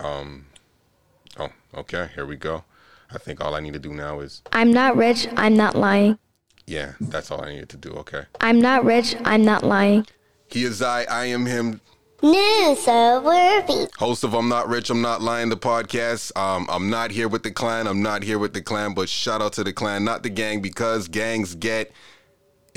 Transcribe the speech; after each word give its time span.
Um, 0.00 0.46
oh, 1.38 1.50
okay, 1.74 2.08
here 2.14 2.26
we 2.26 2.36
go. 2.36 2.64
I 3.10 3.18
think 3.18 3.40
all 3.42 3.54
I 3.54 3.60
need 3.60 3.72
to 3.72 3.78
do 3.78 3.92
now 3.92 4.20
is, 4.20 4.42
I'm 4.52 4.72
not 4.72 4.96
rich, 4.96 5.26
I'm 5.36 5.56
not 5.56 5.74
lying. 5.74 6.18
yeah, 6.66 6.92
that's 7.00 7.30
all 7.30 7.42
I 7.42 7.50
needed 7.50 7.70
to 7.70 7.76
do. 7.78 7.90
Okay. 7.90 8.24
I'm 8.40 8.60
not 8.60 8.84
rich, 8.84 9.16
I'm 9.24 9.44
not 9.44 9.64
lying. 9.64 10.06
He 10.50 10.64
is 10.64 10.80
I, 10.82 11.04
I 11.04 11.24
am 11.26 11.46
him. 11.46 11.80
Newsworthy. 12.22 13.88
Host 13.96 14.24
of 14.24 14.34
I'm 14.34 14.48
Not 14.48 14.68
Rich, 14.68 14.90
I'm 14.90 15.00
Not 15.00 15.22
Lying, 15.22 15.50
the 15.50 15.56
podcast. 15.56 16.36
Um, 16.36 16.66
I'm 16.68 16.90
not 16.90 17.10
here 17.12 17.28
with 17.28 17.44
the 17.44 17.50
clan. 17.50 17.86
I'm 17.86 18.02
not 18.02 18.22
here 18.24 18.38
with 18.38 18.54
the 18.54 18.60
clan, 18.62 18.92
but 18.94 19.08
shout 19.08 19.40
out 19.40 19.52
to 19.54 19.64
the 19.64 19.72
clan, 19.72 20.04
not 20.04 20.22
the 20.22 20.28
gang, 20.30 20.60
because 20.60 21.06
gangs 21.06 21.54
get 21.54 21.92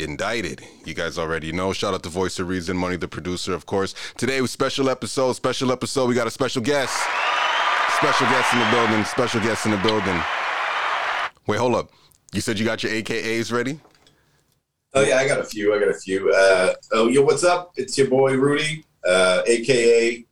indicted. 0.01 0.61
You 0.85 0.93
guys 0.93 1.17
already 1.17 1.51
know. 1.51 1.73
Shout 1.73 1.93
out 1.93 2.03
to 2.03 2.09
Voice 2.09 2.39
of 2.39 2.47
Reason, 2.47 2.75
Money 2.75 2.97
the 2.97 3.07
producer, 3.07 3.53
of 3.53 3.65
course. 3.65 3.93
Today 4.17 4.41
was 4.41 4.51
special 4.51 4.89
episode, 4.89 5.33
special 5.33 5.71
episode. 5.71 6.07
We 6.07 6.15
got 6.15 6.27
a 6.27 6.31
special 6.31 6.61
guest. 6.61 6.93
Special 7.97 8.27
guest 8.27 8.53
in 8.53 8.59
the 8.59 8.69
building, 8.71 9.05
special 9.05 9.41
guest 9.41 9.65
in 9.65 9.71
the 9.71 9.77
building. 9.77 10.19
Wait, 11.47 11.59
hold 11.59 11.75
up. 11.75 11.91
You 12.33 12.41
said 12.41 12.57
you 12.57 12.65
got 12.65 12.81
your 12.83 12.91
AKAs 12.91 13.51
ready? 13.51 13.79
Oh 14.93 15.01
yeah, 15.01 15.17
I 15.17 15.27
got 15.27 15.39
a 15.39 15.43
few. 15.43 15.73
I 15.73 15.79
got 15.79 15.89
a 15.89 15.93
few. 15.93 16.31
Uh, 16.31 16.73
oh, 16.91 17.07
yo, 17.07 17.21
what's 17.21 17.43
up? 17.43 17.71
It's 17.77 17.97
your 17.97 18.07
boy 18.07 18.35
Rudy, 18.35 18.83
uh, 19.07 19.41
aka 19.45 20.25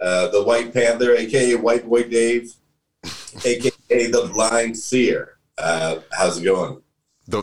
uh, 0.00 0.28
the 0.28 0.42
White 0.42 0.72
Panther, 0.72 1.14
aka 1.14 1.54
White 1.56 1.88
Boy 1.88 2.04
Dave, 2.04 2.52
aka 3.44 3.72
the 3.88 4.30
Blind 4.32 4.76
Seer. 4.76 5.38
Uh, 5.56 6.00
how's 6.12 6.38
it 6.38 6.44
going? 6.44 6.80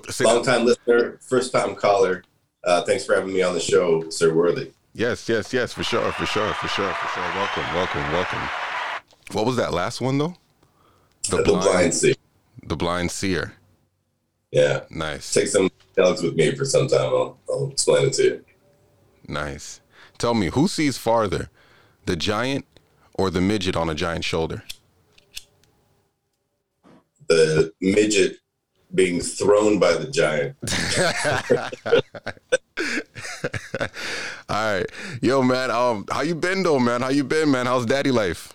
Say 0.10 0.26
Long 0.26 0.44
time 0.44 0.66
listener, 0.66 1.18
first 1.22 1.52
time 1.52 1.76
caller. 1.76 2.24
Uh, 2.64 2.84
thanks 2.84 3.06
for 3.06 3.16
having 3.16 3.34
me 3.34 3.42
on 3.42 3.54
the 3.54 3.60
show, 3.60 4.08
Sir 4.10 4.34
Worthy. 4.34 4.72
Yes, 4.94 5.28
yes, 5.28 5.52
yes, 5.54 5.74
for 5.74 5.84
sure, 5.84 6.12
for 6.12 6.26
sure, 6.26 6.54
for 6.54 6.68
sure, 6.68 6.94
for 6.94 7.08
sure. 7.08 7.24
Welcome, 7.34 7.64
welcome, 7.74 8.12
welcome. 8.12 8.42
What 9.32 9.46
was 9.46 9.56
that 9.56 9.74
last 9.74 10.02
one 10.02 10.18
though? 10.18 10.36
The, 11.30 11.42
Blind 11.44 11.94
Seer. 11.94 12.16
The 12.64 12.76
blind 12.76 13.10
seer. 13.12 13.54
Yeah, 14.52 14.82
Nice, 14.90 15.34
take 15.34 15.48
some 15.48 15.70
dogs 15.96 16.22
with 16.22 16.36
me 16.36 16.54
for 16.56 16.66
some 16.66 16.88
time. 16.88 17.00
I'll, 17.06 17.38
I'll 17.50 17.70
explain 17.72 18.08
it 18.08 18.14
to 18.14 18.24
you. 18.24 18.46
nice. 19.28 19.80
Tell 20.18 20.34
me, 20.36 20.48
who 20.48 20.68
sees 20.68 20.98
farther, 20.98 21.50
the 22.06 22.16
giant 22.16 22.66
or 23.14 23.30
the 23.32 23.42
midget 23.42 23.76
on 23.76 23.90
a 23.90 23.96
giant 23.96 24.24
shoulder? 24.26 24.64
The 27.28 27.74
midget 27.82 28.38
being 28.94 29.22
thrown 29.22 29.80
by 29.80 29.94
the 29.94 30.10
giant. 30.10 30.56
All 34.50 34.74
right, 34.74 34.86
yo, 35.22 35.42
man. 35.42 35.72
Um, 35.72 36.06
how 36.12 36.22
you 36.22 36.36
been 36.36 36.64
though, 36.64 36.80
man? 36.80 37.02
How 37.02 37.10
you 37.10 37.24
been, 37.24 37.52
man? 37.52 37.66
How's 37.66 37.86
daddy 37.86 38.12
life? 38.12 38.54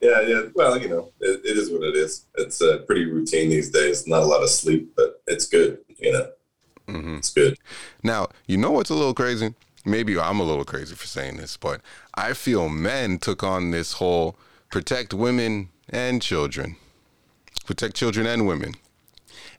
Yeah, 0.00 0.20
yeah. 0.20 0.42
Well, 0.54 0.78
you 0.80 0.88
know, 0.88 1.10
it, 1.20 1.40
it 1.44 1.56
is 1.56 1.70
what 1.70 1.82
it 1.82 1.96
is. 1.96 2.26
It's 2.36 2.60
uh, 2.60 2.82
pretty 2.86 3.06
routine 3.06 3.48
these 3.50 3.70
days. 3.70 4.06
Not 4.06 4.22
a 4.22 4.26
lot 4.26 4.42
of 4.42 4.50
sleep, 4.50 4.92
but 4.96 5.22
it's 5.26 5.46
good. 5.46 5.78
You 5.98 6.12
know, 6.12 6.28
it's 7.16 7.30
good. 7.30 7.56
Now, 8.02 8.28
you 8.46 8.56
know 8.56 8.70
what's 8.70 8.90
a 8.90 8.94
little 8.94 9.14
crazy? 9.14 9.54
Maybe 9.86 10.18
I'm 10.18 10.40
a 10.40 10.44
little 10.44 10.64
crazy 10.64 10.94
for 10.94 11.06
saying 11.06 11.36
this, 11.36 11.56
but 11.56 11.80
I 12.14 12.32
feel 12.32 12.68
men 12.68 13.18
took 13.18 13.42
on 13.42 13.70
this 13.70 13.94
whole 13.94 14.36
protect 14.70 15.12
women 15.12 15.70
and 15.88 16.22
children, 16.22 16.76
protect 17.66 17.94
children 17.94 18.26
and 18.26 18.46
women, 18.46 18.74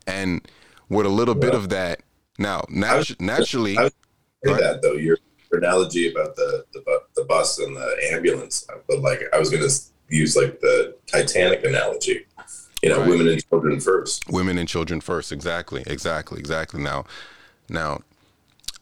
and 0.08 0.48
with 0.90 1.06
a 1.06 1.10
little 1.10 1.36
bit 1.36 1.54
of 1.54 1.70
that. 1.70 2.02
Now, 2.38 2.62
natu- 2.70 2.98
was- 2.98 3.20
naturally, 3.20 3.78
I 3.78 3.84
was 3.84 3.94
say 4.46 4.52
Right. 4.52 4.62
that 4.62 4.82
though. 4.82 4.94
Your, 4.94 5.18
analogy 5.52 6.12
about 6.12 6.36
the, 6.36 6.66
the 6.74 6.82
the 7.16 7.24
bus 7.24 7.60
and 7.60 7.78
the 7.78 7.98
ambulance, 8.12 8.68
but 8.90 9.00
like 9.00 9.22
I 9.32 9.40
was 9.40 9.50
going 9.50 9.64
to 9.66 9.74
use 10.10 10.36
like 10.36 10.60
the 10.60 10.98
Titanic 11.08 11.64
analogy. 11.64 12.26
You 12.84 12.90
know, 12.90 13.00
Right. 13.00 13.10
women 13.10 13.30
and 13.30 13.48
children 13.50 13.80
first. 13.80 14.24
women 14.30 14.58
and 14.58 14.68
children 14.68 15.00
first. 15.00 15.32
Exactly, 15.32 15.84
exactly, 15.88 16.40
exactly. 16.40 16.82
Now, 16.84 17.06
now, 17.70 18.02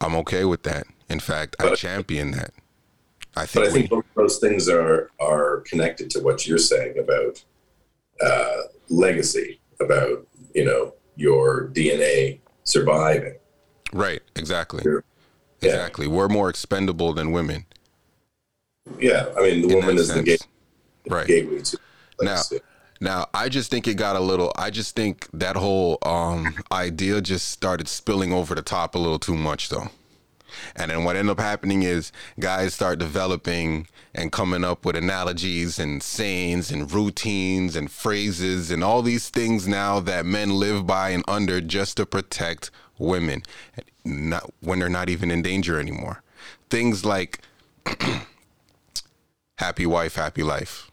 I'm 0.01 0.15
okay 0.15 0.45
with 0.45 0.63
that. 0.63 0.87
In 1.09 1.19
fact, 1.19 1.55
I 1.59 1.75
champion 1.75 2.31
that. 2.31 2.51
I 3.35 3.45
think. 3.45 3.65
But 3.65 3.69
I 3.69 3.71
think 3.73 3.91
we, 3.91 4.01
those 4.15 4.39
things 4.39 4.67
are 4.67 5.11
are 5.19 5.59
connected 5.67 6.09
to 6.11 6.21
what 6.21 6.47
you're 6.47 6.57
saying 6.57 6.97
about 6.97 7.43
uh, 8.19 8.61
legacy, 8.89 9.59
about 9.79 10.25
you 10.55 10.65
know 10.65 10.93
your 11.15 11.69
DNA 11.69 12.39
surviving. 12.63 13.35
right, 13.91 14.21
exactly, 14.35 14.81
Sure. 14.83 15.03
Yeah. 15.61 15.69
exactly. 15.69 16.07
We're 16.07 16.27
more 16.29 16.49
expendable 16.49 17.13
than 17.13 17.31
women. 17.31 17.65
Yeah, 18.99 19.27
I 19.37 19.41
mean 19.41 19.61
the 19.61 19.69
in 19.69 19.75
woman 19.75 19.97
is 19.97 20.09
the 20.13 20.23
gate, 20.23 20.45
Right. 21.07 21.27
gateway 21.27 21.61
to 21.61 21.77
Now, 22.21 22.31
legacy. 22.31 22.59
now, 22.99 23.27
I 23.33 23.47
just 23.49 23.71
think 23.71 23.87
it 23.87 23.95
got 23.95 24.15
a 24.15 24.19
little. 24.19 24.51
I 24.57 24.69
just 24.69 24.95
think 24.95 25.27
that 25.33 25.55
whole 25.55 25.97
um, 26.03 26.53
idea 26.71 27.21
just 27.21 27.49
started 27.49 27.87
spilling 27.87 28.33
over 28.33 28.55
the 28.55 28.61
top 28.61 28.95
a 28.95 28.97
little 28.99 29.19
too 29.19 29.35
much, 29.35 29.69
though. 29.69 29.89
And 30.75 30.91
then 30.91 31.03
what 31.03 31.15
ended 31.15 31.31
up 31.31 31.39
happening 31.39 31.83
is 31.83 32.11
guys 32.39 32.73
start 32.73 32.99
developing 32.99 33.87
and 34.15 34.31
coming 34.31 34.63
up 34.63 34.85
with 34.85 34.95
analogies 34.95 35.79
and 35.79 36.01
sayings 36.03 36.71
and 36.71 36.91
routines 36.91 37.75
and 37.75 37.89
phrases 37.91 38.69
and 38.71 38.83
all 38.83 39.01
these 39.01 39.29
things 39.29 39.67
now 39.67 39.99
that 39.99 40.25
men 40.25 40.51
live 40.51 40.85
by 40.85 41.09
and 41.09 41.23
under 41.27 41.61
just 41.61 41.97
to 41.97 42.05
protect 42.05 42.69
women, 42.97 43.43
not 44.05 44.51
when 44.61 44.79
they're 44.79 44.89
not 44.89 45.09
even 45.09 45.31
in 45.31 45.41
danger 45.41 45.79
anymore. 45.79 46.21
Things 46.69 47.05
like 47.05 47.41
happy 49.57 49.85
wife, 49.85 50.15
happy 50.15 50.43
life. 50.43 50.91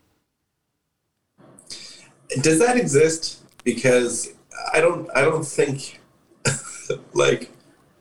Does 2.41 2.59
that 2.61 2.77
exist? 2.77 3.43
Because 3.65 4.33
I 4.73 4.81
don't. 4.81 5.09
I 5.15 5.23
don't 5.23 5.45
think 5.45 6.01
like 7.13 7.51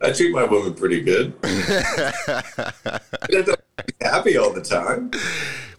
I 0.01 0.11
treat 0.11 0.31
my 0.33 0.45
woman 0.45 0.73
pretty 0.73 1.01
good. 1.01 1.33
I 1.43 3.01
don't 3.29 3.45
be 3.45 3.93
happy 4.01 4.37
all 4.37 4.53
the 4.53 4.61
time. 4.61 5.11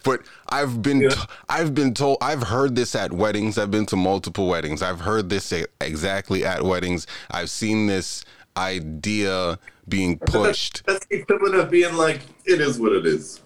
But 0.03 0.21
I've 0.49 0.81
been 0.81 1.01
Yeah. 1.01 1.09
t- 1.09 1.21
I've 1.49 1.73
been 1.73 1.93
told 1.93 2.17
I've 2.21 2.43
heard 2.43 2.75
this 2.75 2.95
at 2.95 3.13
weddings. 3.13 3.57
I've 3.57 3.71
been 3.71 3.85
to 3.87 3.95
multiple 3.95 4.47
weddings. 4.47 4.81
I've 4.81 5.01
heard 5.01 5.29
this 5.29 5.53
exactly 5.79 6.45
at 6.45 6.63
weddings. 6.63 7.07
I've 7.29 7.49
seen 7.49 7.87
this 7.87 8.23
idea 8.57 9.59
being 9.87 10.19
pushed. 10.19 10.83
That's 10.85 11.05
the 11.07 11.17
equivalent 11.17 11.55
of 11.55 11.69
being 11.71 11.95
like, 11.95 12.21
it 12.45 12.61
is 12.61 12.79
what 12.79 12.91
it 12.93 13.05
is. 13.05 13.41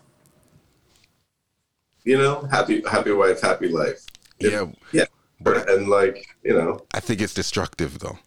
You 2.04 2.18
know, 2.18 2.48
happy, 2.52 2.84
happy 2.90 3.12
wife, 3.12 3.42
happy 3.42 3.68
life. 3.70 4.06
Yeah, 4.40 4.68
yeah. 4.92 5.06
but 5.42 5.70
and 5.70 5.88
like, 5.88 6.28
you 6.44 6.54
know, 6.54 6.86
I 6.94 7.00
think 7.00 7.22
it's 7.22 7.34
destructive 7.34 8.00
though. 8.00 8.20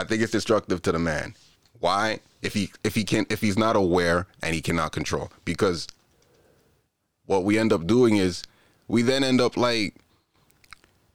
I 0.00 0.04
think 0.04 0.22
it's 0.22 0.32
destructive 0.32 0.80
to 0.82 0.92
the 0.92 0.98
man. 0.98 1.34
Why? 1.78 2.20
If 2.42 2.54
he 2.54 2.70
if 2.82 2.94
he 2.94 3.04
can 3.04 3.26
if 3.28 3.40
he's 3.40 3.58
not 3.58 3.76
aware 3.76 4.26
and 4.42 4.54
he 4.54 4.62
cannot 4.62 4.92
control. 4.92 5.30
Because 5.44 5.86
what 7.26 7.44
we 7.44 7.58
end 7.58 7.72
up 7.72 7.86
doing 7.86 8.16
is 8.16 8.42
we 8.88 9.02
then 9.02 9.22
end 9.22 9.40
up 9.40 9.56
like 9.56 9.94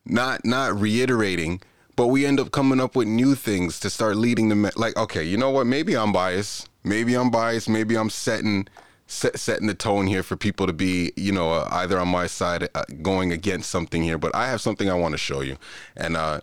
not 0.05 0.45
not 0.45 0.79
reiterating, 0.79 1.61
but 1.95 2.07
we 2.07 2.25
end 2.25 2.39
up 2.39 2.51
coming 2.51 2.79
up 2.79 2.95
with 2.95 3.07
new 3.07 3.33
things 3.33 3.79
to 3.79 3.89
start 3.89 4.17
leading 4.17 4.49
the 4.49 4.55
men. 4.55 4.71
Like, 4.75 4.95
okay, 4.97 5.23
you 5.23 5.37
know 5.37 5.49
what? 5.49 5.65
Maybe 5.65 5.97
I'm 5.97 6.11
biased. 6.11 6.69
Maybe 6.83 7.15
I'm 7.15 7.31
biased. 7.31 7.67
Maybe 7.67 7.97
I'm 7.97 8.11
setting 8.11 8.67
set, 9.07 9.39
setting 9.39 9.67
the 9.67 9.73
tone 9.73 10.07
here 10.07 10.23
for 10.23 10.35
people 10.35 10.67
to 10.67 10.73
be, 10.73 11.11
you 11.15 11.31
know, 11.31 11.51
uh, 11.51 11.67
either 11.71 11.99
on 11.99 12.07
my 12.07 12.27
side, 12.27 12.69
uh, 12.75 12.83
going 13.01 13.31
against 13.31 13.69
something 13.69 14.03
here. 14.03 14.17
But 14.17 14.35
I 14.35 14.47
have 14.47 14.61
something 14.61 14.89
I 14.89 14.95
want 14.95 15.13
to 15.13 15.17
show 15.17 15.41
you, 15.41 15.57
and 15.95 16.15
uh, 16.15 16.41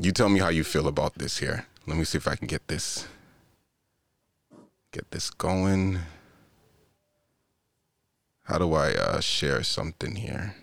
you 0.00 0.12
tell 0.12 0.28
me 0.28 0.40
how 0.40 0.48
you 0.48 0.64
feel 0.64 0.88
about 0.88 1.14
this 1.14 1.38
here. 1.38 1.66
Let 1.86 1.96
me 1.96 2.04
see 2.04 2.18
if 2.18 2.26
I 2.28 2.36
can 2.36 2.46
get 2.46 2.66
this 2.68 3.06
get 4.92 5.10
this 5.10 5.30
going. 5.30 5.98
How 8.44 8.58
do 8.58 8.72
I 8.74 8.94
uh, 8.94 9.20
share 9.20 9.62
something 9.62 10.16
here? 10.16 10.56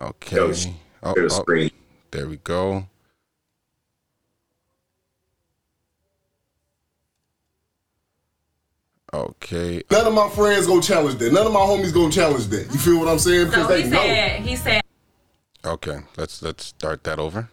Okay. 0.00 0.36
Go 0.36 0.52
sh- 0.52 0.66
Oh, 1.02 1.14
share 1.14 1.28
the 1.28 1.34
oh, 1.34 1.40
screen. 1.40 1.70
there 2.10 2.28
we 2.28 2.36
go. 2.38 2.86
Okay. 9.12 9.82
None 9.90 10.06
of 10.06 10.14
my 10.14 10.28
friends 10.28 10.66
gonna 10.66 10.80
challenge 10.82 11.18
that. 11.18 11.32
None 11.32 11.46
of 11.46 11.52
my 11.52 11.60
homies 11.60 11.92
gonna 11.92 12.12
challenge 12.12 12.46
that. 12.46 12.70
You 12.72 12.78
feel 12.78 12.98
what 13.00 13.08
I'm 13.08 13.18
saying? 13.18 13.46
Because 13.46 13.66
So 13.66 13.72
they 13.72 13.82
he 13.82 13.88
know. 13.90 13.96
said, 14.02 14.40
he 14.42 14.56
said, 14.56 14.82
Okay. 15.64 16.00
Let's 16.16 16.42
let's 16.42 16.64
start 16.64 17.04
that 17.04 17.18
over. 17.18 17.50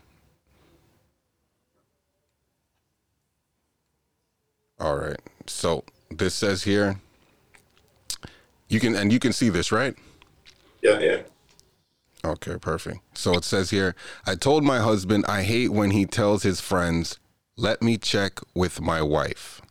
All 4.79 4.97
right. 4.97 5.19
So 5.47 5.83
this 6.09 6.33
says 6.33 6.63
here 6.63 6.99
you 8.69 8.79
can 8.79 8.95
and 8.95 9.11
you 9.11 9.19
can 9.19 9.33
see 9.33 9.49
this, 9.49 9.71
right? 9.71 9.95
Yeah, 10.81 10.99
yeah. 10.99 11.21
Okay, 12.23 12.57
perfect. 12.57 12.99
So 13.13 13.33
it 13.33 13.43
says 13.43 13.69
here, 13.69 13.95
I 14.25 14.35
told 14.35 14.63
my 14.63 14.79
husband 14.79 15.25
I 15.27 15.43
hate 15.43 15.69
when 15.69 15.91
he 15.91 16.05
tells 16.05 16.43
his 16.43 16.59
friends, 16.59 17.19
"Let 17.55 17.81
me 17.81 17.97
check 17.97 18.39
with 18.53 18.81
my 18.81 19.01
wife." 19.01 19.61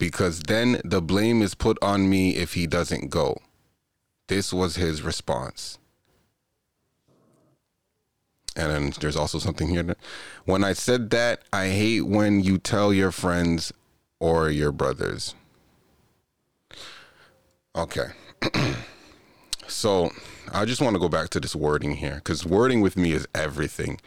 because 0.00 0.40
then 0.40 0.80
the 0.82 1.02
blame 1.02 1.42
is 1.42 1.54
put 1.54 1.78
on 1.82 2.08
me 2.08 2.34
if 2.34 2.54
he 2.54 2.66
doesn't 2.66 3.10
go. 3.10 3.36
This 4.28 4.52
was 4.52 4.76
his 4.76 5.02
response. 5.02 5.78
And 8.56 8.92
there's 8.94 9.16
also 9.16 9.38
something 9.38 9.68
here. 9.68 9.82
that- 9.84 9.98
When 10.44 10.64
I 10.64 10.72
said 10.72 11.10
that, 11.10 11.42
I 11.52 11.68
hate 11.68 12.02
when 12.02 12.40
you 12.40 12.58
tell 12.58 12.92
your 12.92 13.12
friends 13.12 13.72
or 14.18 14.50
your 14.50 14.72
brothers. 14.72 15.34
Okay. 17.76 18.06
so 19.68 20.10
I 20.52 20.64
just 20.64 20.80
want 20.80 20.94
to 20.94 21.00
go 21.00 21.08
back 21.08 21.30
to 21.30 21.40
this 21.40 21.54
wording 21.54 21.96
here 21.96 22.16
because 22.16 22.44
wording 22.44 22.80
with 22.80 22.96
me 22.96 23.12
is 23.12 23.26
everything. 23.34 24.00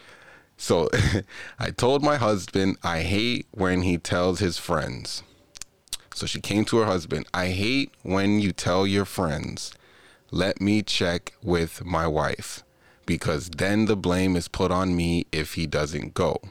So 0.58 0.90
I 1.60 1.72
told 1.72 2.04
my 2.04 2.18
husband 2.18 2.78
I 2.84 3.02
hate 3.02 3.48
when 3.52 3.84
he 3.84 3.98
tells 3.98 4.40
his 4.40 4.58
friends. 4.58 5.24
So 6.14 6.26
she 6.26 6.42
came 6.42 6.66
to 6.66 6.78
her 6.78 6.86
husband. 6.86 7.26
I 7.34 7.48
hate 7.48 7.92
when 8.04 8.40
you 8.40 8.52
tell 8.52 8.86
your 8.86 9.06
friends, 9.06 9.74
let 10.30 10.62
me 10.62 10.84
check 10.84 11.34
with 11.42 11.84
my 11.86 12.06
wife 12.08 12.64
because 13.06 13.50
then 13.50 13.86
the 13.86 13.96
blame 13.96 14.36
is 14.36 14.48
put 14.48 14.72
on 14.72 14.96
me 14.96 15.26
if 15.32 15.54
he 15.54 15.68
doesn't 15.68 16.14
go. 16.14 16.42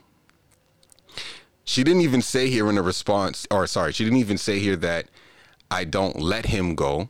She 1.64 1.84
didn't 1.84 2.02
even 2.02 2.22
say 2.22 2.48
here 2.48 2.68
in 2.68 2.78
a 2.78 2.82
response, 2.82 3.46
or 3.50 3.66
sorry, 3.66 3.92
she 3.92 4.04
didn't 4.04 4.18
even 4.18 4.38
say 4.38 4.58
here 4.58 4.76
that 4.76 5.06
I 5.70 5.84
don't 5.84 6.20
let 6.20 6.46
him 6.46 6.74
go. 6.74 7.08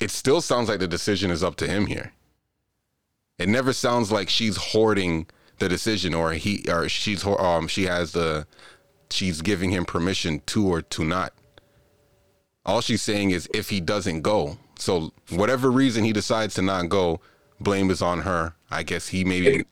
It 0.00 0.10
still 0.10 0.40
sounds 0.40 0.68
like 0.68 0.80
the 0.80 0.88
decision 0.88 1.30
is 1.30 1.42
up 1.42 1.56
to 1.56 1.66
him 1.66 1.86
here. 1.86 2.12
It 3.38 3.48
never 3.48 3.72
sounds 3.72 4.12
like 4.12 4.28
she's 4.28 4.56
hoarding 4.56 5.26
the 5.58 5.68
decision 5.68 6.14
or 6.14 6.32
he 6.32 6.64
or 6.68 6.88
she's 6.88 7.24
um 7.26 7.68
she 7.68 7.84
has 7.84 8.12
the 8.12 8.46
she's 9.10 9.40
giving 9.40 9.70
him 9.70 9.84
permission 9.84 10.42
to 10.46 10.66
or 10.66 10.82
to 10.82 11.04
not. 11.04 11.32
All 12.66 12.80
she's 12.80 13.02
saying 13.02 13.30
is 13.30 13.48
if 13.52 13.70
he 13.70 13.80
doesn't 13.80 14.22
go. 14.22 14.58
So 14.78 15.12
whatever 15.30 15.70
reason 15.70 16.04
he 16.04 16.12
decides 16.12 16.54
to 16.54 16.62
not 16.62 16.88
go, 16.88 17.20
blame 17.64 17.90
is 17.90 18.02
on 18.02 18.20
her. 18.20 18.54
I 18.70 18.82
guess 18.82 19.08
he 19.08 19.24
maybe. 19.24 19.64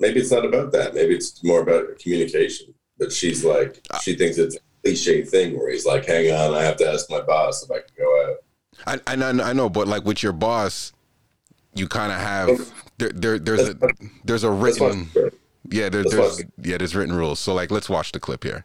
Maybe 0.00 0.20
it's 0.20 0.30
not 0.30 0.46
about 0.46 0.72
that. 0.72 0.94
Maybe 0.94 1.14
it's 1.14 1.44
more 1.44 1.60
about 1.60 1.98
communication. 1.98 2.72
But 2.98 3.12
she's 3.12 3.44
like, 3.44 3.80
she 4.02 4.14
thinks 4.14 4.38
it's 4.38 4.56
a 4.56 4.60
cliche 4.82 5.24
thing 5.24 5.58
where 5.58 5.70
he's 5.70 5.84
like, 5.84 6.06
hang 6.06 6.32
on, 6.32 6.54
I 6.54 6.62
have 6.62 6.76
to 6.78 6.88
ask 6.88 7.10
my 7.10 7.20
boss 7.20 7.62
if 7.62 7.70
I 7.70 7.80
can 7.80 7.94
go 7.98 8.30
out. 8.30 8.36
I, 8.86 9.12
I 9.12 9.16
know, 9.16 9.44
I 9.44 9.52
know, 9.52 9.68
but 9.68 9.88
like 9.88 10.04
with 10.04 10.22
your 10.22 10.32
boss, 10.32 10.92
you 11.74 11.86
kind 11.86 12.12
of 12.12 12.18
have 12.18 12.72
there, 12.98 13.10
there 13.10 13.38
there's 13.38 13.68
a 13.68 13.76
there's 14.24 14.44
a 14.44 14.50
written 14.50 15.08
yeah 15.70 15.88
there, 15.88 16.02
there's 16.02 16.42
yeah 16.62 16.78
there's 16.78 16.96
written 16.96 17.14
rules. 17.14 17.38
So 17.38 17.54
like 17.54 17.70
let's 17.70 17.88
watch 17.88 18.12
the 18.12 18.20
clip 18.20 18.42
here. 18.42 18.64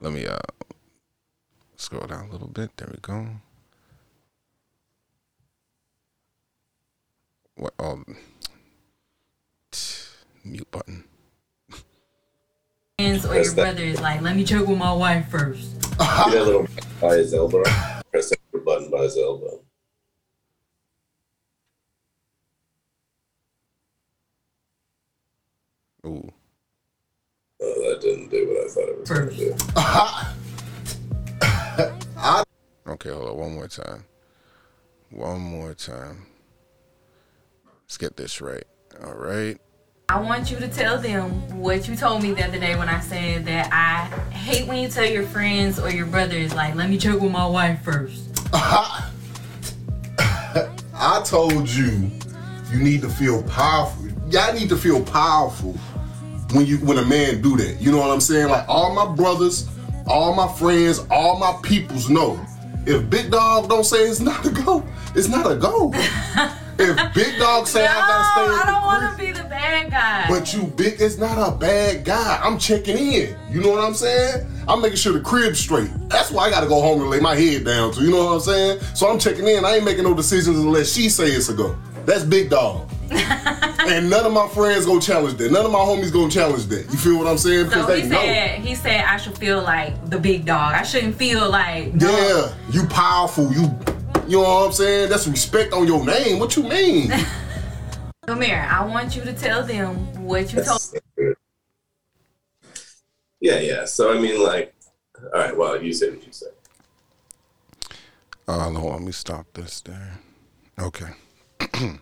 Let 0.00 0.12
me 0.12 0.26
uh 0.26 0.38
scroll 1.76 2.06
down 2.06 2.28
a 2.28 2.32
little 2.32 2.48
bit. 2.48 2.76
There 2.76 2.88
we 2.90 2.98
go. 3.02 3.26
What 7.56 7.74
oh 7.78 8.02
mute 10.44 10.70
button. 10.70 11.04
friends 12.98 13.24
or 13.24 13.28
Press 13.28 13.54
your 13.56 13.64
that. 13.64 13.78
is 13.78 14.00
like, 14.00 14.20
let 14.22 14.36
me 14.36 14.44
check 14.44 14.66
with 14.66 14.78
my 14.78 14.92
wife 14.92 15.28
first. 15.28 15.82
See 15.82 15.96
that 15.98 16.42
little 16.44 16.66
by 17.00 17.16
his 17.16 17.34
elbow? 17.34 17.62
Press 18.10 18.30
that 18.30 18.64
button 18.64 18.90
by 18.90 19.02
his 19.02 19.16
elbow. 19.18 19.60
Ooh. 26.04 26.32
Oh, 27.60 27.90
that 27.90 28.00
didn't 28.00 28.28
do 28.30 28.48
what 28.48 28.64
I 28.64 28.68
thought 28.68 28.88
it 28.88 28.98
was 28.98 29.08
going 29.08 29.28
to 29.30 29.36
do. 29.36 29.54
Okay, 32.92 33.10
hold 33.10 33.30
on 33.30 33.36
one 33.36 33.54
more 33.54 33.68
time. 33.68 34.04
One 35.10 35.40
more 35.40 35.74
time. 35.74 36.26
Let's 37.92 37.98
get 37.98 38.16
this 38.16 38.40
right. 38.40 38.64
All 39.04 39.12
right. 39.12 39.58
I 40.08 40.18
want 40.18 40.50
you 40.50 40.56
to 40.56 40.66
tell 40.66 40.96
them 40.96 41.28
what 41.60 41.86
you 41.86 41.94
told 41.94 42.22
me 42.22 42.32
the 42.32 42.42
other 42.42 42.58
day 42.58 42.74
when 42.74 42.88
I 42.88 43.00
said 43.00 43.44
that 43.44 43.68
I 43.70 44.06
hate 44.32 44.66
when 44.66 44.78
you 44.78 44.88
tell 44.88 45.04
your 45.04 45.24
friends 45.24 45.78
or 45.78 45.90
your 45.90 46.06
brothers 46.06 46.54
like, 46.54 46.74
let 46.74 46.88
me 46.88 46.96
check 46.96 47.20
with 47.20 47.30
my 47.30 47.44
wife 47.44 47.82
first. 47.82 48.30
I 48.54 49.10
told 51.26 51.68
you 51.68 52.10
you 52.70 52.78
need 52.78 53.02
to 53.02 53.10
feel 53.10 53.42
powerful. 53.42 54.08
Y'all 54.30 54.54
need 54.54 54.70
to 54.70 54.76
feel 54.78 55.04
powerful 55.04 55.74
when 56.54 56.64
you 56.64 56.78
when 56.78 56.96
a 56.96 57.04
man 57.04 57.42
do 57.42 57.58
that. 57.58 57.78
You 57.78 57.92
know 57.92 57.98
what 57.98 58.10
I'm 58.10 58.22
saying? 58.22 58.48
Like 58.48 58.66
all 58.70 58.94
my 58.94 59.14
brothers, 59.14 59.68
all 60.06 60.34
my 60.34 60.50
friends, 60.54 61.04
all 61.10 61.38
my 61.38 61.58
peoples 61.62 62.08
know. 62.08 62.40
If 62.86 63.10
Big 63.10 63.30
Dog 63.30 63.68
don't 63.68 63.84
say 63.84 64.04
it's 64.08 64.18
not 64.18 64.46
a 64.46 64.50
go, 64.50 64.82
it's 65.14 65.28
not 65.28 65.52
a 65.52 65.56
go. 65.56 65.92
if 66.78 67.14
Big 67.14 67.38
Dog 67.38 67.66
say 67.66 67.84
no, 67.84 67.90
I 67.90 67.94
gotta 67.94 68.24
stay 68.24 68.62
I 68.62 68.72
don't 68.72 68.82
want 68.82 69.12
to 69.12 69.24
be 69.24 69.32
the 69.32 69.44
bad 69.44 69.90
guy. 69.90 70.26
but 70.28 70.52
you 70.54 70.64
big 70.64 71.00
is 71.00 71.18
not 71.18 71.38
a 71.38 71.56
bad 71.56 72.04
guy. 72.04 72.40
I'm 72.42 72.58
checking 72.58 72.96
in. 72.96 73.36
You 73.50 73.60
know 73.60 73.70
what 73.70 73.84
I'm 73.84 73.94
saying? 73.94 74.46
I'm 74.68 74.80
making 74.80 74.96
sure 74.96 75.12
the 75.12 75.20
crib's 75.20 75.58
straight. 75.58 75.90
That's 76.08 76.30
why 76.30 76.44
I 76.44 76.50
gotta 76.50 76.68
go 76.68 76.80
home 76.80 77.00
and 77.00 77.10
lay 77.10 77.20
my 77.20 77.34
head 77.34 77.64
down 77.64 77.92
So 77.92 78.00
You 78.00 78.10
know 78.10 78.24
what 78.24 78.34
I'm 78.34 78.40
saying? 78.40 78.80
So 78.94 79.10
I'm 79.10 79.18
checking 79.18 79.46
in. 79.46 79.64
I 79.64 79.76
ain't 79.76 79.84
making 79.84 80.04
no 80.04 80.14
decisions 80.14 80.58
unless 80.58 80.92
she 80.92 81.08
say 81.08 81.26
it's 81.26 81.48
a 81.48 81.54
go. 81.54 81.76
That's 82.04 82.24
big 82.24 82.50
dog. 82.50 82.88
and 83.12 84.08
none 84.08 84.24
of 84.24 84.32
my 84.32 84.48
friends 84.48 84.86
gonna 84.86 85.00
challenge 85.00 85.36
that. 85.36 85.52
None 85.52 85.64
of 85.66 85.70
my 85.72 85.78
homies 85.78 86.12
gonna 86.12 86.30
challenge 86.30 86.66
that. 86.66 86.90
You 86.90 86.96
feel 86.98 87.18
what 87.18 87.26
I'm 87.26 87.38
saying? 87.38 87.66
Because 87.66 87.86
so 87.86 87.96
he 87.96 88.08
know. 88.08 88.16
said 88.16 88.60
he 88.60 88.74
said 88.74 89.04
I 89.04 89.16
should 89.18 89.36
feel 89.36 89.62
like 89.62 90.08
the 90.08 90.18
big 90.18 90.46
dog. 90.46 90.74
I 90.74 90.82
shouldn't 90.82 91.16
feel 91.16 91.50
like 91.50 91.94
no. 91.94 92.08
Yeah, 92.10 92.54
you 92.70 92.86
powerful. 92.86 93.52
You 93.52 93.68
you 94.32 94.38
know 94.38 94.44
what 94.44 94.66
I'm 94.66 94.72
saying? 94.72 95.10
That's 95.10 95.28
respect 95.28 95.74
on 95.74 95.86
your 95.86 96.06
name. 96.06 96.38
What 96.38 96.56
you 96.56 96.62
mean? 96.62 97.12
Come 98.26 98.40
here. 98.40 98.66
I 98.70 98.82
want 98.86 99.14
you 99.14 99.22
to 99.22 99.32
tell 99.34 99.62
them 99.62 99.94
what 100.24 100.50
you 100.54 100.62
told 100.62 100.80
That's. 100.80 100.94
Yeah, 103.40 103.58
yeah. 103.58 103.84
So, 103.84 104.16
I 104.16 104.18
mean, 104.18 104.42
like, 104.42 104.74
all 105.22 105.40
right, 105.40 105.54
well, 105.54 105.82
you 105.82 105.92
say 105.92 106.08
what 106.08 106.26
you 106.26 106.32
say. 106.32 106.46
Uh, 108.48 108.70
no, 108.70 108.86
let 108.86 109.02
me 109.02 109.12
stop 109.12 109.46
this 109.52 109.82
there. 109.82 110.18
Okay. 110.78 111.10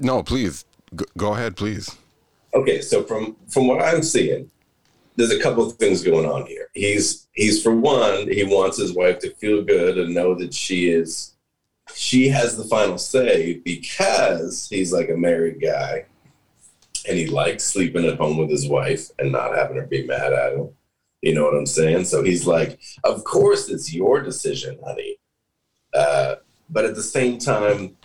no, 0.00 0.22
please 0.22 0.64
G- 0.96 1.04
go 1.18 1.34
ahead, 1.34 1.56
please. 1.56 1.94
Okay, 2.54 2.80
so 2.80 3.02
from 3.02 3.36
from 3.48 3.66
what 3.66 3.82
I'm 3.82 4.02
seeing, 4.02 4.50
there's 5.16 5.32
a 5.32 5.40
couple 5.40 5.66
of 5.66 5.76
things 5.76 6.02
going 6.02 6.24
on 6.24 6.46
here. 6.46 6.68
He's 6.74 7.28
he's 7.32 7.62
for 7.62 7.74
one, 7.74 8.28
he 8.28 8.44
wants 8.44 8.78
his 8.78 8.94
wife 8.94 9.18
to 9.20 9.34
feel 9.34 9.62
good 9.62 9.98
and 9.98 10.14
know 10.14 10.34
that 10.36 10.54
she 10.54 10.88
is 10.88 11.33
she 11.94 12.28
has 12.28 12.56
the 12.56 12.64
final 12.64 12.98
say 12.98 13.60
because 13.64 14.68
he's 14.68 14.92
like 14.92 15.10
a 15.10 15.16
married 15.16 15.60
guy 15.60 16.06
and 17.08 17.18
he 17.18 17.26
likes 17.26 17.64
sleeping 17.64 18.06
at 18.06 18.18
home 18.18 18.38
with 18.38 18.50
his 18.50 18.68
wife 18.68 19.10
and 19.18 19.32
not 19.32 19.56
having 19.56 19.76
her 19.76 19.86
be 19.86 20.06
mad 20.06 20.32
at 20.32 20.54
him. 20.54 20.70
You 21.22 21.34
know 21.34 21.44
what 21.44 21.54
I'm 21.54 21.66
saying? 21.66 22.04
So 22.04 22.22
he's 22.22 22.46
like, 22.46 22.80
of 23.04 23.24
course 23.24 23.68
it's 23.68 23.92
your 23.92 24.22
decision, 24.22 24.78
honey. 24.84 25.16
Uh, 25.94 26.36
but 26.70 26.84
at 26.84 26.94
the 26.94 27.02
same 27.02 27.38
time, 27.38 27.96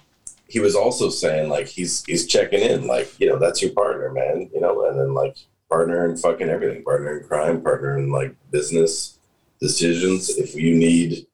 he 0.47 0.59
was 0.59 0.75
also 0.75 1.09
saying 1.09 1.49
like 1.49 1.67
he's 1.67 2.03
he's 2.05 2.25
checking 2.25 2.61
in, 2.61 2.87
like 2.87 3.19
you 3.19 3.27
know 3.27 3.37
that's 3.37 3.61
your 3.61 3.71
partner, 3.71 4.11
man. 4.11 4.49
You 4.53 4.61
know, 4.61 4.85
and 4.87 4.99
then 4.99 5.13
like 5.13 5.37
partner 5.69 6.09
in 6.09 6.17
fucking 6.17 6.49
everything, 6.49 6.83
partner 6.83 7.19
in 7.19 7.27
crime, 7.27 7.61
partner 7.61 7.97
in 7.97 8.11
like 8.11 8.35
business 8.51 9.19
decisions. 9.61 10.29
If 10.29 10.55
you 10.55 10.75
need 10.75 11.27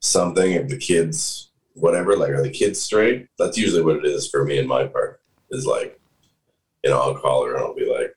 something, 0.00 0.52
if 0.52 0.68
the 0.68 0.76
kids, 0.76 1.50
whatever, 1.76 2.16
like 2.16 2.30
are 2.30 2.42
the 2.42 2.50
kids 2.50 2.80
straight? 2.80 3.28
That's 3.38 3.56
usually 3.56 3.82
what 3.82 3.96
it 3.96 4.04
is 4.04 4.28
for 4.28 4.44
me 4.44 4.58
and 4.58 4.68
my 4.68 4.86
part. 4.86 5.20
Is 5.50 5.66
like, 5.66 6.00
you 6.82 6.90
know, 6.90 7.00
I'll 7.00 7.18
call 7.18 7.46
her 7.46 7.54
and 7.54 7.64
I'll 7.64 7.74
be 7.74 7.90
like, 7.90 8.14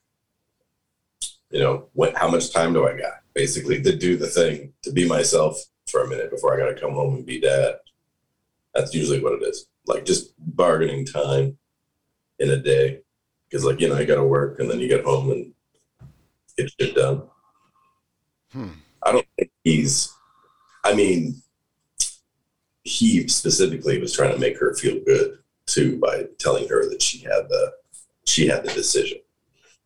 you 1.51 1.59
know, 1.59 1.89
what? 1.93 2.15
How 2.15 2.29
much 2.29 2.51
time 2.51 2.73
do 2.73 2.87
I 2.87 2.97
got? 2.97 3.21
Basically, 3.33 3.81
to 3.81 3.95
do 3.95 4.17
the 4.17 4.27
thing, 4.27 4.73
to 4.83 4.91
be 4.91 5.07
myself 5.07 5.61
for 5.87 6.03
a 6.03 6.07
minute 6.07 6.31
before 6.31 6.53
I 6.53 6.57
got 6.57 6.73
to 6.73 6.79
come 6.79 6.93
home 6.93 7.15
and 7.15 7.25
be 7.25 7.39
dad. 7.39 7.75
That's 8.73 8.93
usually 8.93 9.21
what 9.21 9.33
it 9.33 9.43
is. 9.43 9.67
Like 9.87 10.05
just 10.05 10.33
bargaining 10.37 11.05
time 11.05 11.57
in 12.39 12.49
a 12.49 12.57
day. 12.57 13.01
Because 13.47 13.65
like, 13.65 13.79
you 13.79 13.89
know, 13.89 13.97
you 13.97 14.05
gotta 14.05 14.23
work 14.23 14.59
and 14.59 14.69
then 14.69 14.79
you 14.79 14.87
get 14.87 15.03
home 15.03 15.31
and 15.31 15.51
get 16.55 16.71
shit 16.79 16.95
done. 16.95 17.23
Hmm. 18.51 18.69
I 19.03 19.11
don't 19.11 19.25
think 19.37 19.51
he's 19.63 20.13
I 20.83 20.93
mean, 20.93 21.41
he 22.89 23.27
specifically 23.27 23.99
was 24.01 24.11
trying 24.13 24.33
to 24.33 24.39
make 24.39 24.57
her 24.59 24.73
feel 24.73 24.99
good 25.05 25.37
too 25.67 25.97
by 25.99 26.25
telling 26.39 26.67
her 26.67 26.89
that 26.89 27.01
she 27.01 27.19
had 27.19 27.47
the 27.47 27.73
she 28.25 28.47
had 28.47 28.63
the 28.63 28.73
decision. 28.73 29.19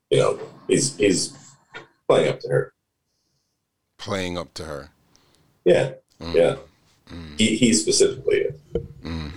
You 0.09 0.19
know, 0.19 0.39
he's 0.67 0.95
he's 0.95 1.37
playing 2.07 2.29
up 2.29 2.39
to 2.41 2.47
her. 2.49 2.73
Playing 3.97 4.37
up 4.37 4.53
to 4.55 4.63
her. 4.65 4.89
Yeah. 5.65 5.93
Mm. 6.21 6.33
Yeah. 6.33 6.55
He 7.37 7.57
he 7.57 7.73
specifically. 7.73 8.45
Hmm. 9.03 9.29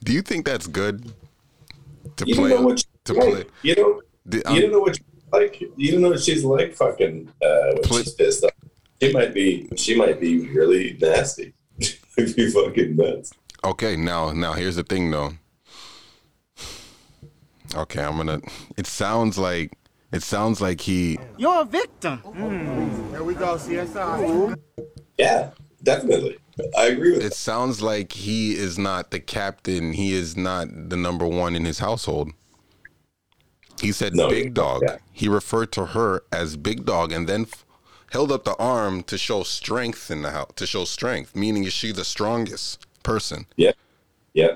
Do 0.03 0.13
you 0.13 0.21
think 0.21 0.45
that's 0.45 0.67
good? 0.67 1.13
to 2.17 2.25
You 2.25 2.35
don't 2.35 2.43
play 2.45 2.49
know 2.55 2.61
what 2.61 2.85
to 3.05 3.13
play. 3.13 3.45
You. 3.63 4.03
The- 4.25 4.37
you 4.53 4.61
don't 4.61 4.71
know 4.71 4.79
what 4.79 4.95
she's 4.95 5.05
like. 5.31 5.61
You 5.75 5.91
don't 5.91 6.01
know 6.01 6.09
what 6.09 6.21
she's 6.21 6.43
like. 6.43 6.73
Fucking 6.73 7.29
uh, 7.41 7.47
when 7.73 7.83
Play- 7.83 8.03
she's 8.03 8.13
pissed 8.13 8.43
off. 8.43 8.51
She 9.01 9.13
might 9.13 9.33
be. 9.33 9.69
She 9.75 9.95
might 9.95 10.19
be 10.19 10.47
really 10.49 10.97
nasty. 10.99 11.53
It'd 11.79 12.35
be 12.35 12.49
fucking 12.49 12.95
nuts. 12.95 13.31
Okay, 13.63 13.95
now 13.95 14.31
now 14.31 14.53
here's 14.53 14.75
the 14.75 14.83
thing 14.83 15.11
though. 15.11 15.33
Okay, 17.75 18.01
I'm 18.03 18.17
gonna. 18.17 18.41
It 18.77 18.87
sounds 18.87 19.37
like 19.37 19.77
it 20.11 20.23
sounds 20.23 20.61
like 20.61 20.81
he. 20.81 21.19
You're 21.37 21.61
a 21.61 21.65
victim. 21.65 22.21
Here 23.11 23.23
we 23.23 23.33
go, 23.33 23.55
CSI. 23.57 24.57
Yeah, 25.17 25.51
definitely. 25.83 26.37
I 26.77 26.85
agree 26.87 27.11
with 27.11 27.23
It 27.23 27.33
sounds 27.33 27.81
like 27.81 28.13
he 28.13 28.55
is 28.55 28.79
not 28.79 29.11
the 29.11 29.19
captain. 29.19 29.93
He 29.93 30.13
is 30.13 30.35
not 30.37 30.67
the 30.89 30.97
number 30.97 31.27
one 31.27 31.55
in 31.55 31.65
his 31.65 31.79
household. 31.79 32.31
He 33.79 33.91
said 33.91 34.15
No, 34.15 34.29
big 34.29 34.53
dog. 34.53 34.81
yeah. 34.85 34.97
He 35.11 35.27
referred 35.27 35.71
to 35.73 35.87
her 35.87 36.23
as 36.31 36.57
big 36.57 36.85
dog, 36.85 37.11
and 37.11 37.27
then 37.27 37.41
f- 37.43 37.65
held 38.11 38.31
up 38.31 38.43
the 38.43 38.55
arm 38.57 39.03
to 39.03 39.17
show 39.17 39.43
strength 39.43 40.09
in 40.11 40.21
the 40.21 40.31
house. 40.31 40.51
To 40.55 40.65
show 40.65 40.85
strength, 40.85 41.35
meaning 41.35 41.63
is 41.65 41.73
she 41.73 41.91
the 41.91 42.05
strongest 42.05 42.85
person? 43.03 43.45
Yeah. 43.55 43.71
Yeah. 44.33 44.55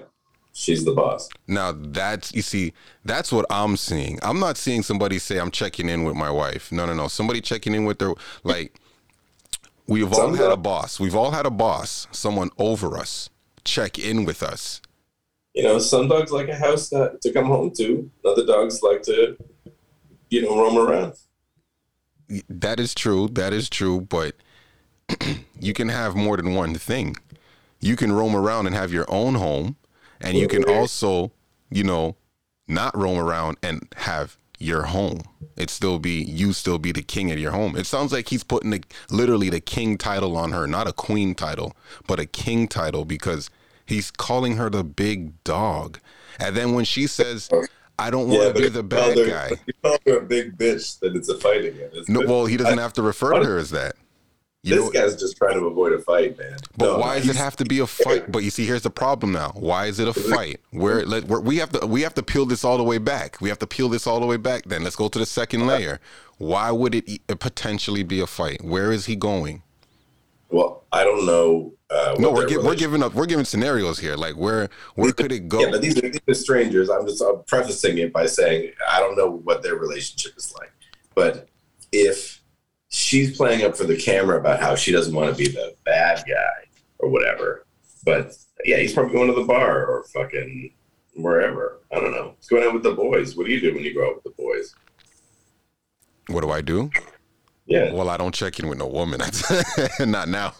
She's 0.54 0.84
the 0.84 0.92
boss. 0.92 1.30
Now 1.48 1.72
that's 1.72 2.34
you 2.34 2.42
see, 2.42 2.74
that's 3.06 3.32
what 3.32 3.46
I'm 3.50 3.78
seeing. 3.78 4.20
I'm 4.22 4.40
not 4.40 4.58
seeing 4.58 4.84
somebody 4.84 5.18
say 5.18 5.40
I'm 5.40 5.50
checking 5.52 5.88
in 5.88 6.04
with 6.04 6.16
my 6.16 6.30
wife. 6.30 6.72
No, 6.74 6.86
no, 6.86 6.94
no. 6.94 7.08
Somebody 7.08 7.40
checking 7.40 7.74
in 7.74 7.86
with 7.86 8.00
their 8.00 8.14
like 8.44 8.76
we've 9.88 10.12
all 10.12 10.34
had 10.34 10.52
a 10.52 10.58
boss. 10.58 11.00
We've 11.00 11.16
all 11.16 11.32
had 11.32 11.46
a 11.46 11.50
boss, 11.52 12.08
someone 12.12 12.50
over 12.58 12.98
us, 12.98 13.30
check 13.64 13.98
in 13.98 14.26
with 14.26 14.44
us. 14.44 14.82
You 15.54 15.64
know, 15.64 15.80
some 15.80 16.08
dogs 16.08 16.32
like 16.32 16.48
a 16.48 16.56
house 16.56 16.90
that 16.90 17.22
to 17.22 17.34
come 17.34 17.46
home 17.46 17.72
to. 17.78 18.10
Other 18.26 18.46
dogs 18.46 18.82
like 18.82 19.02
to, 19.04 19.38
you 20.30 20.42
know, 20.42 20.58
roam 20.58 20.78
around. 20.78 21.14
That 22.48 22.80
is 22.80 22.96
true. 22.96 23.28
That 23.28 23.52
is 23.52 23.70
true, 23.70 24.02
but 24.02 24.36
you 25.60 25.74
can 25.74 25.90
have 25.90 26.16
more 26.16 26.38
than 26.38 26.54
one 26.54 26.76
thing. 26.76 27.18
You 27.82 27.96
can 27.96 28.12
roam 28.14 28.36
around 28.36 28.68
and 28.68 28.76
have 28.76 28.94
your 28.94 29.06
own 29.10 29.36
home, 29.36 29.76
and 30.22 30.38
you 30.38 30.48
can 30.48 30.64
mm-hmm. 30.64 30.80
also, 30.80 31.32
you 31.70 31.84
know, 31.84 32.16
not 32.68 32.96
roam 32.96 33.18
around 33.18 33.58
and 33.62 33.88
have 33.98 34.38
your 34.62 34.84
home. 34.84 35.22
It 35.58 35.70
still 35.70 36.00
be 36.00 36.24
you 36.24 36.54
still 36.54 36.78
be 36.78 36.92
the 36.92 37.02
king 37.02 37.32
of 37.32 37.40
your 37.40 37.52
home. 37.52 37.76
It 37.76 37.86
sounds 37.86 38.14
like 38.14 38.30
he's 38.30 38.44
putting 38.44 38.70
the 38.70 38.84
literally 39.10 39.50
the 39.50 39.60
king 39.60 39.98
title 39.98 40.38
on 40.38 40.52
her, 40.52 40.68
not 40.68 40.88
a 40.88 40.94
queen 40.94 41.36
title, 41.36 41.76
but 42.08 42.20
a 42.20 42.26
king 42.26 42.68
title 42.68 43.04
because 43.04 43.50
he's 43.92 44.10
calling 44.12 44.58
her 44.58 44.70
the 44.70 44.84
big 44.84 45.44
dog. 45.44 46.00
And 46.40 46.56
then 46.56 46.74
when 46.74 46.86
she 46.86 47.08
says, 47.08 47.50
"I 48.00 48.10
don't 48.10 48.30
want 48.30 48.56
to 48.56 48.62
be 48.62 48.70
the 48.70 48.84
bad 48.84 49.18
her- 49.18 49.26
guy," 49.28 49.50
You 49.68 49.74
call 49.84 49.98
her 50.08 50.18
a 50.18 50.22
big 50.22 50.58
bitch, 50.58 51.00
then 51.00 51.16
it's 51.16 51.30
a 51.30 51.38
fight 51.38 51.66
again. 51.66 51.90
It's 51.94 52.10
no, 52.10 52.22
well, 52.22 52.46
he 52.46 52.58
doesn't 52.58 52.80
I- 52.80 52.82
have 52.82 52.94
to 52.94 53.02
refer 53.02 53.34
to 53.34 53.44
her 53.46 53.58
as 53.58 53.70
that. 53.72 53.96
You 54.64 54.76
this 54.76 54.86
know, 54.86 54.92
guy's 54.92 55.16
just 55.16 55.38
trying 55.38 55.60
to 55.60 55.66
avoid 55.66 55.92
a 55.92 56.00
fight, 56.00 56.38
man. 56.38 56.56
But 56.78 56.86
No, 56.86 56.98
why 57.00 57.18
does 57.18 57.28
it 57.28 57.36
have 57.36 57.56
to 57.56 57.66
be 57.66 57.80
a 57.80 57.88
fight? 57.88 58.32
But 58.32 58.44
you 58.44 58.52
see, 58.52 58.64
here's 58.64 58.84
the 58.84 58.92
problem 58.92 59.32
now. 59.32 59.54
Why 59.56 59.88
is 59.88 60.00
it 60.00 60.08
a 60.08 60.14
fight? 60.14 60.60
Where 60.70 61.04
let 61.04 61.24
where, 61.26 61.40
we 61.40 61.58
have 61.58 61.72
to 61.72 61.88
we 61.88 62.04
have 62.04 62.14
to 62.14 62.22
peel 62.22 62.46
this 62.46 62.64
all 62.64 62.78
the 62.78 62.84
way 62.84 63.00
back. 63.00 63.38
We 63.42 63.50
have 63.50 63.58
to 63.60 63.66
peel 63.66 63.90
this 63.90 64.06
all 64.06 64.20
the 64.20 64.28
way 64.28 64.38
back. 64.38 64.66
Then 64.66 64.84
let's 64.84 64.96
go 64.96 65.08
to 65.08 65.18
the 65.18 65.26
second 65.26 65.66
layer. 65.66 66.00
Why 66.38 66.70
would 66.70 66.94
it 66.94 67.28
potentially 67.40 68.04
be 68.04 68.20
a 68.20 68.28
fight? 68.28 68.64
Where 68.64 68.92
is 68.92 69.08
he 69.08 69.16
going? 69.16 69.64
Well, 70.50 70.84
I 70.92 71.04
don't 71.06 71.26
know. 71.26 71.74
Uh, 71.92 72.16
No, 72.20 72.32
we're 72.32 72.48
gi- 72.48 72.58
we're 72.58 72.76
giving 72.76 73.04
up. 73.04 73.14
We're 73.14 73.26
giving 73.26 73.44
scenarios 73.46 74.00
here. 74.00 74.16
Like 74.16 74.36
where 74.38 74.70
where 74.96 75.12
could 75.12 75.32
it 75.32 75.50
go? 75.50 75.60
Yeah, 75.60 75.72
but 75.72 75.82
these 75.82 75.98
are, 75.98 76.10
these 76.10 76.22
are 76.28 76.34
strangers. 76.34 76.90
I'm 76.90 77.06
just 77.06 77.22
I'm 77.22 77.44
prefacing 77.48 77.98
it 77.98 78.14
by 78.14 78.26
saying 78.28 78.72
I 78.90 79.00
don't 79.02 79.18
know 79.18 79.30
what 79.44 79.62
their 79.62 79.76
relationship 79.76 80.38
is 80.38 80.54
like. 80.58 80.72
But 81.16 81.50
if 81.92 82.42
she's 82.88 83.36
playing 83.36 83.64
up 83.66 83.76
for 83.76 83.84
the 83.84 83.98
camera 83.98 84.40
about 84.40 84.62
how 84.62 84.76
she 84.76 84.92
doesn't 84.94 85.14
want 85.14 85.30
to 85.30 85.36
be 85.36 85.50
the 85.50 85.76
bad 85.84 86.24
guy 86.28 86.68
or 87.00 87.10
whatever, 87.10 87.66
but 88.06 88.34
yeah, 88.64 88.78
he's 88.78 88.94
probably 88.94 89.12
going 89.14 89.28
to 89.28 89.34
the 89.40 89.44
bar 89.48 89.86
or 89.86 90.06
fucking 90.14 90.72
wherever. 91.16 91.80
I 91.92 92.00
don't 92.00 92.12
know. 92.12 92.36
He's 92.38 92.48
going 92.48 92.64
out 92.66 92.74
with 92.74 92.84
the 92.84 92.94
boys. 92.94 93.36
What 93.36 93.48
do 93.48 93.52
you 93.52 93.60
do 93.60 93.74
when 93.74 93.84
you 93.84 93.94
go 93.94 94.08
out 94.08 94.16
with 94.16 94.24
the 94.24 94.42
boys? 94.42 94.74
What 96.28 96.42
do 96.42 96.52
I 96.52 96.62
do? 96.62 96.90
Yeah. 97.66 97.92
Well, 97.94 98.10
I 98.10 98.18
don't 98.18 98.34
check 98.34 98.60
in 98.60 98.68
with 98.68 98.80
no 98.80 98.88
woman. 98.88 99.22
not 100.00 100.28
now. 100.28 100.54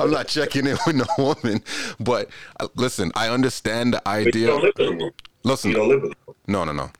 I'm 0.00 0.10
not 0.10 0.28
checking 0.28 0.66
in 0.66 0.78
with 0.86 0.96
no 0.96 1.06
woman. 1.18 1.62
But 1.98 2.30
uh, 2.58 2.68
listen, 2.76 3.12
I 3.14 3.28
understand 3.28 3.94
the 3.94 4.08
idea. 4.08 4.46
don't 4.46 4.62
live 4.62 4.72
with 4.78 4.98
them. 4.98 5.10
Listen, 5.42 5.70
You 5.70 5.76
don't 5.76 5.88
live 5.88 6.02
with 6.02 6.12
them. 6.26 6.34
no, 6.46 6.64
no, 6.64 6.72
no. 6.72 6.90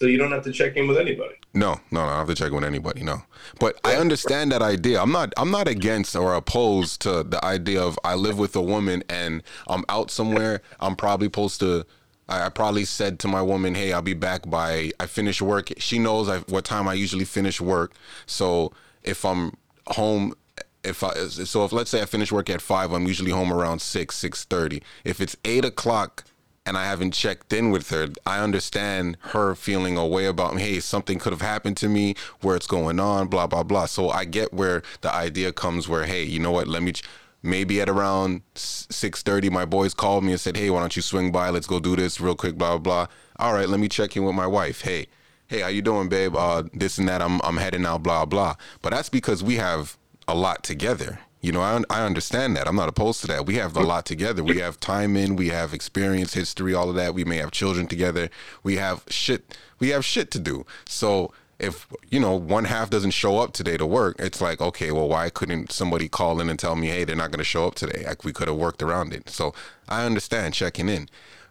So 0.00 0.06
you 0.06 0.16
don't 0.16 0.32
have 0.32 0.44
to 0.44 0.52
check 0.52 0.76
in 0.76 0.88
with 0.88 0.96
anybody. 0.96 1.34
No, 1.52 1.78
no, 1.90 2.00
no. 2.00 2.06
I 2.06 2.08
don't 2.08 2.18
have 2.26 2.28
to 2.28 2.34
check 2.34 2.52
with 2.52 2.64
anybody. 2.64 3.02
No, 3.02 3.22
but 3.58 3.78
I 3.84 3.96
understand 3.96 4.50
that 4.52 4.62
idea. 4.62 5.00
I'm 5.00 5.12
not. 5.12 5.32
I'm 5.36 5.50
not 5.50 5.68
against 5.68 6.16
or 6.16 6.32
opposed 6.34 7.02
to 7.02 7.22
the 7.22 7.44
idea 7.44 7.82
of 7.82 7.98
I 8.02 8.14
live 8.14 8.38
with 8.38 8.56
a 8.56 8.62
woman 8.62 9.02
and 9.10 9.42
I'm 9.66 9.84
out 9.90 10.10
somewhere. 10.10 10.62
I'm 10.80 10.96
probably 10.96 11.26
supposed 11.26 11.60
to. 11.60 11.84
I, 12.30 12.46
I 12.46 12.48
probably 12.48 12.84
said 12.84 13.18
to 13.20 13.28
my 13.28 13.42
woman, 13.42 13.74
"Hey, 13.74 13.92
I'll 13.92 14.02
be 14.02 14.14
back 14.14 14.48
by 14.48 14.92
I 14.98 15.06
finish 15.06 15.42
work." 15.42 15.72
She 15.78 15.98
knows 15.98 16.28
I, 16.28 16.38
what 16.40 16.64
time 16.64 16.88
I 16.88 16.94
usually 16.94 17.26
finish 17.26 17.60
work. 17.60 17.92
So 18.26 18.72
if 19.02 19.24
I'm 19.24 19.56
home. 19.88 20.34
If 20.82 21.04
I 21.04 21.12
so 21.26 21.66
if 21.66 21.72
let's 21.72 21.90
say 21.90 22.00
I 22.00 22.06
finish 22.06 22.32
work 22.32 22.48
at 22.48 22.62
five, 22.62 22.90
I'm 22.92 23.06
usually 23.06 23.32
home 23.32 23.52
around 23.52 23.82
six 23.82 24.16
six 24.16 24.44
thirty. 24.44 24.82
If 25.04 25.20
it's 25.20 25.36
eight 25.44 25.66
o'clock 25.66 26.24
and 26.64 26.74
I 26.74 26.86
haven't 26.86 27.12
checked 27.12 27.52
in 27.52 27.70
with 27.70 27.90
her, 27.90 28.08
I 28.24 28.38
understand 28.38 29.18
her 29.20 29.54
feeling 29.54 29.98
a 29.98 30.06
way 30.06 30.24
about 30.24 30.54
me. 30.54 30.62
Hey, 30.62 30.80
something 30.80 31.18
could 31.18 31.34
have 31.34 31.42
happened 31.42 31.76
to 31.78 31.88
me, 31.90 32.14
where 32.40 32.56
it's 32.56 32.66
going 32.66 32.98
on, 32.98 33.28
blah 33.28 33.46
blah 33.46 33.62
blah. 33.62 33.84
So 33.84 34.08
I 34.08 34.24
get 34.24 34.54
where 34.54 34.82
the 35.02 35.14
idea 35.14 35.52
comes. 35.52 35.86
Where 35.86 36.04
hey, 36.06 36.24
you 36.24 36.38
know 36.38 36.52
what? 36.52 36.66
Let 36.66 36.82
me. 36.82 36.92
Ch- 36.92 37.04
Maybe 37.42 37.80
at 37.80 37.88
around 37.88 38.42
six 38.54 39.22
thirty, 39.22 39.48
my 39.48 39.64
boys 39.64 39.94
called 39.94 40.24
me 40.24 40.32
and 40.32 40.40
said, 40.40 40.56
"Hey, 40.56 40.68
why 40.68 40.80
don't 40.80 40.94
you 40.94 41.02
swing 41.02 41.32
by? 41.32 41.48
Let's 41.50 41.66
go 41.66 41.80
do 41.80 41.96
this 41.96 42.20
real 42.20 42.34
quick." 42.34 42.56
Blah 42.56 42.76
blah 42.76 43.06
blah. 43.06 43.06
All 43.38 43.54
right, 43.54 43.68
let 43.68 43.80
me 43.80 43.88
check 43.88 44.16
in 44.16 44.24
with 44.24 44.34
my 44.34 44.46
wife. 44.46 44.82
Hey, 44.82 45.06
hey, 45.46 45.60
how 45.60 45.68
you 45.68 45.80
doing, 45.80 46.08
babe? 46.10 46.36
Uh, 46.36 46.64
this 46.74 46.98
and 46.98 47.08
that. 47.08 47.22
I'm 47.22 47.40
I'm 47.42 47.56
heading 47.56 47.86
out. 47.86 48.02
Blah 48.02 48.26
blah. 48.26 48.56
But 48.82 48.90
that's 48.90 49.08
because 49.08 49.42
we 49.42 49.56
have 49.56 49.96
a 50.28 50.34
lot 50.34 50.62
together. 50.62 51.20
You 51.40 51.52
know, 51.52 51.62
I, 51.62 51.82
I 51.88 52.04
understand 52.04 52.54
that. 52.56 52.68
I'm 52.68 52.76
not 52.76 52.90
opposed 52.90 53.22
to 53.22 53.26
that. 53.28 53.46
We 53.46 53.54
have 53.54 53.74
a 53.74 53.80
lot 53.80 54.04
together. 54.04 54.44
We 54.44 54.58
have 54.58 54.78
time 54.78 55.16
in, 55.16 55.36
we 55.36 55.48
have 55.48 55.72
experience, 55.72 56.34
history, 56.34 56.74
all 56.74 56.90
of 56.90 56.96
that. 56.96 57.14
We 57.14 57.24
may 57.24 57.38
have 57.38 57.50
children 57.50 57.86
together. 57.86 58.28
We 58.62 58.76
have 58.76 59.04
shit. 59.08 59.56
We 59.78 59.88
have 59.88 60.04
shit 60.04 60.30
to 60.32 60.38
do. 60.38 60.66
So 60.84 61.32
if 61.60 61.86
you 62.08 62.18
know 62.18 62.34
one 62.34 62.64
half 62.64 62.90
doesn't 62.90 63.12
show 63.12 63.38
up 63.38 63.52
today 63.52 63.76
to 63.76 63.86
work, 63.86 64.16
it's 64.18 64.40
like 64.40 64.60
okay, 64.60 64.90
well, 64.90 65.08
why 65.08 65.30
couldn't 65.30 65.72
somebody 65.72 66.08
call 66.08 66.40
in 66.40 66.48
and 66.48 66.58
tell 66.58 66.76
me, 66.76 66.88
hey, 66.88 67.04
they're 67.04 67.16
not 67.16 67.30
going 67.30 67.38
to 67.38 67.44
show 67.44 67.66
up 67.66 67.74
today? 67.74 68.04
Like 68.06 68.24
we 68.24 68.32
could 68.32 68.48
have 68.48 68.56
worked 68.56 68.82
around 68.82 69.12
it. 69.12 69.28
So 69.28 69.54
I 69.88 70.04
understand 70.04 70.54
checking 70.54 70.88
in, 70.88 71.08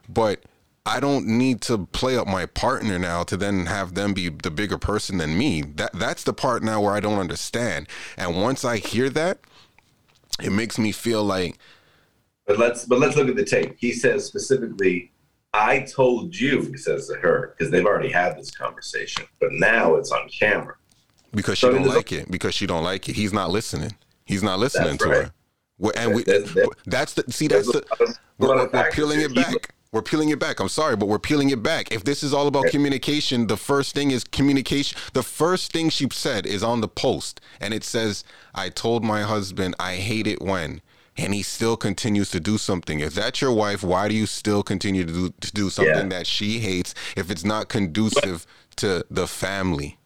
but 0.07 0.43
I 0.85 0.99
don't 0.99 1.27
need 1.27 1.61
to 1.61 1.85
play 1.85 2.17
up 2.17 2.27
my 2.27 2.47
partner 2.47 2.97
now 2.97 3.23
to 3.23 3.37
then 3.37 3.67
have 3.67 3.93
them 3.93 4.13
be 4.13 4.29
the 4.29 4.49
bigger 4.49 4.77
person 4.79 5.17
than 5.17 5.37
me. 5.37 5.61
That 5.61 5.93
that's 5.93 6.23
the 6.23 6.33
part 6.33 6.63
now 6.63 6.81
where 6.81 6.93
I 6.93 6.99
don't 6.99 7.19
understand. 7.19 7.87
And 8.17 8.41
once 8.41 8.65
I 8.65 8.77
hear 8.77 9.09
that, 9.11 9.39
it 10.41 10.51
makes 10.51 10.79
me 10.79 10.91
feel 10.91 11.23
like 11.23 11.57
But 12.47 12.57
let's 12.57 12.85
but 12.85 12.99
let's 12.99 13.15
look 13.15 13.29
at 13.29 13.35
the 13.35 13.45
tape. 13.45 13.75
He 13.77 13.91
says 13.91 14.25
specifically, 14.25 15.11
"I 15.53 15.79
told 15.81 16.35
you," 16.35 16.61
he 16.63 16.77
says 16.77 17.07
to 17.07 17.15
her, 17.15 17.53
because 17.57 17.71
they've 17.71 17.85
already 17.85 18.11
had 18.11 18.37
this 18.37 18.51
conversation. 18.51 19.25
But 19.39 19.49
now 19.53 19.95
it's 19.95 20.11
on 20.11 20.29
camera. 20.29 20.75
because 21.33 21.57
she 21.59 21.67
So 21.67 21.71
don't 21.73 21.83
there's 21.83 21.93
a- 21.93 21.97
like 21.97 22.11
it. 22.11 22.31
Because 22.31 22.55
she 22.55 22.65
don't 22.65 22.83
like 22.83 23.07
it. 23.07 23.15
He's 23.15 23.31
not 23.33 23.51
listening. 23.51 23.95
He's 24.25 24.41
not 24.43 24.57
listening 24.59 24.97
That's 24.97 25.03
to 25.03 25.09
right. 25.09 25.23
her. 25.25 25.91
And 25.95 26.13
we 26.15 26.23
there's- 26.23 26.49
that's 26.87 27.13
the 27.13 27.23
see 27.31 27.47
that's 27.47 27.67
the 27.71 27.83
lot 27.89 28.01
of- 28.01 28.09
a 28.09 28.13
we're, 28.39 28.47
we're, 28.55 28.69
we're 28.73 28.91
peeling 28.91 29.21
it 29.21 29.33
back. 29.35 29.73
We're 29.91 30.01
peeling 30.03 30.29
it 30.29 30.37
back. 30.39 30.59
I'm 30.59 30.69
sorry, 30.69 30.95
but 30.95 31.07
we're 31.07 31.17
peeling 31.19 31.49
it 31.49 31.63
back. 31.63 31.91
If 31.91 32.03
this 32.03 32.21
is 32.21 32.31
all 32.33 32.45
about 32.47 32.65
communication, 32.67 33.47
the 33.47 33.57
first 33.57 33.95
thing 33.95 34.11
is 34.11 34.23
communication. 34.23 34.97
The 35.13 35.23
first 35.23 35.71
thing 35.71 35.89
she 35.89 36.07
said 36.11 36.45
is 36.45 36.61
on 36.63 36.81
the 36.81 36.87
post, 36.87 37.41
and 37.59 37.73
it 37.73 37.83
says, 37.83 38.23
"I 38.53 38.69
told 38.69 39.03
my 39.03 39.21
husband 39.23 39.75
I 39.79 39.95
hate 39.95 40.27
it 40.27 40.41
when." 40.41 40.81
And 41.19 41.33
he 41.33 41.43
still 41.43 41.77
continues 41.77 42.31
to 42.31 42.39
do 42.39 42.57
something. 42.57 42.99
If 42.99 43.13
that's 43.13 43.41
your 43.41 43.51
wife, 43.51 43.83
why 43.83 44.07
do 44.07 44.15
you 44.15 44.25
still 44.25 44.63
continue 44.63 45.05
to 45.05 45.11
do, 45.11 45.33
to 45.41 45.51
do 45.51 45.69
something 45.69 46.11
Yeah. 46.11 46.17
that 46.17 46.27
she 46.27 46.59
hates 46.59 46.93
if 47.15 47.29
it's 47.29 47.43
not 47.43 47.67
conducive 47.69 48.47
to 48.77 49.05
the 49.09 49.27
family? 49.27 49.97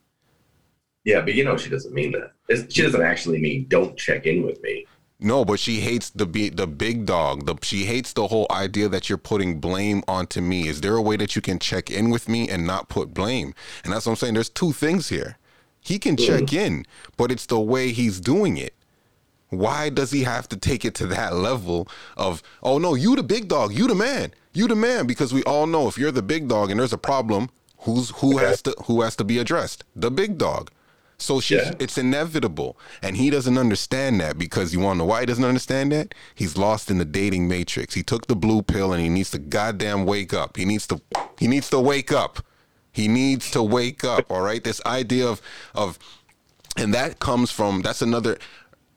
Yeah, 1.06 1.22
but 1.22 1.34
you 1.34 1.44
know 1.44 1.58
she 1.58 1.70
doesn't 1.70 1.94
mean 1.94 2.14
that. 2.14 2.32
It's- 2.50 2.74
She 2.74 2.82
doesn't 2.82 3.02
actually 3.02 3.40
mean 3.40 3.66
don't 3.68 3.98
check 3.98 4.26
in 4.26 4.44
with 4.44 4.62
me. 4.64 4.86
No, 5.20 5.46
but 5.46 5.60
she 5.60 5.80
hates 5.80 6.10
the 6.10 6.26
be- 6.26 6.50
the 6.50 6.68
big 6.68 7.06
dog. 7.06 7.46
The 7.46 7.56
she 7.62 7.86
hates 7.86 8.12
the 8.12 8.28
whole 8.28 8.48
idea 8.52 8.90
that 8.90 9.08
you're 9.08 9.18
putting 9.18 9.60
blame 9.60 10.04
onto 10.08 10.42
me. 10.42 10.68
Is 10.68 10.82
there 10.82 10.96
a 10.96 11.02
way 11.02 11.16
that 11.16 11.36
you 11.36 11.42
can 11.42 11.60
check 11.60 11.90
in 11.90 12.10
with 12.10 12.28
me 12.28 12.50
and 12.50 12.68
not 12.68 12.90
put 12.90 13.14
blame? 13.14 13.54
And 13.84 13.94
that's 13.94 14.06
what 14.06 14.14
I'm 14.14 14.16
saying. 14.18 14.34
There's 14.34 14.50
two 14.50 14.74
things 14.74 15.10
here. 15.10 15.38
He 15.80 16.00
can 16.00 16.18
check 16.18 16.44
mm-hmm. 16.44 16.66
in, 16.66 16.86
but 17.18 17.32
it's 17.32 17.46
the 17.46 17.60
way 17.60 17.92
he's 17.92 18.20
doing 18.20 18.58
it. 18.58 18.73
Why 19.58 19.90
does 19.90 20.12
he 20.12 20.24
have 20.24 20.48
to 20.50 20.58
take 20.58 20.86
it 20.86 20.96
to 20.96 21.08
that 21.08 21.36
level 21.36 21.88
of, 22.18 22.42
oh 22.62 22.78
no, 22.78 22.96
you 22.96 23.16
the 23.16 23.24
big 23.24 23.48
dog, 23.48 23.74
you 23.74 23.88
the 23.88 23.96
man. 23.96 24.34
You 24.54 24.68
the 24.68 24.76
man 24.76 25.08
because 25.08 25.34
we 25.34 25.44
all 25.44 25.66
know 25.66 25.88
if 25.88 25.98
you're 25.98 26.12
the 26.12 26.22
big 26.22 26.48
dog 26.48 26.70
and 26.70 26.80
there's 26.80 26.94
a 26.94 26.98
problem, 26.98 27.50
who's 27.80 28.12
who 28.18 28.38
has 28.38 28.62
to 28.64 28.76
who 28.86 29.02
has 29.02 29.16
to 29.18 29.24
be 29.24 29.38
addressed? 29.40 29.84
The 29.96 30.12
big 30.12 30.38
dog. 30.38 30.70
So 31.18 31.40
she's 31.40 31.58
Yeah. 31.60 31.72
it's 31.80 31.98
inevitable. 31.98 32.78
And 33.02 33.16
he 33.18 33.30
doesn't 33.30 33.58
understand 33.58 34.20
that 34.20 34.38
because 34.38 34.74
you 34.74 34.80
wanna 34.80 35.00
know 35.00 35.06
why 35.06 35.22
he 35.22 35.26
doesn't 35.26 35.44
understand 35.44 35.92
that? 35.92 36.14
He's 36.36 36.58
lost 36.58 36.92
in 36.92 36.98
the 36.98 37.06
dating 37.06 37.48
matrix. 37.48 37.94
He 37.94 38.04
took 38.04 38.28
the 38.28 38.36
blue 38.36 38.62
pill 38.62 38.94
and 38.94 39.02
he 39.02 39.10
needs 39.10 39.32
to 39.32 39.40
goddamn 39.40 40.06
wake 40.06 40.34
up. 40.34 40.58
He 40.58 40.66
needs 40.66 40.86
to 40.88 41.02
he 41.40 41.48
needs 41.48 41.70
to 41.72 41.80
wake 41.80 42.12
up. 42.12 42.46
He 42.92 43.08
needs 43.08 43.50
to 43.52 43.64
wake 43.64 44.04
up, 44.04 44.30
all 44.30 44.42
right? 44.42 44.64
This 44.64 44.82
idea 44.86 45.28
of 45.28 45.42
of 45.74 45.98
and 46.78 46.94
that 46.94 47.20
comes 47.20 47.52
from 47.52 47.82
that's 47.82 48.02
another 48.02 48.38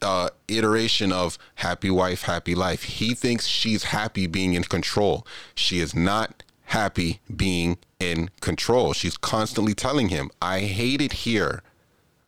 uh, 0.03 0.31
iteration 0.49 1.13
of 1.13 1.39
happy 1.57 1.91
wife, 1.91 2.23
happy 2.23 2.55
life. 2.55 2.85
He 2.85 3.15
thinks 3.15 3.47
she's 3.47 3.85
happy 3.85 4.27
being 4.27 4.55
in 4.55 4.65
control. 4.65 5.27
She 5.55 5.81
is 5.81 5.95
not 5.95 6.43
happy 6.67 7.21
being 7.35 7.79
in 8.01 8.31
control. 8.41 8.93
She's 8.93 9.17
constantly 9.17 9.75
telling 9.75 10.09
him, 10.09 10.31
"I 10.43 10.61
hate 10.61 11.01
it 11.01 11.13
here." 11.25 11.63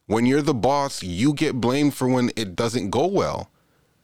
When 0.07 0.25
you're 0.25 0.43
the 0.43 0.55
boss, 0.55 1.03
you 1.03 1.35
get 1.35 1.61
blamed 1.61 1.95
for 1.95 2.09
when 2.09 2.31
it 2.35 2.57
doesn't 2.57 2.91
go 2.91 3.07
well. 3.07 3.51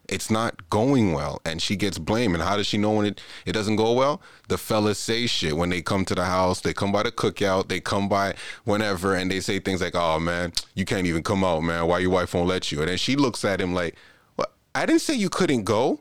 It's 0.08 0.30
not 0.30 0.68
going 0.68 1.12
well, 1.12 1.40
and 1.46 1.62
she 1.62 1.76
gets 1.76 1.98
blamed. 1.98 2.34
And 2.34 2.42
how 2.42 2.56
does 2.56 2.66
she 2.66 2.76
know 2.76 2.92
when 2.92 3.06
it, 3.06 3.22
it 3.46 3.52
doesn't 3.52 3.76
go 3.76 3.92
well? 3.92 4.20
The 4.48 4.58
fellas 4.58 4.98
say 4.98 5.26
shit 5.26 5.56
when 5.56 5.70
they 5.70 5.80
come 5.80 6.04
to 6.04 6.14
the 6.14 6.26
house. 6.26 6.60
They 6.60 6.74
come 6.74 6.92
by 6.92 7.04
the 7.04 7.12
cookout. 7.12 7.68
They 7.68 7.80
come 7.80 8.08
by 8.08 8.34
whenever, 8.64 9.14
and 9.14 9.30
they 9.30 9.40
say 9.40 9.60
things 9.60 9.80
like, 9.80 9.94
"Oh 9.94 10.18
man, 10.20 10.52
you 10.74 10.84
can't 10.84 11.06
even 11.06 11.22
come 11.22 11.42
out, 11.42 11.60
man. 11.60 11.86
Why 11.86 12.00
your 12.00 12.10
wife 12.10 12.34
won't 12.34 12.48
let 12.48 12.70
you?" 12.70 12.80
And 12.80 12.88
then 12.88 12.98
she 12.98 13.16
looks 13.16 13.44
at 13.44 13.60
him 13.60 13.72
like, 13.72 13.96
"What? 14.36 14.52
I 14.74 14.84
didn't 14.84 15.00
say 15.00 15.14
you 15.14 15.30
couldn't 15.30 15.64
go. 15.64 16.00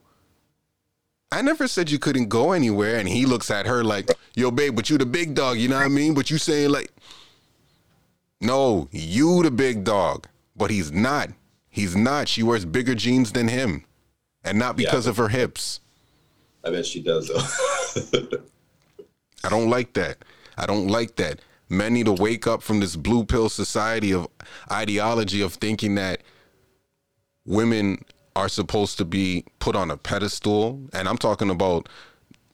I 1.31 1.41
never 1.41 1.67
said 1.67 1.89
you 1.89 1.97
couldn't 1.97 2.27
go 2.27 2.51
anywhere." 2.51 2.97
And 2.97 3.07
he 3.07 3.25
looks 3.25 3.49
at 3.49 3.67
her 3.67 3.85
like, 3.85 4.09
"Yo, 4.35 4.51
babe, 4.51 4.75
but 4.75 4.89
you 4.89 4.97
the 4.97 5.05
big 5.05 5.33
dog. 5.33 5.57
You 5.57 5.69
know 5.69 5.77
what 5.77 5.85
I 5.85 5.89
mean? 5.89 6.13
But 6.13 6.29
you 6.29 6.37
saying 6.37 6.71
like." 6.71 6.91
No, 8.41 8.89
you 8.91 9.41
the 9.43 9.51
big 9.51 9.85
dog. 9.85 10.27
But 10.57 10.69
he's 10.69 10.91
not. 10.91 11.29
He's 11.69 11.95
not. 11.95 12.27
She 12.27 12.43
wears 12.43 12.65
bigger 12.65 12.93
jeans 12.93 13.31
than 13.31 13.47
him. 13.47 13.85
And 14.43 14.59
not 14.59 14.75
because 14.75 15.05
Yeah. 15.05 15.11
of 15.11 15.17
her 15.17 15.29
hips. 15.29 15.79
I 16.63 16.71
bet 16.71 16.85
she 16.85 17.01
does 17.01 17.27
though. 17.27 18.37
I 19.43 19.49
don't 19.49 19.69
like 19.69 19.93
that. 19.93 20.17
I 20.57 20.65
don't 20.65 20.87
like 20.87 21.15
that. 21.17 21.39
Men 21.69 21.93
need 21.93 22.05
to 22.05 22.13
wake 22.13 22.45
up 22.47 22.61
from 22.61 22.79
this 22.79 22.95
blue 22.95 23.25
pill 23.25 23.49
society 23.49 24.13
of 24.13 24.27
ideology 24.71 25.41
of 25.41 25.53
thinking 25.55 25.95
that 25.95 26.21
women 27.45 28.03
are 28.35 28.49
supposed 28.49 28.97
to 28.97 29.05
be 29.05 29.45
put 29.59 29.75
on 29.75 29.91
a 29.91 29.97
pedestal. 29.97 30.81
And 30.93 31.07
I'm 31.07 31.17
talking 31.17 31.49
about 31.49 31.89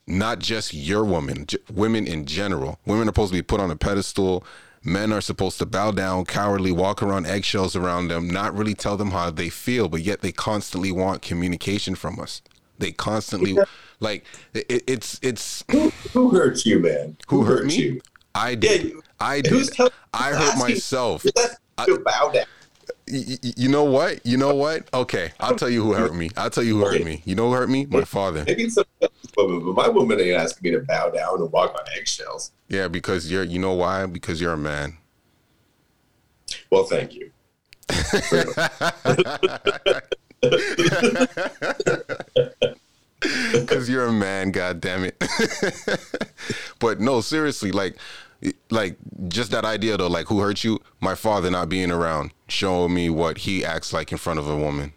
not 0.07 0.39
just 0.39 0.73
your 0.73 1.03
woman, 1.05 1.45
j- 1.45 1.57
women 1.71 2.07
in 2.07 2.25
general. 2.25 2.79
Women 2.85 3.03
are 3.07 3.11
supposed 3.11 3.31
to 3.31 3.37
be 3.37 3.43
put 3.43 3.59
on 3.59 3.69
a 3.71 3.75
pedestal. 3.75 4.43
Men 4.83 5.11
are 5.11 5.21
supposed 5.21 5.57
to 5.59 5.65
bow 5.65 5.91
down, 5.91 6.25
cowardly, 6.25 6.71
walk 6.71 7.03
around 7.03 7.25
eggshells 7.25 7.75
around 7.75 8.07
them, 8.07 8.29
not 8.29 8.55
really 8.55 8.73
tell 8.73 8.95
them 8.95 9.11
how 9.11 9.29
they 9.29 9.49
feel, 9.49 9.89
but 9.89 10.01
yet 10.01 10.21
they 10.21 10.31
constantly 10.31 10.91
want 10.91 11.21
communication 11.21 11.95
from 11.95 12.19
us. 12.19 12.41
They 12.77 12.93
constantly, 12.93 13.57
like, 13.99 14.23
it, 14.53 14.83
it's 14.87 15.19
it's 15.21 15.65
Who 16.13 16.29
hurt 16.29 16.65
you, 16.65 16.79
man? 16.79 17.17
who 17.27 17.43
hurt 17.43 17.65
me? 17.65 17.75
you? 17.75 18.01
I 18.33 18.51
Yeah, 18.51 18.55
did. 18.55 18.83
you- 18.85 19.03
I 19.19 19.41
did. 19.41 19.69
I 20.13 20.29
hurt 20.31 20.57
myself. 20.57 21.23
Who's 21.23 21.31
asking 21.77 21.93
you 21.93 21.97
to 21.97 22.03
bow 22.05 22.31
down? 22.33 22.45
You 23.09 23.69
know 23.69 23.83
what? 23.83 24.25
You 24.25 24.37
know 24.37 24.53
what? 24.53 24.87
Okay, 24.93 25.31
I'll 25.39 25.55
tell 25.55 25.69
you 25.69 25.83
who 25.83 25.93
hurt 25.93 26.13
me. 26.13 26.29
I'll 26.37 26.49
tell 26.49 26.63
you 26.63 26.77
who 26.77 26.85
hurt 26.85 27.03
me. 27.03 27.21
You 27.25 27.35
know 27.35 27.47
who 27.47 27.53
hurt 27.53 27.69
me? 27.69 27.85
My 27.85 28.03
father. 28.03 28.43
Maybe 28.45 28.63
it's 28.63 28.77
woman, 29.35 29.65
but 29.65 29.75
my 29.75 29.89
woman 29.89 30.19
ain't 30.19 30.35
asking 30.35 30.71
me 30.71 30.77
to 30.77 30.85
bow 30.85 31.09
down 31.09 31.41
and 31.41 31.51
walk 31.51 31.71
on 31.71 31.85
eggshells. 31.97 32.51
Yeah, 32.67 32.87
because 32.87 33.31
you're. 33.31 33.43
You 33.43 33.59
know 33.59 33.73
why? 33.73 34.05
Because 34.05 34.39
you're 34.39 34.53
a 34.53 34.57
man. 34.57 34.97
Well, 36.69 36.83
thank 36.83 37.15
you. 37.15 37.31
Because 43.51 43.89
you're 43.89 44.05
a 44.05 44.13
man. 44.13 44.51
God 44.51 44.79
damn 44.79 45.03
it. 45.03 45.17
but 46.79 47.01
no, 47.01 47.21
seriously, 47.21 47.71
like, 47.71 47.97
like 48.69 48.97
just 49.27 49.51
that 49.51 49.65
idea 49.65 49.97
though. 49.97 50.07
Like, 50.07 50.27
who 50.27 50.39
hurt 50.39 50.63
you? 50.63 50.79
My 50.99 51.15
father 51.15 51.49
not 51.49 51.69
being 51.69 51.91
around, 51.91 52.31
showing 52.47 52.93
me 52.93 53.09
what 53.09 53.39
he 53.39 53.65
acts 53.65 53.93
like 53.93 54.11
in 54.11 54.17
front 54.17 54.39
of 54.39 54.47
a 54.47 54.55
woman, 54.55 54.93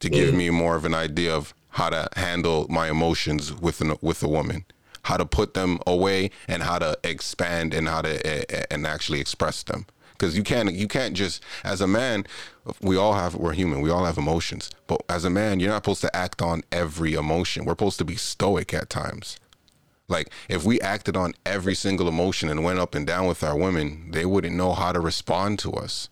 to 0.00 0.08
give 0.08 0.34
me 0.34 0.50
more 0.50 0.76
of 0.76 0.84
an 0.84 0.94
idea 0.94 1.34
of 1.34 1.54
how 1.70 1.90
to 1.90 2.08
handle 2.16 2.66
my 2.68 2.90
emotions 2.90 3.52
with 3.52 3.80
an, 3.80 3.96
with 4.00 4.22
a 4.22 4.28
woman, 4.28 4.64
how 5.04 5.16
to 5.16 5.24
put 5.24 5.54
them 5.54 5.78
away, 5.86 6.30
and 6.46 6.62
how 6.62 6.78
to 6.78 6.98
expand 7.04 7.72
and 7.74 7.88
how 7.88 8.02
to 8.02 8.60
uh, 8.60 8.64
and 8.70 8.86
actually 8.86 9.20
express 9.20 9.62
them. 9.62 9.86
Because 10.12 10.36
you 10.36 10.42
can't 10.42 10.72
you 10.72 10.86
can't 10.86 11.14
just 11.14 11.42
as 11.64 11.80
a 11.80 11.86
man, 11.86 12.26
we 12.80 12.96
all 12.96 13.14
have 13.14 13.34
we're 13.34 13.54
human. 13.54 13.80
We 13.80 13.90
all 13.90 14.04
have 14.04 14.18
emotions, 14.18 14.70
but 14.86 15.02
as 15.08 15.24
a 15.24 15.30
man, 15.30 15.60
you're 15.60 15.70
not 15.70 15.84
supposed 15.84 16.02
to 16.02 16.16
act 16.16 16.40
on 16.40 16.62
every 16.70 17.14
emotion. 17.14 17.64
We're 17.64 17.72
supposed 17.72 17.98
to 17.98 18.04
be 18.04 18.16
stoic 18.16 18.72
at 18.72 18.88
times. 18.88 19.36
Like 20.12 20.30
if 20.48 20.64
we 20.64 20.80
acted 20.80 21.16
on 21.16 21.34
every 21.44 21.74
single 21.74 22.06
emotion 22.06 22.48
and 22.48 22.62
went 22.62 22.78
up 22.78 22.94
and 22.94 23.06
down 23.06 23.26
with 23.26 23.42
our 23.42 23.56
women, 23.56 24.10
they 24.12 24.24
wouldn't 24.26 24.54
know 24.54 24.74
how 24.74 24.92
to 24.92 25.00
respond 25.00 25.58
to 25.60 25.72
us. 25.72 26.08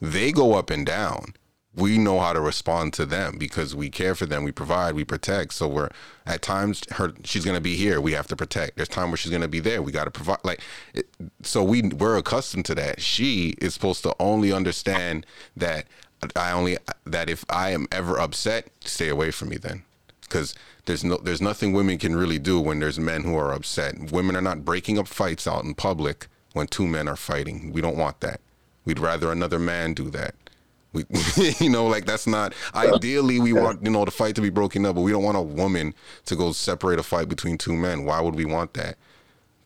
They 0.00 0.32
go 0.32 0.54
up 0.54 0.68
and 0.68 0.84
down. 0.84 1.34
We 1.74 1.98
know 1.98 2.20
how 2.20 2.32
to 2.32 2.40
respond 2.40 2.94
to 2.94 3.04
them 3.04 3.36
because 3.38 3.74
we 3.74 3.90
care 3.90 4.14
for 4.14 4.24
them, 4.24 4.44
we 4.44 4.52
provide, 4.52 4.94
we 4.94 5.04
protect. 5.04 5.52
So 5.52 5.68
we're 5.68 5.90
at 6.24 6.40
times 6.40 6.82
her 6.92 7.12
she's 7.22 7.44
gonna 7.44 7.60
be 7.60 7.76
here, 7.76 8.00
we 8.00 8.12
have 8.12 8.26
to 8.28 8.36
protect. 8.36 8.76
There's 8.76 8.88
time 8.88 9.10
where 9.10 9.18
she's 9.18 9.32
gonna 9.32 9.46
be 9.46 9.60
there, 9.60 9.82
we 9.82 9.92
gotta 9.92 10.10
provide. 10.10 10.38
Like, 10.42 10.60
it, 10.94 11.06
so 11.42 11.62
we 11.62 11.82
we're 11.82 12.16
accustomed 12.16 12.64
to 12.66 12.74
that. 12.76 13.02
She 13.02 13.54
is 13.60 13.74
supposed 13.74 14.02
to 14.04 14.16
only 14.18 14.52
understand 14.52 15.26
that 15.54 15.86
I 16.34 16.50
only 16.50 16.78
that 17.04 17.28
if 17.28 17.44
I 17.50 17.70
am 17.70 17.86
ever 17.92 18.18
upset, 18.18 18.68
stay 18.80 19.08
away 19.08 19.30
from 19.30 19.50
me 19.50 19.58
then 19.58 19.85
because 20.28 20.54
there's 20.84 21.04
no 21.04 21.16
there's 21.18 21.40
nothing 21.40 21.72
women 21.72 21.98
can 21.98 22.16
really 22.16 22.38
do 22.38 22.60
when 22.60 22.80
there's 22.80 22.98
men 22.98 23.22
who 23.24 23.36
are 23.36 23.52
upset. 23.52 24.12
Women 24.12 24.36
are 24.36 24.42
not 24.42 24.64
breaking 24.64 24.98
up 24.98 25.08
fights 25.08 25.46
out 25.46 25.64
in 25.64 25.74
public 25.74 26.28
when 26.52 26.66
two 26.66 26.86
men 26.86 27.08
are 27.08 27.16
fighting. 27.16 27.72
We 27.72 27.80
don't 27.80 27.96
want 27.96 28.20
that. 28.20 28.40
We'd 28.84 28.98
rather 28.98 29.32
another 29.32 29.58
man 29.58 29.94
do 29.94 30.10
that. 30.10 30.34
We, 30.92 31.04
you 31.60 31.68
know, 31.68 31.86
like 31.86 32.06
that's 32.06 32.26
not 32.26 32.54
ideally. 32.74 33.40
We 33.40 33.52
want 33.52 33.84
you 33.84 33.90
know 33.90 34.04
the 34.04 34.10
fight 34.10 34.34
to 34.36 34.40
be 34.40 34.50
broken 34.50 34.86
up, 34.86 34.94
but 34.94 35.02
we 35.02 35.12
don't 35.12 35.24
want 35.24 35.36
a 35.36 35.42
woman 35.42 35.94
to 36.26 36.36
go 36.36 36.52
separate 36.52 36.98
a 36.98 37.02
fight 37.02 37.28
between 37.28 37.58
two 37.58 37.74
men. 37.74 38.04
Why 38.04 38.20
would 38.20 38.34
we 38.34 38.44
want 38.44 38.74
that? 38.74 38.96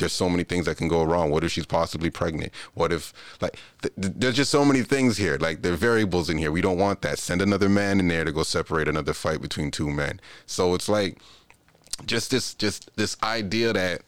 There's 0.00 0.12
so 0.12 0.28
many 0.28 0.44
things 0.44 0.66
that 0.66 0.76
can 0.76 0.88
go 0.88 1.04
wrong. 1.04 1.30
What 1.30 1.44
if 1.44 1.52
she's 1.52 1.66
possibly 1.66 2.10
pregnant? 2.10 2.52
What 2.74 2.92
if 2.92 3.12
like 3.40 3.56
th- 3.82 3.94
th- 4.00 4.14
there's 4.16 4.36
just 4.36 4.50
so 4.50 4.64
many 4.64 4.82
things 4.82 5.16
here. 5.16 5.38
Like 5.38 5.62
there 5.62 5.72
are 5.72 5.76
variables 5.76 6.28
in 6.28 6.38
here. 6.38 6.50
We 6.50 6.60
don't 6.60 6.78
want 6.78 7.02
that. 7.02 7.18
Send 7.18 7.40
another 7.40 7.68
man 7.68 8.00
in 8.00 8.08
there 8.08 8.24
to 8.24 8.32
go 8.32 8.42
separate 8.42 8.88
another 8.88 9.14
fight 9.14 9.40
between 9.40 9.70
two 9.70 9.90
men. 9.90 10.20
So 10.46 10.74
it's 10.74 10.88
like 10.88 11.18
just 12.06 12.30
this 12.30 12.54
just 12.54 12.90
this 12.96 13.16
idea 13.22 13.72
that 13.72 14.02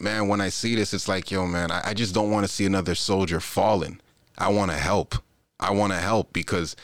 man, 0.00 0.28
when 0.28 0.40
I 0.40 0.48
see 0.48 0.74
this, 0.74 0.94
it's 0.94 1.08
like, 1.08 1.30
yo, 1.30 1.46
man, 1.46 1.70
I, 1.70 1.90
I 1.90 1.94
just 1.94 2.14
don't 2.14 2.30
want 2.30 2.46
to 2.46 2.52
see 2.52 2.64
another 2.64 2.94
soldier 2.94 3.40
falling. 3.40 4.00
I 4.36 4.48
want 4.48 4.70
to 4.70 4.76
help. 4.76 5.16
I 5.60 5.70
want 5.70 5.92
to 5.92 5.98
help 5.98 6.32
because 6.32 6.76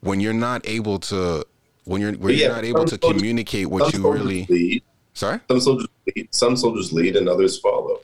when 0.00 0.20
you're 0.20 0.34
not 0.34 0.66
able 0.66 0.98
to, 1.00 1.44
when 1.84 2.00
you're 2.00 2.12
when 2.12 2.36
you're 2.36 2.52
not 2.52 2.64
able 2.64 2.84
to 2.84 2.98
communicate 2.98 3.68
what 3.68 3.92
you 3.92 4.10
really, 4.10 4.46
lead. 4.48 4.82
Sorry, 5.16 5.40
Some 5.48 5.60
soldiers 5.60 5.88
lead. 6.06 6.28
Some 6.34 6.56
soldiers 6.56 6.92
lead, 6.92 7.16
and 7.16 7.28
others 7.28 7.58
follow. 7.58 8.00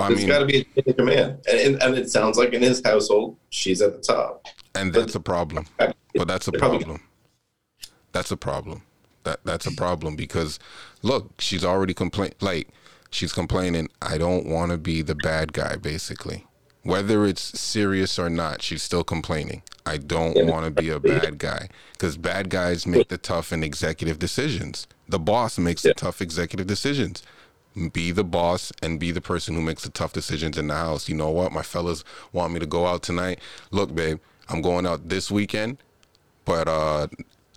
I 0.00 0.08
There's 0.08 0.24
got 0.24 0.38
to 0.40 0.46
be 0.46 0.58
a 0.58 0.64
chain 0.64 0.84
of 0.86 0.96
command, 0.96 1.38
and, 1.50 1.58
and 1.58 1.82
and 1.82 1.94
it 1.98 2.08
sounds 2.10 2.38
like 2.38 2.52
in 2.52 2.62
his 2.62 2.80
household, 2.84 3.36
she's 3.50 3.82
at 3.82 3.94
the 3.96 4.00
top. 4.00 4.46
and 4.74 4.92
that's 4.92 5.14
a 5.16 5.20
problem. 5.20 5.66
But 5.76 6.28
that's 6.28 6.46
a 6.46 6.52
problem. 6.52 7.02
That's 8.12 8.30
a 8.30 8.36
problem. 8.36 8.82
That 9.24 9.40
that's 9.44 9.66
a 9.66 9.72
problem 9.72 10.14
because 10.16 10.58
look, 11.02 11.40
she's 11.40 11.64
already 11.64 11.94
complain 11.94 12.32
like 12.40 12.68
she's 13.10 13.32
complaining, 13.32 13.88
I 14.00 14.18
don't 14.18 14.46
want 14.46 14.70
to 14.70 14.78
be 14.78 15.02
the 15.02 15.14
bad 15.16 15.52
guy 15.52 15.76
basically. 15.76 16.46
Whether 16.84 17.26
it's 17.26 17.42
serious 17.60 18.18
or 18.18 18.30
not, 18.30 18.62
she's 18.62 18.82
still 18.82 19.04
complaining. 19.04 19.62
I 19.84 19.96
don't 19.98 20.46
want 20.46 20.64
to 20.64 20.70
be 20.70 20.88
a 20.90 21.00
bad 21.00 21.38
guy 21.38 21.68
cuz 21.98 22.16
bad 22.16 22.48
guys 22.50 22.86
make 22.86 23.08
the 23.08 23.18
tough 23.18 23.50
and 23.52 23.64
executive 23.64 24.18
decisions. 24.18 24.86
The 25.08 25.18
boss 25.18 25.58
makes 25.58 25.82
the 25.82 25.94
tough 25.94 26.20
executive 26.20 26.66
decisions. 26.66 27.22
Be 27.92 28.10
the 28.10 28.24
boss 28.24 28.72
and 28.82 28.98
be 28.98 29.10
the 29.12 29.20
person 29.20 29.54
who 29.54 29.62
makes 29.62 29.82
the 29.82 29.90
tough 29.90 30.12
decisions 30.12 30.58
in 30.58 30.66
the 30.66 30.74
house. 30.74 31.08
You 31.08 31.14
know 31.14 31.30
what? 31.30 31.52
My 31.52 31.62
fellas 31.62 32.04
want 32.32 32.52
me 32.52 32.60
to 32.60 32.66
go 32.66 32.86
out 32.86 33.02
tonight. 33.02 33.38
Look, 33.70 33.94
babe, 33.94 34.18
I'm 34.48 34.60
going 34.62 34.86
out 34.86 35.08
this 35.08 35.30
weekend. 35.30 35.78
But 36.44 36.68
uh 36.68 37.08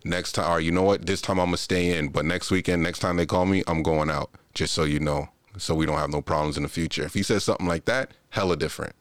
next 0.04 0.34
time 0.34 0.52
or 0.52 0.60
you 0.60 0.72
know 0.72 0.84
what, 0.84 1.06
this 1.06 1.22
time 1.22 1.40
I'm 1.40 1.48
gonna 1.48 1.58
stay 1.58 1.98
in. 1.98 2.10
But 2.10 2.26
next 2.26 2.52
weekend, 2.52 2.84
next 2.84 3.00
time 3.00 3.18
they 3.18 3.26
call 3.26 3.46
me, 3.46 3.64
I'm 3.68 3.84
going 3.84 4.10
out. 4.10 4.30
Just 4.54 4.74
so 4.74 4.84
you 4.84 5.00
know. 5.00 5.30
So 5.58 5.76
we 5.76 5.86
don't 5.86 5.98
have 5.98 6.12
no 6.12 6.22
problems 6.22 6.56
in 6.58 6.64
the 6.64 6.70
future. 6.70 7.04
If 7.04 7.14
he 7.14 7.24
says 7.24 7.44
something 7.44 7.68
like 7.68 7.86
that, 7.86 8.12
hella 8.30 8.56
different. 8.56 8.96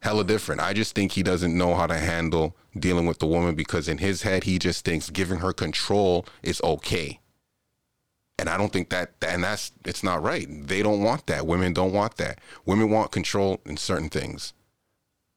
Hella 0.00 0.24
different. 0.24 0.60
I 0.60 0.72
just 0.72 0.94
think 0.94 1.12
he 1.12 1.22
doesn't 1.22 1.56
know 1.56 1.74
how 1.74 1.86
to 1.86 1.96
handle 1.96 2.56
dealing 2.78 3.06
with 3.06 3.18
the 3.18 3.26
woman 3.26 3.54
because 3.54 3.88
in 3.88 3.98
his 3.98 4.22
head 4.22 4.44
he 4.44 4.58
just 4.58 4.84
thinks 4.84 5.10
giving 5.10 5.40
her 5.40 5.52
control 5.52 6.26
is 6.42 6.60
okay. 6.62 7.20
And 8.38 8.48
I 8.48 8.56
don't 8.56 8.72
think 8.72 8.88
that, 8.88 9.12
and 9.26 9.44
that's, 9.44 9.72
it's 9.84 10.02
not 10.02 10.22
right. 10.22 10.48
They 10.48 10.82
don't 10.82 11.02
want 11.02 11.26
that. 11.26 11.46
Women 11.46 11.72
don't 11.72 11.92
want 11.92 12.16
that. 12.16 12.38
Women 12.64 12.90
want 12.90 13.12
control 13.12 13.60
in 13.66 13.76
certain 13.76 14.08
things. 14.08 14.52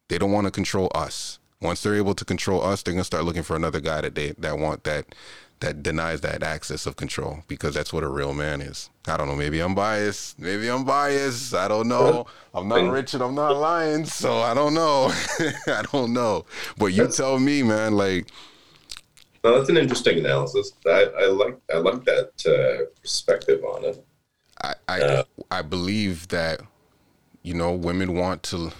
They 0.08 0.17
don't 0.17 0.32
want 0.32 0.45
to 0.45 0.52
control 0.52 0.91
us. 0.95 1.39
Once 1.62 1.82
they're 1.82 1.95
able 1.95 2.15
to 2.15 2.26
control 2.26 2.63
us, 2.63 2.84
they're 2.84 2.93
gonna 2.93 3.04
start 3.04 3.24
looking 3.24 3.43
for 3.43 3.56
another 3.56 3.80
guy 3.80 4.02
that 4.02 4.15
they 4.15 4.32
that 4.38 4.60
want 4.60 4.84
that 4.84 5.15
that 5.62 5.82
denies 5.82 6.22
that 6.22 6.44
access 6.44 6.86
of 6.86 6.96
control 6.96 7.44
because 7.48 7.74
that's 7.74 7.94
what 7.94 8.04
a 8.04 8.08
real 8.08 8.34
man 8.34 8.62
is. 8.62 8.89
I 9.08 9.18
don't 9.18 9.28
know. 9.28 9.36
Maybe 9.36 9.60
I'm 9.62 9.74
biased. 9.76 10.38
Maybe 10.39 10.68
I'm 10.70 10.84
biased. 10.84 11.54
I 11.54 11.68
don't 11.68 11.88
know. 11.88 12.28
I'm 12.54 12.68
not 12.68 12.91
rich 12.91 13.13
and 13.13 13.24
I'm 13.24 13.36
not 13.36 13.56
lying, 13.56 14.06
so 14.06 14.39
I 14.39 14.54
don't 14.54 14.74
know. 14.74 15.12
I 15.68 15.84
don't 15.91 16.13
know. 16.13 16.46
But 16.78 16.88
you 16.88 17.08
tell 17.08 17.39
me, 17.39 17.63
man. 17.63 17.96
Like, 17.96 18.28
No, 19.44 19.58
that's 19.58 19.70
an 19.70 19.78
interesting 19.78 20.20
analysis. 20.20 20.74
I, 20.86 21.06
I 21.20 21.26
like 21.28 21.58
I 21.74 21.78
like 21.78 22.04
that 22.06 22.32
uh, 22.46 22.86
perspective 23.02 23.63
on 23.63 23.86
it. 23.86 24.06
I 24.62 24.74
I, 24.88 25.02
Uh. 25.02 25.24
I 25.52 25.62
believe 25.62 26.28
that 26.30 26.62
you 27.44 27.54
know 27.54 27.72
women 27.72 28.15
want 28.15 28.44
to 28.44 28.72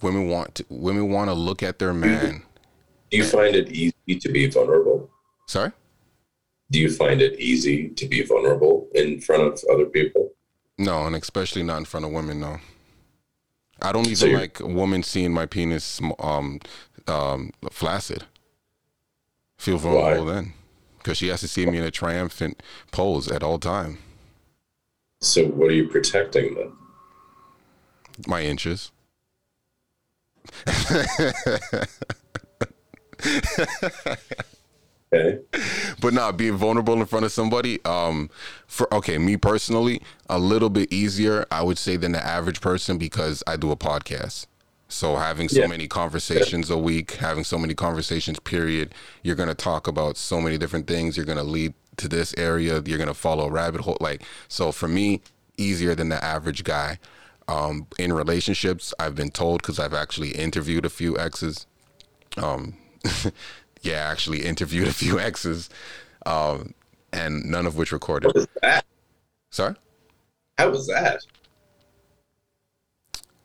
women 0.00 0.28
want 0.28 0.54
to 0.56 0.66
women 0.68 1.08
want 1.10 1.28
to 1.30 1.34
look 1.34 1.62
at 1.62 1.78
their 1.78 1.94
man. 1.94 2.42
Do 3.10 3.16
you 3.18 3.24
find 3.24 3.54
it 3.54 3.70
easy 3.70 4.18
to 4.20 4.28
be 4.30 4.46
vulnerable? 4.48 4.91
Sorry. 5.52 5.72
Do 6.70 6.78
you 6.78 6.90
find 6.90 7.20
it 7.20 7.38
easy 7.38 7.90
to 7.90 8.06
be 8.06 8.22
vulnerable 8.22 8.88
in 8.94 9.20
front 9.20 9.42
of 9.42 9.62
other 9.70 9.84
people? 9.84 10.32
No, 10.78 11.04
and 11.04 11.14
especially 11.14 11.62
not 11.62 11.76
in 11.76 11.84
front 11.84 12.06
of 12.06 12.12
women. 12.12 12.40
No, 12.40 12.56
I 13.82 13.92
don't 13.92 14.06
even 14.06 14.16
So 14.16 14.28
like 14.28 14.60
a 14.60 14.66
woman 14.66 15.02
seeing 15.02 15.30
my 15.30 15.44
penis 15.44 16.00
um, 16.18 16.58
um, 17.06 17.50
flaccid. 17.70 18.24
Feel 19.58 19.76
vulnerable 19.76 20.24
then, 20.24 20.54
because 20.96 21.18
she 21.18 21.28
has 21.28 21.40
to 21.40 21.48
see 21.48 21.66
me 21.66 21.76
in 21.76 21.84
a 21.84 21.90
triumphant 21.90 22.62
pose 22.90 23.28
at 23.28 23.42
all 23.42 23.58
time. 23.58 23.98
So 25.20 25.44
what 25.44 25.68
are 25.68 25.74
you 25.74 25.86
protecting 25.86 26.54
then? 26.54 26.72
My 28.26 28.40
inches. 28.40 28.90
Okay. 35.14 35.40
but 36.00 36.14
not 36.14 36.36
being 36.38 36.56
vulnerable 36.56 36.94
in 36.94 37.04
front 37.06 37.24
of 37.26 37.32
somebody 37.32 37.84
um 37.84 38.30
for 38.66 38.92
okay 38.94 39.18
me 39.18 39.36
personally 39.36 40.00
a 40.30 40.38
little 40.38 40.70
bit 40.70 40.90
easier 40.92 41.44
i 41.50 41.62
would 41.62 41.76
say 41.76 41.96
than 41.96 42.12
the 42.12 42.24
average 42.24 42.60
person 42.62 42.96
because 42.98 43.42
i 43.46 43.56
do 43.56 43.70
a 43.70 43.76
podcast. 43.76 44.46
So 44.88 45.16
having 45.16 45.48
so 45.48 45.60
Yeah. 45.62 45.66
many 45.68 45.86
conversations 45.88 46.70
a 46.70 46.78
week 46.78 47.12
having 47.12 47.44
so 47.44 47.58
many 47.58 47.74
conversations 47.74 48.38
period 48.40 48.94
you're 49.22 49.36
going 49.36 49.48
to 49.48 49.54
talk 49.54 49.86
about 49.86 50.16
so 50.16 50.40
many 50.40 50.56
different 50.58 50.86
things. 50.86 51.16
You're 51.16 51.26
going 51.26 51.38
to 51.38 51.44
lead 51.44 51.72
to 51.96 52.08
this 52.08 52.34
area. 52.38 52.82
You're 52.84 52.98
going 52.98 53.08
to 53.08 53.14
follow 53.14 53.46
a 53.48 53.50
rabbit 53.50 53.82
hole. 53.82 53.98
Like 54.00 54.22
so 54.48 54.72
for 54.72 54.88
me 54.88 55.20
easier 55.58 55.94
than 55.94 56.08
the 56.08 56.22
average 56.24 56.64
guy. 56.64 56.98
Um 57.48 57.86
in 57.98 58.12
relationships 58.12 58.94
i've 58.98 59.14
been 59.14 59.30
told 59.30 59.60
because 59.62 59.78
i've 59.78 59.94
actually 59.94 60.30
interviewed 60.30 60.84
a 60.86 60.90
few 60.90 61.18
exes. 61.18 61.66
Um 62.36 62.74
yeah 63.82 64.08
actually 64.10 64.44
interviewed 64.46 64.88
a 64.88 64.92
few 64.92 65.18
exes 65.20 65.68
um 66.26 66.74
and 67.12 67.44
none 67.44 67.66
of 67.66 67.76
which 67.76 67.92
recorded 67.92 68.28
What 68.28 68.36
is 68.36 68.46
that? 68.62 68.84
sorry 69.50 69.74
How 70.58 70.70
was 70.70 70.86
that? 70.86 71.20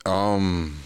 um 0.06 0.78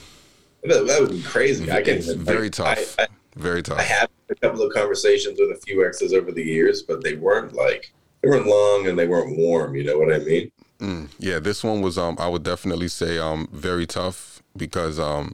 That, 0.64 0.88
that 0.88 1.02
would 1.02 1.12
be 1.12 1.22
crazy. 1.22 1.72
I 1.72 1.82
can 1.82 2.02
very 2.02 2.44
like, 2.44 2.52
tough 2.54 2.96
I, 3.00 3.04
I, 3.04 3.08
very 3.36 3.62
tough 3.64 3.80
I 3.80 3.84
had 3.84 4.10
a 4.30 4.36
couple 4.36 4.62
of 4.64 4.74
conversations 4.74 5.40
with 5.40 5.52
a 5.52 5.62
few 5.62 5.86
exes 5.86 6.14
over 6.14 6.32
the 6.32 6.44
years, 6.44 6.82
but 6.84 7.04
they 7.04 7.16
weren't 7.16 7.54
like 7.54 7.92
they 8.22 8.30
weren't 8.30 8.48
long 8.48 8.88
and 8.88 8.98
they 8.98 9.08
weren't 9.08 9.38
warm. 9.38 9.76
You 9.76 9.84
know 9.84 9.98
what 9.98 10.14
I 10.14 10.20
mean? 10.20 10.52
Mm, 10.80 11.10
yeah, 11.20 11.40
this 11.40 11.64
one 11.64 11.82
was 11.82 11.98
um 11.98 12.16
I 12.20 12.28
would 12.28 12.44
definitely 12.44 12.88
say 12.88 13.20
um 13.20 13.48
very 13.52 13.86
tough 13.86 14.42
because 14.56 15.00
um 15.00 15.34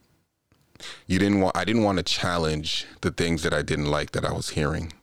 you 1.07 1.19
didn't 1.19 1.39
want 1.41 1.57
I 1.57 1.65
didn't 1.65 1.83
want 1.83 1.97
to 1.97 2.03
challenge 2.03 2.85
the 3.01 3.11
things 3.11 3.43
that 3.43 3.53
I 3.53 3.61
didn't 3.61 3.85
like 3.87 4.11
that 4.11 4.25
I 4.25 4.31
was 4.33 4.49
hearing. 4.51 4.93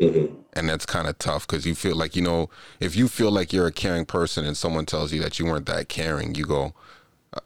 hmm 0.00 0.26
And 0.54 0.68
that's 0.68 0.86
kind 0.86 1.08
of 1.08 1.18
tough 1.18 1.46
because 1.46 1.66
you 1.66 1.74
feel 1.74 1.96
like, 1.96 2.14
you 2.16 2.22
know, 2.22 2.50
if 2.80 2.96
you 2.96 3.08
feel 3.08 3.30
like 3.30 3.52
you're 3.52 3.66
a 3.68 3.72
caring 3.72 4.04
person 4.06 4.44
and 4.44 4.56
someone 4.56 4.86
tells 4.86 5.12
you 5.12 5.20
that 5.22 5.38
you 5.38 5.46
weren't 5.46 5.66
that 5.66 5.88
caring, 5.88 6.34
you 6.34 6.44
go, 6.44 6.74
"Uh, 7.32 7.40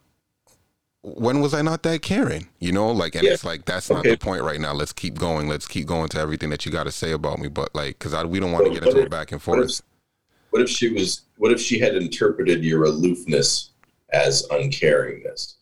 when 1.02 1.40
was 1.40 1.54
I 1.54 1.62
not 1.62 1.82
that 1.84 2.02
caring? 2.02 2.48
You 2.58 2.72
know, 2.72 2.90
like, 2.90 3.14
and 3.14 3.24
Yeah. 3.24 3.32
it's 3.34 3.44
like, 3.44 3.64
that's 3.64 3.90
not 3.90 4.08
the 4.08 4.16
point 4.16 4.42
right 4.42 4.60
now. 4.60 4.72
Let's 4.72 4.92
keep 4.92 5.14
going. 5.18 5.48
Let's 5.48 5.66
keep 5.66 5.86
going 5.86 6.08
to 6.10 6.18
everything 6.18 6.50
that 6.50 6.66
you 6.66 6.72
got 6.72 6.84
to 6.84 6.92
say 6.92 7.12
about 7.12 7.38
me. 7.38 7.48
But 7.48 7.74
like, 7.74 7.98
cause 7.98 8.12
I, 8.14 8.24
we 8.24 8.40
don't 8.40 8.52
want 8.52 8.64
to 8.66 8.70
get 8.70 8.82
into 8.82 9.00
a 9.00 9.06
back 9.06 9.32
and 9.32 9.40
What 9.44 9.60
if, 9.60 9.66
forth. 9.68 9.82
what 10.50 10.62
if 10.62 10.68
she 10.70 10.88
was? 10.92 11.22
What 11.36 11.52
if 11.52 11.60
she 11.60 11.78
had 11.78 11.94
interpreted 11.96 12.64
your 12.64 12.84
aloofness 12.84 13.70
as 14.12 14.46
uncaringness? 14.50 15.54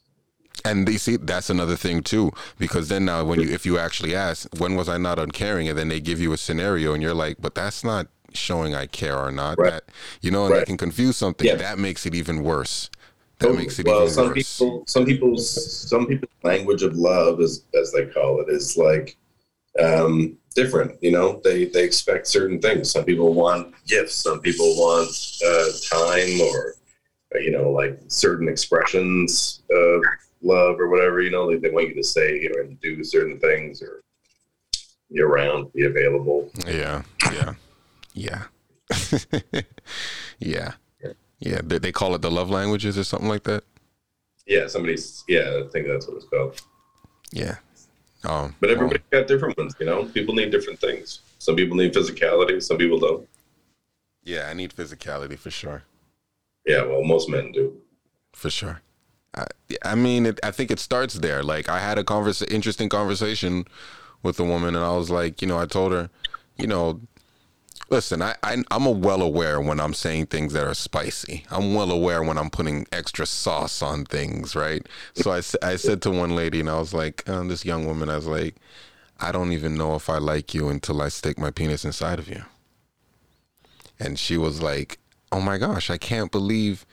And 0.64 0.88
they 0.88 0.96
see 0.96 1.16
that's 1.16 1.50
another 1.50 1.76
thing 1.76 2.02
too, 2.02 2.32
because 2.58 2.88
then 2.88 3.04
now 3.04 3.22
when 3.24 3.38
you 3.40 3.48
if 3.50 3.66
you 3.66 3.78
actually 3.78 4.14
ask, 4.14 4.48
when 4.58 4.74
was 4.76 4.88
I 4.88 4.96
not 4.96 5.18
uncaring, 5.18 5.68
and 5.68 5.76
then 5.78 5.88
they 5.88 6.00
give 6.00 6.20
you 6.20 6.32
a 6.32 6.38
scenario, 6.38 6.94
and 6.94 7.02
you're 7.02 7.14
like, 7.14 7.36
but 7.38 7.54
that's 7.54 7.84
not 7.84 8.06
showing 8.32 8.74
I 8.74 8.86
care 8.86 9.16
or 9.16 9.30
not. 9.30 9.58
Right. 9.58 9.72
That 9.72 9.84
you 10.22 10.30
know, 10.30 10.46
and 10.46 10.54
they 10.54 10.58
Right. 10.58 10.66
can 10.66 10.78
confuse 10.78 11.16
something. 11.16 11.46
Yeah. 11.46 11.56
That 11.56 11.78
makes 11.78 12.06
it 12.06 12.14
even 12.14 12.42
worse. 12.42 12.88
That 13.40 13.46
Totally. 13.48 13.64
makes 13.64 13.78
it 13.78 13.86
well, 13.86 14.02
even 14.02 14.14
some 14.14 14.26
worse. 14.28 14.58
people, 14.58 14.84
some 14.86 15.04
people's, 15.04 15.88
some 15.90 16.06
people's 16.06 16.30
language 16.44 16.82
of 16.82 16.96
love, 16.96 17.40
as 17.40 17.64
as 17.78 17.92
they 17.92 18.06
call 18.06 18.40
it, 18.40 18.48
is 18.48 18.76
like 18.78 19.16
um, 19.78 20.38
different. 20.54 20.96
You 21.02 21.10
know, 21.10 21.40
they 21.44 21.66
they 21.66 21.84
expect 21.84 22.26
certain 22.26 22.58
things. 22.60 22.90
Some 22.90 23.04
people 23.04 23.34
want 23.34 23.74
gifts. 23.86 24.14
Some 24.14 24.40
people 24.40 24.76
want 24.76 25.10
uh, 25.46 25.68
time, 25.90 26.40
or 26.40 26.76
you 27.34 27.50
know, 27.50 27.70
like 27.70 27.98
certain 28.08 28.48
expressions 28.48 29.62
of 29.70 30.02
love 30.44 30.78
or 30.78 30.88
whatever. 30.88 31.20
You 31.22 31.30
know, 31.30 31.44
like 31.46 31.60
they 31.60 31.70
want 31.70 31.88
you 31.88 31.94
to 31.94 32.04
say 32.04 32.46
or 32.54 32.60
and 32.62 32.78
do 32.80 33.02
certain 33.02 33.38
things, 33.40 33.82
or 33.82 34.00
be 35.10 35.20
around, 35.20 35.72
be 35.72 35.84
available. 35.86 36.50
Yeah, 36.66 37.02
yeah, 37.32 37.54
yeah, 38.14 38.44
yeah, 40.38 40.72
yeah. 41.40 41.60
They, 41.64 41.78
they 41.78 41.92
call 41.92 42.14
it 42.14 42.22
the 42.22 42.30
love 42.30 42.50
languages 42.50 42.96
or 42.98 43.04
something 43.04 43.28
like 43.28 43.44
that. 43.44 43.64
Yeah, 44.46 44.66
somebody's. 44.68 45.24
Yeah, 45.28 45.62
I 45.64 45.68
think 45.72 45.86
that's 45.88 46.06
what 46.06 46.16
it's 46.16 46.26
called. 46.26 46.60
Yeah. 47.32 47.56
Um, 48.24 48.54
But 48.60 48.68
well, 48.68 48.76
everybody's 48.76 49.02
got 49.10 49.26
different 49.26 49.56
ones. 49.58 49.74
You 49.78 49.86
know, 49.86 50.04
people 50.06 50.34
need 50.34 50.50
different 50.50 50.78
things. 50.80 51.20
Some 51.38 51.56
people 51.56 51.76
need 51.76 51.92
physicality. 51.92 52.62
Some 52.62 52.78
people 52.78 52.98
don't. 52.98 53.28
yeah, 54.22 54.48
I 54.48 54.54
need 54.54 54.72
physicality 54.74 55.38
for 55.38 55.50
sure. 55.50 55.82
Yeah, 56.66 56.82
well, 56.84 57.02
most 57.04 57.28
men 57.28 57.52
do. 57.52 57.76
for 58.32 58.48
sure. 58.48 58.80
I, 59.36 59.46
I 59.84 59.94
mean, 59.94 60.26
it, 60.26 60.40
I 60.42 60.50
think 60.50 60.70
it 60.70 60.78
starts 60.78 61.14
there. 61.14 61.42
Like, 61.42 61.68
I 61.68 61.80
had 61.80 61.98
a 61.98 62.04
conversa- 62.04 62.50
interesting 62.50 62.88
conversation 62.88 63.66
with 64.22 64.38
a 64.40 64.44
woman, 64.44 64.74
and 64.74 64.84
I 64.84 64.96
was 64.96 65.10
like, 65.10 65.42
you 65.42 65.48
know, 65.48 65.58
I 65.58 65.66
told 65.66 65.92
her, 65.92 66.10
you 66.56 66.66
know, 66.66 67.00
listen, 67.90 68.22
I, 68.22 68.34
I 68.42 68.62
I'm 68.70 68.86
a 68.86 68.90
well 68.90 69.22
aware 69.22 69.60
when 69.60 69.80
I'm 69.80 69.94
saying 69.94 70.26
things 70.26 70.52
that 70.52 70.66
are 70.66 70.74
spicy. 70.74 71.44
I'm 71.50 71.74
well 71.74 71.90
aware 71.90 72.22
when 72.22 72.38
I'm 72.38 72.50
putting 72.50 72.86
extra 72.92 73.26
sauce 73.26 73.82
on 73.82 74.04
things, 74.04 74.54
right? 74.56 74.86
So 75.14 75.30
I 75.30 75.40
said 75.40 76.02
to 76.02 76.10
one 76.10 76.34
lady, 76.34 76.60
and 76.60 76.70
I 76.70 76.78
was 76.78 76.94
like, 76.94 77.28
uh, 77.28 77.42
this 77.44 77.64
young 77.64 77.86
woman, 77.86 78.08
I 78.08 78.16
was 78.16 78.26
like, 78.26 78.56
I 79.20 79.32
don't 79.32 79.52
even 79.52 79.76
know 79.76 79.94
if 79.94 80.08
I 80.10 80.18
like 80.18 80.54
you 80.54 80.68
until 80.68 81.00
I 81.00 81.08
stick 81.08 81.38
my 81.38 81.50
penis 81.50 81.84
inside 81.84 82.18
of 82.18 82.28
you. 82.28 82.44
And 84.00 84.18
she 84.18 84.36
was 84.36 84.60
like, 84.60 84.98
oh 85.30 85.40
my 85.40 85.58
gosh, 85.58 85.88
I 85.88 85.98
can't 85.98 86.32
believe 86.32 86.84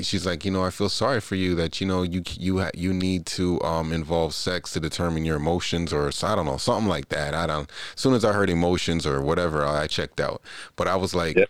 she's 0.00 0.24
like, 0.24 0.44
you 0.44 0.50
know, 0.50 0.64
I 0.64 0.70
feel 0.70 0.88
sorry 0.88 1.20
for 1.20 1.34
you 1.34 1.54
that 1.56 1.80
you 1.80 1.86
know 1.86 2.02
you 2.02 2.22
you 2.38 2.58
ha- 2.60 2.70
you 2.74 2.92
need 2.92 3.26
to 3.26 3.60
um 3.62 3.92
involve 3.92 4.34
sex 4.34 4.72
to 4.72 4.80
determine 4.80 5.24
your 5.24 5.36
emotions 5.36 5.92
or 5.92 6.10
I 6.22 6.34
don't 6.36 6.46
know 6.46 6.56
something 6.56 6.88
like 6.88 7.08
that. 7.08 7.34
I 7.34 7.46
don't. 7.46 7.68
As 7.94 8.00
soon 8.00 8.14
as 8.14 8.24
I 8.24 8.32
heard 8.32 8.50
emotions 8.50 9.06
or 9.06 9.20
whatever, 9.20 9.64
I 9.66 9.86
checked 9.86 10.20
out. 10.20 10.42
But 10.76 10.86
I 10.88 10.96
was 10.96 11.14
like, 11.14 11.36
Yeah. 11.36 11.46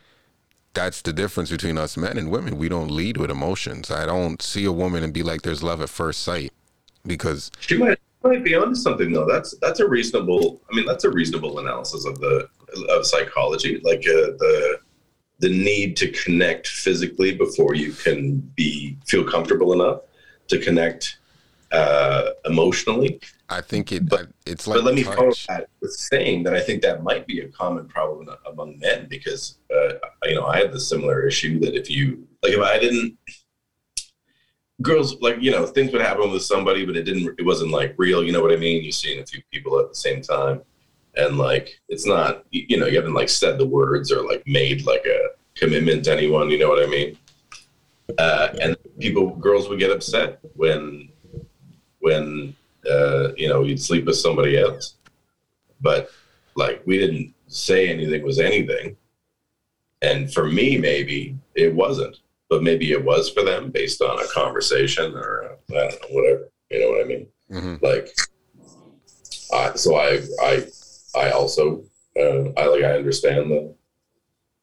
that's 0.75 1.03
the 1.03 1.13
difference 1.13 1.51
between 1.51 1.77
us 1.77 1.97
men 1.97 2.17
and 2.17 2.31
women. 2.31 2.57
We 2.57 2.69
don't 2.69 2.91
lead 2.91 3.17
with 3.19 3.31
emotions. 3.31 3.91
I 3.91 4.07
don't 4.07 4.41
see 4.41 4.65
a 4.65 4.73
woman 4.73 5.03
and 5.03 5.13
be 5.13 5.23
like, 5.23 5.43
there's 5.43 5.63
love 5.63 5.83
at 5.83 5.91
first 5.91 6.23
sight, 6.23 6.53
because 7.07 7.51
She 7.61 7.77
might 7.77 7.99
might 8.25 8.45
be 8.45 8.55
onto 8.55 8.77
something 8.77 9.13
though. 9.13 9.27
That's 9.27 9.55
that's 9.61 9.81
a 9.81 9.87
reasonable. 9.89 10.63
I 10.73 10.77
mean, 10.77 10.87
that's 10.87 11.05
a 11.05 11.11
reasonable 11.11 11.59
analysis 11.59 12.07
of 12.07 12.19
the 12.21 12.49
of 12.89 13.05
psychology. 13.05 13.81
Like 13.85 13.99
uh, 14.01 14.33
the 14.39 14.79
the 15.43 15.49
need 15.49 15.97
to 15.97 16.09
connect 16.13 16.69
physically 16.69 17.35
before 17.35 17.75
you 17.75 17.93
can 17.93 18.39
be 18.55 18.97
feel 19.07 19.25
comfortable 19.25 19.73
enough 19.73 20.03
to 20.47 20.59
connect 20.59 21.19
uh, 21.73 22.31
emotionally. 22.45 23.21
I 23.49 23.61
think 23.61 23.91
it 23.93 24.09
But- 24.09 24.29
it's 24.47 24.67
like 24.67 24.79
but 24.79 24.85
let 24.85 24.95
me 24.95 25.03
follow 25.03 25.33
that 25.49 25.69
with 25.81 25.93
saying 25.93 26.45
that 26.45 26.55
I 26.55 26.61
think 26.61 26.81
that 26.83 27.03
might 27.03 27.27
be 27.27 27.41
a 27.41 27.49
common 27.49 27.87
problem 27.87 28.29
among 28.51 28.79
men 28.79 29.09
because 29.11 29.59
uh, 29.75 29.95
you 30.25 30.37
know 30.37 30.47
I 30.47 30.59
had 30.59 30.73
the 30.73 30.81
similar 30.81 31.27
issue 31.27 31.59
that 31.61 31.75
if 31.75 31.91
you 31.91 32.27
like 32.43 32.53
if 32.53 32.61
I 32.61 32.79
didn't 32.79 33.19
girls 34.81 35.21
like 35.21 35.41
you 35.41 35.51
know 35.51 35.67
things 35.67 35.93
would 35.93 36.03
happen 36.03 36.31
with 36.31 36.43
somebody 36.43 36.85
but 36.87 36.97
it 36.97 37.03
didn't 37.03 37.35
it 37.39 37.45
wasn't 37.45 37.71
like 37.71 37.95
real 37.99 38.23
you 38.25 38.33
know 38.33 38.43
what 38.43 38.53
I 38.53 38.57
mean? 38.57 38.83
You're 38.83 38.93
seeing 38.93 39.21
a 39.21 39.27
few 39.27 39.43
people 39.53 39.79
at 39.81 39.89
the 39.89 39.97
same 39.97 40.23
time 40.23 40.63
and 41.17 41.39
like 41.39 41.81
it's 41.89 42.07
not 42.07 42.45
you 42.51 42.79
know 42.79 42.87
you 42.87 42.97
haven't 42.97 43.15
like 43.15 43.29
said 43.29 43.59
the 43.59 43.67
words 43.67 44.11
or 44.11 44.27
like 44.27 44.43
made 44.47 44.87
like 44.87 45.05
a 45.07 45.29
commitment 45.55 46.05
to 46.05 46.13
anyone. 46.13 46.51
You 46.51 46.59
know 46.59 46.69
what 46.69 46.83
I 46.83 46.87
mean? 46.87 47.19
Uh, 48.19 48.49
and 48.61 48.77
people, 48.99 49.31
girls 49.37 49.69
would 49.69 49.79
get 49.79 49.91
upset 49.91 50.41
when 50.55 51.09
when 52.01 52.55
uh, 52.91 53.33
you 53.37 53.49
know 53.49 53.63
you'd 53.63 53.83
sleep 53.83 54.07
with 54.07 54.17
somebody 54.17 54.59
else, 54.59 54.97
but 55.81 56.11
like 56.55 56.83
we 56.87 56.99
didn't 56.99 57.35
say 57.47 57.89
anything 57.89 58.23
was 58.23 58.39
anything. 58.39 58.97
And 60.03 60.33
for 60.33 60.47
me, 60.49 60.77
maybe 60.79 61.37
it 61.55 61.73
wasn't, 61.73 62.17
but 62.51 62.63
maybe 62.63 62.91
it 62.91 63.05
was 63.05 63.31
for 63.31 63.45
them 63.45 63.71
based 63.71 64.03
on 64.03 64.19
a 64.19 64.27
conversation 64.29 65.15
or 65.15 65.45
uh, 65.45 65.77
I 65.77 65.89
don't 65.89 66.03
know, 66.03 66.09
whatever. 66.11 66.49
You 66.71 66.81
know 66.81 66.91
what 66.91 67.05
I 67.05 67.05
mean? 67.05 67.27
Mhm. 67.51 67.83
Like, 67.83 68.09
I, 69.53 69.77
so 69.77 69.97
I, 69.97 70.23
I, 70.43 70.67
I 71.15 71.31
also, 71.31 71.85
uh, 72.19 72.51
I 72.57 72.67
like, 72.67 72.85
I 72.85 72.97
understand 72.97 73.51
the 73.51 73.75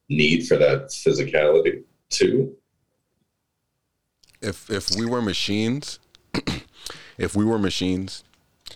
need 0.10 0.48
for 0.48 0.58
that 0.58 0.90
physicality 0.90 1.84
too. 2.10 2.56
if 4.42 4.70
if 4.70 4.90
we 4.98 5.06
were 5.06 5.22
machines, 5.22 6.00
if 7.18 7.36
we 7.36 7.46
were 7.46 7.60
machines 7.60 8.24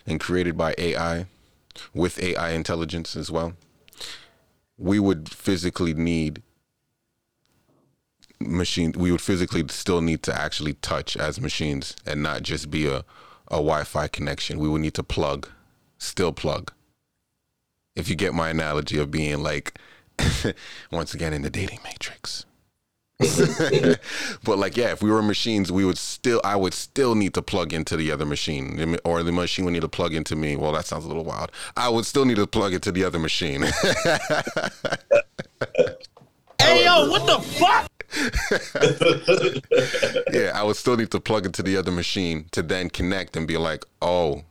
and 0.06 0.20
created 0.20 0.56
by 0.56 0.74
AI 0.78 1.26
with 1.94 2.22
AI 2.22 2.50
intelligence 2.50 3.16
as 3.16 3.30
well, 3.30 3.54
we 4.76 4.98
would 4.98 5.28
physically 5.30 5.94
need 5.94 6.42
machine 8.40 8.92
we 8.96 9.10
would 9.10 9.22
physically 9.22 9.64
still 9.68 10.00
need 10.00 10.22
to 10.22 10.34
actually 10.34 10.74
touch 10.74 11.16
as 11.16 11.40
machines 11.40 11.96
and 12.04 12.22
not 12.22 12.42
just 12.42 12.70
be 12.70 12.86
a, 12.86 12.98
a 13.48 13.56
Wi-Fi 13.56 14.08
connection. 14.08 14.58
We 14.58 14.68
would 14.68 14.82
need 14.82 14.94
to 14.94 15.02
plug, 15.02 15.48
still 15.98 16.32
plug. 16.32 16.72
If 17.96 18.08
you 18.08 18.16
get 18.16 18.34
my 18.34 18.50
analogy 18.50 18.98
of 18.98 19.10
being 19.10 19.42
like 19.42 19.78
once 20.90 21.14
again 21.14 21.32
in 21.32 21.42
the 21.42 21.50
dating 21.50 21.80
matrix. 21.84 22.44
but 24.44 24.58
like 24.58 24.76
yeah 24.76 24.90
if 24.90 25.00
we 25.00 25.08
were 25.08 25.22
machines 25.22 25.70
we 25.70 25.84
would 25.84 25.96
still 25.96 26.40
i 26.42 26.56
would 26.56 26.74
still 26.74 27.14
need 27.14 27.32
to 27.32 27.40
plug 27.40 27.72
into 27.72 27.96
the 27.96 28.10
other 28.10 28.26
machine. 28.26 28.96
Or 29.04 29.22
the 29.22 29.32
machine 29.32 29.64
would 29.64 29.72
need 29.72 29.82
to 29.82 29.88
plug 29.88 30.14
into 30.14 30.34
me. 30.34 30.56
Well 30.56 30.72
that 30.72 30.86
sounds 30.86 31.04
a 31.04 31.08
little 31.08 31.24
wild. 31.24 31.52
I 31.76 31.88
would 31.88 32.06
still 32.06 32.24
need 32.24 32.36
to 32.36 32.46
plug 32.46 32.74
into 32.74 32.90
the 32.90 33.04
other 33.04 33.18
machine. 33.18 33.64
Hey 36.60 36.84
yo, 36.84 37.10
what 37.10 37.26
the 37.26 37.40
fuck? 37.40 37.90
yeah 40.32 40.52
i 40.54 40.62
would 40.62 40.76
still 40.76 40.96
need 40.96 41.10
to 41.10 41.20
plug 41.20 41.46
into 41.46 41.62
the 41.62 41.76
other 41.76 41.90
machine 41.90 42.46
to 42.52 42.62
then 42.62 42.88
connect 42.88 43.36
and 43.36 43.46
be 43.46 43.56
like 43.56 43.84
oh 44.00 44.44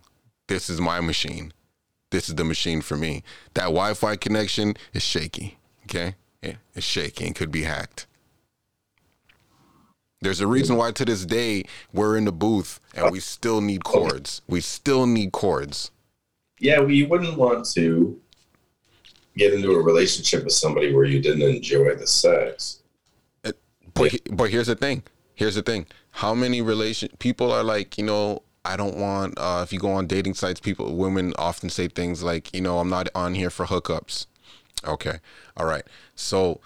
this 0.47 0.69
is 0.69 0.81
my 0.81 0.99
machine 0.99 1.53
this 2.13 2.29
is 2.29 2.35
the 2.35 2.43
machine 2.43 2.81
for 2.81 2.95
me 2.95 3.23
that 3.55 3.63
wi-fi 3.63 4.15
connection 4.15 4.75
is 4.93 5.03
shaky 5.03 5.57
okay 5.85 6.15
yeah, 6.41 6.55
it's 6.75 6.85
shaky 6.85 7.25
and 7.25 7.35
could 7.35 7.51
be 7.51 7.63
hacked 7.63 8.05
There's 10.21 10.39
a 10.39 10.47
reason 10.47 10.77
why 10.77 10.91
to 10.91 11.03
this 11.05 11.25
day 11.25 11.63
we're 11.91 12.15
in 12.17 12.25
the 12.25 12.31
booth 12.31 12.79
and 12.95 13.11
we 13.11 13.19
still 13.19 13.59
need 13.59 13.83
cords. 13.83 14.41
We 14.47 14.61
still 14.61 15.05
need 15.05 15.31
cords. 15.33 15.91
yeah, 16.59 16.79
we 16.79 17.03
wouldn't 17.03 17.37
want 17.37 17.65
to 17.73 18.19
get 19.35 19.53
into 19.53 19.71
a 19.71 19.81
relationship 19.81 20.43
with 20.45 20.53
somebody 20.53 20.93
where 20.93 21.05
you 21.05 21.21
didn't 21.21 21.41
enjoy 21.41 21.95
the 21.95 22.07
sex. 22.07 22.79
But 23.41 23.55
but 24.31 24.49
here's 24.49 24.67
the 24.67 24.75
thing. 24.75 25.03
Here's 25.35 25.55
the 25.55 25.61
thing. 25.61 25.87
How 26.11 26.33
many 26.33 26.61
relation 26.61 27.09
people 27.19 27.51
are 27.51 27.63
like, 27.63 27.97
you 27.97 28.05
know, 28.05 28.43
I 28.65 28.77
don't 28.77 28.95
want 28.97 29.37
uh 29.37 29.61
if 29.63 29.73
you 29.73 29.79
go 29.79 29.91
on 29.91 30.07
dating 30.07 30.35
sites, 30.35 30.59
people 30.59 30.95
women 30.95 31.33
often 31.37 31.69
say 31.69 31.87
things 31.87 32.23
like, 32.23 32.53
you 32.53 32.61
know, 32.61 32.79
I'm 32.79 32.89
not 32.89 33.09
on 33.13 33.33
here 33.33 33.49
for 33.49 33.65
hookups. 33.65 34.27
Okay. 34.85 35.19
All 35.57 35.65
right. 35.65 35.83
So 36.15 36.61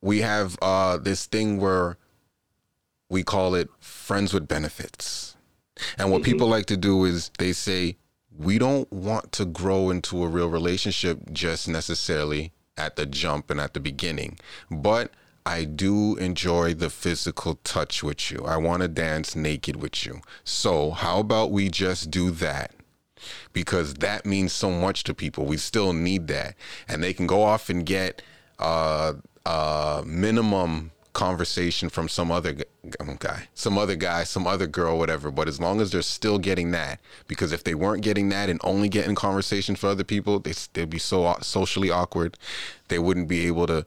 we 0.00 0.20
have 0.20 0.58
uh 0.62 0.98
this 0.98 1.26
thing 1.26 1.58
where 1.58 1.96
we 3.08 3.22
call 3.22 3.54
it 3.54 3.68
friends 3.80 4.32
with 4.32 4.46
benefits. 4.48 5.36
And 5.98 6.10
what 6.12 6.22
people 6.22 6.46
like 6.46 6.66
to 6.66 6.76
do 6.76 7.04
is 7.04 7.30
they 7.38 7.52
say, 7.52 7.96
we 8.36 8.58
don't 8.58 8.90
want 8.92 9.32
to 9.32 9.44
grow 9.44 9.90
into 9.90 10.22
a 10.22 10.28
real 10.28 10.48
relationship 10.48 11.32
just 11.32 11.68
necessarily 11.68 12.52
at 12.76 12.96
the 12.96 13.06
jump 13.06 13.50
and 13.50 13.60
at 13.60 13.74
the 13.74 13.80
beginning. 13.80 14.38
But 14.70 15.12
I 15.50 15.64
do 15.64 16.14
enjoy 16.14 16.74
the 16.74 16.90
physical 16.90 17.56
touch 17.64 18.04
with 18.04 18.30
you. 18.30 18.44
I 18.46 18.56
want 18.56 18.82
to 18.82 18.88
dance 18.88 19.34
naked 19.34 19.82
with 19.82 20.06
you. 20.06 20.20
So, 20.44 20.92
how 20.92 21.18
about 21.18 21.50
we 21.50 21.68
just 21.68 22.08
do 22.08 22.30
that? 22.30 22.70
Because 23.52 23.94
that 23.94 24.24
means 24.24 24.52
so 24.52 24.70
much 24.70 25.02
to 25.04 25.12
people. 25.12 25.46
We 25.46 25.56
still 25.56 25.92
need 25.92 26.28
that. 26.28 26.54
And 26.86 27.02
they 27.02 27.12
can 27.12 27.26
go 27.26 27.42
off 27.42 27.68
and 27.68 27.84
get 27.84 28.22
uh, 28.60 29.14
uh, 29.44 30.04
minimum 30.06 30.92
conversation 31.14 31.88
from 31.88 32.08
some 32.08 32.30
other 32.30 32.54
um, 33.00 33.16
guy, 33.18 33.48
some 33.52 33.76
other 33.76 33.96
guy, 33.96 34.22
some 34.22 34.46
other 34.46 34.68
girl, 34.68 34.98
whatever. 34.98 35.32
But 35.32 35.48
as 35.48 35.60
long 35.60 35.80
as 35.80 35.90
they're 35.90 36.02
still 36.02 36.38
getting 36.38 36.70
that, 36.70 37.00
because 37.26 37.50
if 37.50 37.64
they 37.64 37.74
weren't 37.74 38.04
getting 38.04 38.28
that 38.28 38.48
and 38.48 38.60
only 38.62 38.88
getting 38.88 39.16
conversations 39.16 39.80
for 39.80 39.88
other 39.88 40.04
people, 40.04 40.38
they, 40.38 40.54
they'd 40.74 40.88
be 40.88 41.00
so 41.00 41.36
socially 41.42 41.90
awkward. 41.90 42.36
They 42.86 43.00
wouldn't 43.00 43.26
be 43.26 43.48
able 43.48 43.66
to 43.66 43.84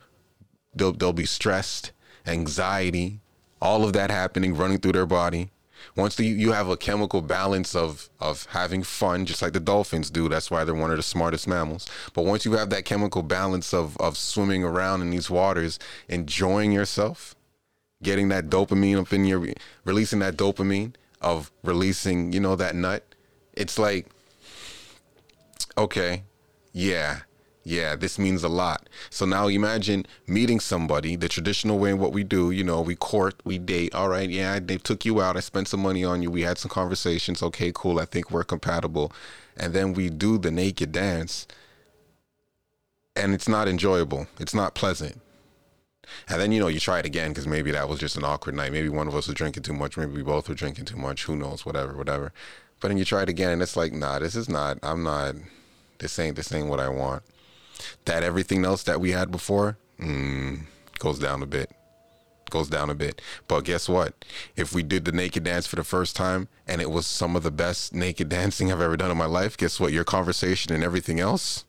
they'll 0.76 0.94
they'll 0.94 1.14
be 1.14 1.26
stressed, 1.26 1.92
anxiety, 2.26 3.20
all 3.62 3.84
of 3.84 3.94
that 3.94 4.12
happening 4.12 4.56
running 4.56 4.80
through 4.80 4.94
their 4.94 5.06
body. 5.06 5.50
Once 5.96 6.16
the, 6.16 6.26
you 6.26 6.54
have 6.54 6.70
a 6.70 6.78
chemical 6.78 7.22
balance 7.22 7.76
of 7.76 8.10
of 8.20 8.46
having 8.52 8.84
fun, 8.84 9.26
just 9.26 9.42
like 9.42 9.54
the 9.54 9.60
dolphins 9.60 10.10
do, 10.10 10.30
that's 10.30 10.50
why 10.50 10.64
they're 10.64 10.74
one 10.74 10.92
of 10.92 10.98
the 10.98 11.04
smartest 11.04 11.48
mammals. 11.48 11.88
But 12.14 12.26
once 12.26 12.46
you 12.46 12.54
have 12.54 12.70
that 12.70 12.86
chemical 12.86 13.24
balance 13.24 13.74
of 13.74 13.98
of 13.98 14.18
swimming 14.18 14.64
around 14.64 15.02
in 15.02 15.10
these 15.10 15.30
waters, 15.30 15.80
enjoying 16.08 16.72
yourself, 16.72 17.36
getting 18.02 18.30
that 18.30 18.50
dopamine 18.50 19.00
up 19.00 19.14
in 19.14 19.26
your 19.26 19.48
releasing 19.84 20.20
that 20.20 20.38
dopamine 20.38 20.94
of 21.22 21.52
releasing, 21.64 22.34
you 22.34 22.40
know, 22.40 22.56
that 22.56 22.76
nut, 22.76 23.04
it's 23.54 23.78
like 23.78 24.08
okay, 25.78 26.24
yeah, 26.72 27.22
yeah, 27.64 27.96
this 27.96 28.20
means 28.20 28.44
a 28.44 28.50
lot. 28.50 28.90
So 29.10 29.26
now 29.26 29.48
imagine 29.48 30.06
meeting 30.28 30.60
somebody 30.60 31.16
the 31.16 31.30
traditional 31.30 31.80
way 31.80 31.94
what 31.94 32.12
we 32.12 32.24
do. 32.24 32.52
You 32.52 32.64
know, 32.64 32.82
we 32.82 32.96
court, 32.96 33.36
we 33.46 33.58
date. 33.58 33.96
All 33.96 34.10
right, 34.10 34.30
yeah, 34.30 34.60
they 34.60 34.78
took 34.78 35.06
you 35.06 35.22
out. 35.22 35.38
I 35.38 35.40
spent 35.40 35.70
some 35.70 35.82
money 35.82 36.04
on 36.04 36.22
you. 36.22 36.30
We 36.30 36.42
had 36.42 36.58
some 36.58 36.70
conversations. 36.70 37.42
Okay, 37.42 37.72
cool. 37.74 38.00
I 38.00 38.06
think 38.06 38.32
we're 38.32 38.44
compatible. 38.44 39.14
And 39.56 39.74
then 39.74 39.94
we 39.94 40.10
do 40.10 40.38
the 40.38 40.52
naked 40.52 40.92
dance, 40.92 41.48
and 43.16 43.34
it's 43.34 43.48
not 43.48 43.68
enjoyable. 43.68 44.28
It's 44.40 44.54
not 44.54 44.76
pleasant. 44.76 45.22
And 46.28 46.42
then 46.42 46.52
you 46.52 46.60
know 46.60 46.68
you 46.68 46.82
try 46.82 47.00
it 47.00 47.06
again 47.06 47.30
because 47.30 47.48
maybe 47.48 47.72
that 47.72 47.88
was 47.88 47.98
just 48.00 48.18
an 48.18 48.26
awkward 48.26 48.56
night. 48.56 48.74
Maybe 48.74 48.90
one 48.90 49.08
of 49.08 49.16
us 49.16 49.28
was 49.28 49.36
drinking 49.36 49.64
too 49.64 49.74
much. 49.74 49.96
Maybe 49.96 50.12
we 50.12 50.22
both 50.22 50.50
were 50.50 50.56
drinking 50.56 50.86
too 50.86 50.98
much. 50.98 51.24
Who 51.24 51.38
knows? 51.38 51.66
Whatever, 51.66 51.96
whatever. 51.96 52.34
But 52.82 52.90
then 52.90 52.98
you 52.98 53.06
try 53.06 53.22
it 53.22 53.30
again, 53.30 53.52
and 53.52 53.62
it's 53.62 53.78
like, 53.78 53.94
nah, 53.94 54.20
this 54.20 54.36
is 54.36 54.50
not. 54.50 54.80
I'm 54.84 55.04
not. 55.04 55.36
This 56.00 56.20
ain't. 56.20 56.36
This 56.36 56.52
ain't 56.52 56.68
what 56.68 56.82
I 56.82 56.90
want 56.90 57.24
that 58.06 58.24
everything 58.24 58.66
else 58.66 58.84
that 58.84 59.00
we 59.00 59.12
had 59.12 59.32
before 59.32 59.78
mm, 60.00 60.62
goes 61.00 61.20
down 61.20 61.44
a 61.44 61.46
bit. 61.46 61.72
Goes 62.50 62.70
down 62.70 62.90
a 62.90 62.96
bit. 62.96 63.22
But 63.48 63.62
guess 63.62 63.90
what? 63.90 64.26
If 64.56 64.74
we 64.74 64.84
did 64.84 65.06
the 65.06 65.12
naked 65.12 65.44
dance 65.44 65.66
for 65.66 65.76
the 65.76 65.84
first 65.84 66.16
time 66.16 66.48
and 66.68 66.82
it 66.82 66.92
was 66.92 67.08
some 67.08 67.36
of 67.36 67.44
the 67.44 67.52
best 67.52 67.94
naked 67.94 68.30
dancing 68.38 68.72
i've 68.72 68.82
ever 68.82 68.98
done 68.98 69.12
in 69.12 69.18
my 69.18 69.26
life 69.26 69.58
guess 69.58 69.80
what? 69.80 69.92
Your 69.92 70.04
conversation 70.04 70.74
and 70.74 70.84
everything 70.84 71.20
else 71.20 71.66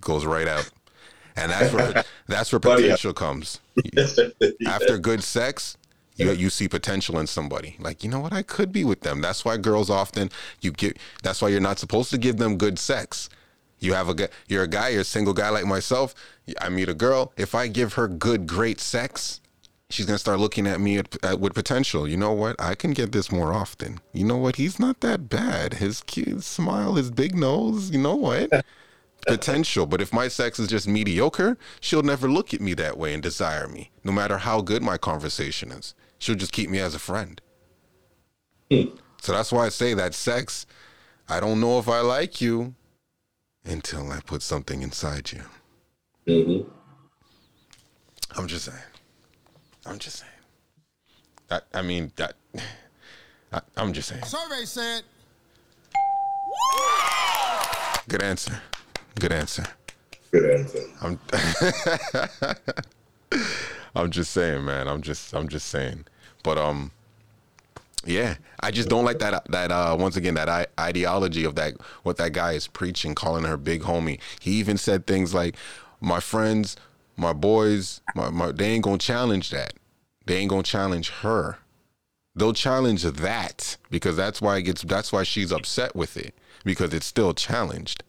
goes 0.00 0.24
right 0.24 0.48
out. 0.48 0.70
And 1.36 1.52
that's 1.52 1.72
where 1.72 2.04
that's 2.26 2.52
where 2.52 2.60
potential 2.60 3.12
comes. 3.12 3.60
After 4.66 4.98
good 4.98 5.22
sex 5.22 5.76
you, 6.18 6.32
you 6.32 6.50
see 6.50 6.68
potential 6.68 7.18
in 7.18 7.26
somebody. 7.26 7.76
Like 7.78 8.02
you 8.02 8.10
know 8.10 8.20
what? 8.20 8.32
I 8.32 8.42
could 8.42 8.72
be 8.72 8.84
with 8.84 9.00
them. 9.02 9.20
That's 9.20 9.44
why 9.44 9.56
girls 9.56 9.88
often 9.88 10.30
you 10.60 10.72
get 10.72 10.98
that's 11.22 11.40
why 11.40 11.48
you're 11.48 11.60
not 11.60 11.78
supposed 11.78 12.10
to 12.10 12.18
give 12.18 12.38
them 12.38 12.56
good 12.56 12.78
sex 12.78 13.28
you 13.80 13.94
have 13.94 14.08
a 14.08 14.28
you're 14.48 14.64
a 14.64 14.68
guy 14.68 14.88
you're 14.88 15.02
a 15.02 15.04
single 15.04 15.34
guy 15.34 15.48
like 15.48 15.66
myself 15.66 16.14
i 16.60 16.68
meet 16.68 16.88
a 16.88 16.94
girl 16.94 17.32
if 17.36 17.54
i 17.54 17.66
give 17.66 17.94
her 17.94 18.08
good 18.08 18.46
great 18.46 18.80
sex 18.80 19.40
she's 19.90 20.06
gonna 20.06 20.18
start 20.18 20.38
looking 20.38 20.66
at 20.66 20.80
me 20.80 20.98
at, 20.98 21.24
at, 21.24 21.40
with 21.40 21.54
potential. 21.54 22.06
You 22.06 22.16
know 22.16 22.32
what? 22.32 22.60
I 22.60 22.74
can 22.74 22.92
get 22.92 23.12
this 23.12 23.32
more 23.32 23.52
often. 23.52 24.00
You 24.12 24.24
know 24.24 24.36
what? 24.36 24.56
He's 24.56 24.78
not 24.78 25.00
that 25.00 25.28
bad. 25.28 25.74
His 25.74 26.02
cute 26.02 26.42
smile 26.44 26.94
his 26.94 27.10
big 27.10 27.34
nose 27.34 27.90
you 27.90 27.98
know 27.98 28.14
what? 28.14 28.50
Potential. 29.26 29.86
But 29.86 30.00
if 30.00 30.12
my 30.12 30.28
sex 30.28 30.58
is 30.58 30.68
just 30.68 30.86
mediocre 30.86 31.58
she'll 31.80 32.02
never 32.02 32.28
look 32.28 32.54
at 32.54 32.60
me 32.60 32.74
that 32.74 32.98
way 32.98 33.14
and 33.14 33.22
desire 33.22 33.68
me 33.68 33.90
no 34.04 34.12
matter 34.12 34.38
how 34.38 34.60
good 34.60 34.82
my 34.82 34.96
conversation 34.96 35.72
is. 35.72 35.94
She'll 36.18 36.36
just 36.36 36.52
keep 36.52 36.70
me 36.70 36.78
as 36.78 36.94
a 36.94 36.98
friend. 36.98 37.40
Hmm. 38.70 38.96
So 39.20 39.32
that's 39.32 39.50
why 39.50 39.66
i 39.66 39.68
say 39.68 39.94
that 39.94 40.14
sex 40.14 40.64
i 41.28 41.40
don't 41.40 41.60
know 41.60 41.78
if 41.78 41.88
i 41.88 42.00
like 42.00 42.40
you 42.40 42.74
until 43.68 44.10
I 44.10 44.20
put 44.20 44.42
something 44.42 44.82
inside 44.82 45.32
you. 45.32 45.42
hmm 46.26 46.68
I'm 48.36 48.46
just 48.46 48.66
saying. 48.66 48.78
I'm 49.86 49.98
just 49.98 50.18
saying. 50.18 50.32
I, 51.50 51.60
I 51.72 51.82
mean, 51.82 52.12
that, 52.16 52.34
I, 53.52 53.60
I'm 53.76 53.92
just 53.92 54.08
saying. 54.08 54.24
Survey 54.24 54.64
said 54.64 55.02
Good 58.08 58.22
answer. 58.22 58.58
Good 59.20 59.32
answer. 59.32 59.64
Good 60.30 60.50
answer. 60.50 60.80
I'm 61.02 61.20
I'm 63.94 64.10
just 64.10 64.30
saying, 64.30 64.64
man. 64.64 64.88
I'm 64.88 65.02
just 65.02 65.34
I'm 65.34 65.48
just 65.48 65.66
saying. 65.66 66.06
But 66.42 66.56
um 66.56 66.92
yeah, 68.04 68.36
I 68.60 68.70
just 68.70 68.88
don't 68.88 69.04
like 69.04 69.18
that 69.18 69.44
that 69.50 69.70
uh 69.70 69.96
once 69.98 70.16
again 70.16 70.34
that 70.34 70.48
I- 70.48 70.66
ideology 70.78 71.44
of 71.44 71.54
that 71.56 71.74
what 72.02 72.16
that 72.18 72.32
guy 72.32 72.52
is 72.52 72.66
preaching 72.66 73.14
calling 73.14 73.44
her 73.44 73.56
big 73.56 73.82
homie. 73.82 74.20
He 74.40 74.52
even 74.52 74.76
said 74.78 75.06
things 75.06 75.34
like 75.34 75.56
my 76.00 76.20
friends, 76.20 76.76
my 77.16 77.32
boys, 77.32 78.00
my, 78.14 78.30
my 78.30 78.52
they 78.52 78.68
ain't 78.68 78.84
to 78.84 78.98
challenge 78.98 79.50
that. 79.50 79.74
They 80.26 80.36
ain't 80.38 80.50
to 80.50 80.62
challenge 80.62 81.10
her. 81.22 81.58
They'll 82.34 82.52
challenge 82.52 83.02
that 83.02 83.76
because 83.90 84.16
that's 84.16 84.40
why 84.40 84.58
it 84.58 84.62
gets 84.62 84.82
that's 84.82 85.12
why 85.12 85.24
she's 85.24 85.50
upset 85.50 85.96
with 85.96 86.16
it 86.16 86.34
because 86.64 86.94
it's 86.94 87.06
still 87.06 87.34
challenged 87.34 88.04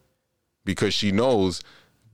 because 0.64 0.94
she 0.94 1.10
knows 1.10 1.62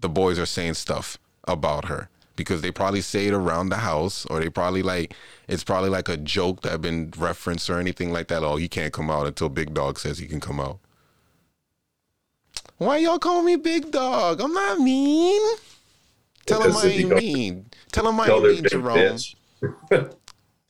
the 0.00 0.08
boys 0.08 0.38
are 0.38 0.46
saying 0.46 0.74
stuff 0.74 1.18
about 1.44 1.86
her 1.86 2.08
because 2.36 2.60
they 2.60 2.70
probably 2.70 3.00
say 3.00 3.26
it 3.26 3.34
around 3.34 3.70
the 3.70 3.76
house 3.76 4.26
or 4.26 4.40
they 4.40 4.48
probably 4.48 4.82
like 4.82 5.14
it's 5.48 5.64
probably 5.64 5.90
like 5.90 6.08
a 6.08 6.16
joke 6.16 6.62
that 6.62 6.72
I've 6.72 6.82
been 6.82 7.12
referenced 7.16 7.68
or 7.68 7.78
anything 7.78 8.12
like 8.12 8.28
that. 8.28 8.42
Oh, 8.42 8.56
he 8.56 8.68
can't 8.68 8.92
come 8.92 9.10
out 9.10 9.26
until 9.26 9.48
Big 9.48 9.74
Dog 9.74 9.98
says 9.98 10.18
he 10.18 10.26
can 10.26 10.40
come 10.40 10.60
out. 10.60 10.78
Why 12.78 12.98
y'all 12.98 13.18
call 13.18 13.42
me 13.42 13.56
Big 13.56 13.90
Dog? 13.90 14.40
I'm 14.40 14.52
not 14.52 14.78
mean. 14.78 15.56
Tell 16.44 16.62
him 16.62 16.76
I 16.76 16.86
ain't 16.86 17.10
mean. 17.10 17.66
Tell 17.90 18.08
him 18.08 18.20
I 18.20 18.28
ain't 18.28 18.42
mean, 18.42 18.64
Jerome. 18.68 19.18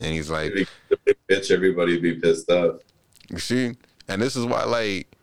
And 0.01 0.15
he's 0.15 0.31
like, 0.31 0.53
the 0.89 0.99
big 1.05 1.17
bitch, 1.31 1.51
everybody 1.51 1.99
be 1.99 2.15
pissed 2.17 2.51
off. 2.51 2.81
You 3.31 3.39
see? 3.39 3.73
And 4.09 4.21
this 4.21 4.37
is 4.37 4.45
why 4.45 4.65
like 4.65 5.16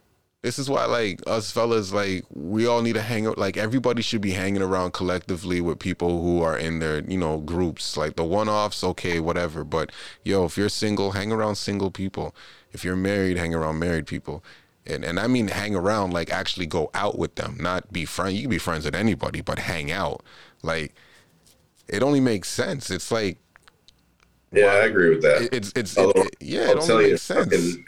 this 0.43 0.59
is 0.59 0.69
why 0.69 0.85
like 0.85 1.21
us 1.25 1.51
fellas 1.51 1.91
like 1.93 2.25
we 2.33 2.67
all 2.67 2.81
need 2.81 2.93
to 2.93 3.01
hang 3.01 3.25
out 3.25 3.37
like 3.37 3.55
everybody 3.57 4.01
should 4.01 4.21
be 4.21 4.31
hanging 4.31 4.61
around 4.61 4.91
collectively 4.91 5.61
with 5.61 5.79
people 5.79 6.21
who 6.21 6.41
are 6.41 6.57
in 6.57 6.79
their, 6.79 6.99
you 7.09 7.17
know, 7.17 7.39
groups. 7.39 7.97
Like 7.97 8.17
the 8.17 8.25
one 8.25 8.49
offs, 8.49 8.83
okay, 8.83 9.19
whatever. 9.21 9.63
But 9.63 9.91
yo, 10.23 10.45
if 10.45 10.57
you're 10.57 10.69
single, 10.69 11.11
hang 11.13 11.31
around 11.31 11.55
single 11.55 11.89
people. 11.91 12.35
If 12.73 12.83
you're 12.83 12.97
married, 12.97 13.37
hang 13.37 13.55
around 13.55 13.79
married 13.79 14.05
people. 14.05 14.43
And 14.85 15.05
and 15.05 15.17
I 15.17 15.27
mean 15.27 15.47
hang 15.47 15.75
around 15.75 16.11
like 16.13 16.29
actually 16.29 16.65
go 16.67 16.91
out 16.93 17.17
with 17.17 17.35
them, 17.35 17.57
not 17.59 17.91
be 17.93 18.03
friends. 18.05 18.35
You 18.35 18.41
can 18.41 18.49
be 18.51 18.57
friends 18.57 18.83
with 18.85 18.95
anybody, 18.95 19.39
but 19.41 19.59
hang 19.59 19.91
out. 19.93 20.23
Like 20.61 20.93
it 21.87 22.03
only 22.03 22.19
makes 22.19 22.49
sense. 22.49 22.91
It's 22.91 23.11
like 23.11 23.37
Yeah, 24.51 24.65
I 24.67 24.85
agree 24.87 25.09
with 25.11 25.21
that. 25.23 25.43
it- 25.43 25.53
it's 25.53 25.71
it's 25.75 25.97
it- 25.97 26.35
yeah, 26.41 26.71
I'll 26.71 26.79
it 26.83 26.89
only 26.89 27.11
makes 27.11 27.21
sense. 27.21 27.45
fucking 27.45 27.85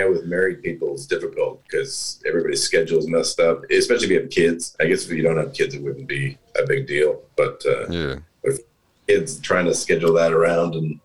out 0.00 0.10
with 0.10 0.24
married 0.24 0.62
people 0.62 0.94
it's 0.94 1.06
difficult 1.06 1.62
because 1.64 2.22
everybody's 2.26 2.62
schedule 2.62 2.98
is 2.98 3.08
messed 3.08 3.40
up. 3.40 3.62
Especially 3.70 4.06
if 4.06 4.10
you 4.12 4.20
have 4.20 4.30
kids. 4.30 4.76
I 4.80 4.86
guess 4.86 5.04
if 5.04 5.12
you 5.12 5.22
don't 5.22 5.36
have 5.36 5.52
kids, 5.52 5.74
it 5.74 5.82
wouldn't 5.82 6.06
be 6.08 6.38
a 6.58 6.66
big 6.66 6.86
deal. 6.86 7.20
But 7.36 7.62
uh, 7.66 7.88
Yeah. 7.88 8.16
if 8.42 8.58
kids 9.06 9.38
trying 9.40 9.66
to 9.66 9.74
schedule 9.74 10.12
that 10.14 10.32
around 10.32 10.74
and 10.74 10.98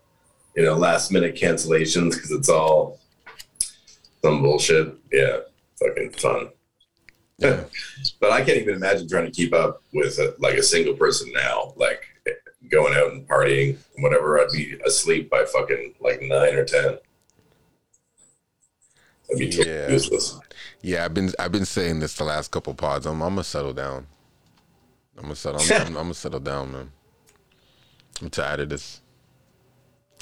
you 0.56 0.64
know 0.64 0.76
last 0.76 1.12
minute 1.12 1.36
cancellations 1.36 2.14
because 2.16 2.32
it's 2.32 2.50
all 2.50 3.00
some 4.24 4.42
bullshit. 4.42 4.94
Yeah, 5.12 5.40
fucking 5.80 6.12
fun. 6.12 6.50
Yeah. 7.38 7.64
but 8.20 8.32
I 8.32 8.42
can't 8.44 8.58
even 8.58 8.76
imagine 8.76 9.08
trying 9.08 9.26
to 9.26 9.32
keep 9.32 9.54
up 9.54 9.84
with 9.94 10.18
a, 10.20 10.36
like 10.40 10.56
a 10.56 10.64
single 10.64 10.94
person 10.96 11.32
now, 11.34 11.74
like 11.76 12.04
going 12.72 12.94
out 12.96 13.12
and 13.12 13.28
partying, 13.28 13.78
and 13.96 14.04
whatever. 14.04 14.40
I'd 14.40 14.50
be 14.52 14.78
asleep 14.86 15.30
by 15.30 15.46
fucking 15.46 15.96
like 16.00 16.22
nine 16.22 16.56
or 16.56 16.66
ten. 16.66 16.98
Be 19.38 19.50
totally 19.50 19.70
Yeah. 19.76 19.90
useless. 19.92 20.40
Yeah, 20.82 21.06
I've 21.06 21.14
been 21.14 21.32
I've 21.40 21.52
been 21.52 21.66
saying 21.66 22.00
this 22.00 22.16
the 22.16 22.24
last 22.24 22.52
couple 22.52 22.74
pods. 22.74 23.06
I'm 23.06 23.22
I'm 23.22 23.32
gonna 23.32 23.44
settle 23.44 23.74
down. 23.74 24.08
I'm 25.18 25.24
gonna 25.24 25.36
settle. 25.36 25.60
I'm, 25.62 25.82
I'm, 25.82 25.88
I'm 25.88 25.94
gonna 25.94 26.14
settle 26.14 26.40
down, 26.40 26.72
man. 26.72 26.92
I'm 28.22 28.30
tired 28.30 28.60
of 28.62 28.70
this. 28.70 29.02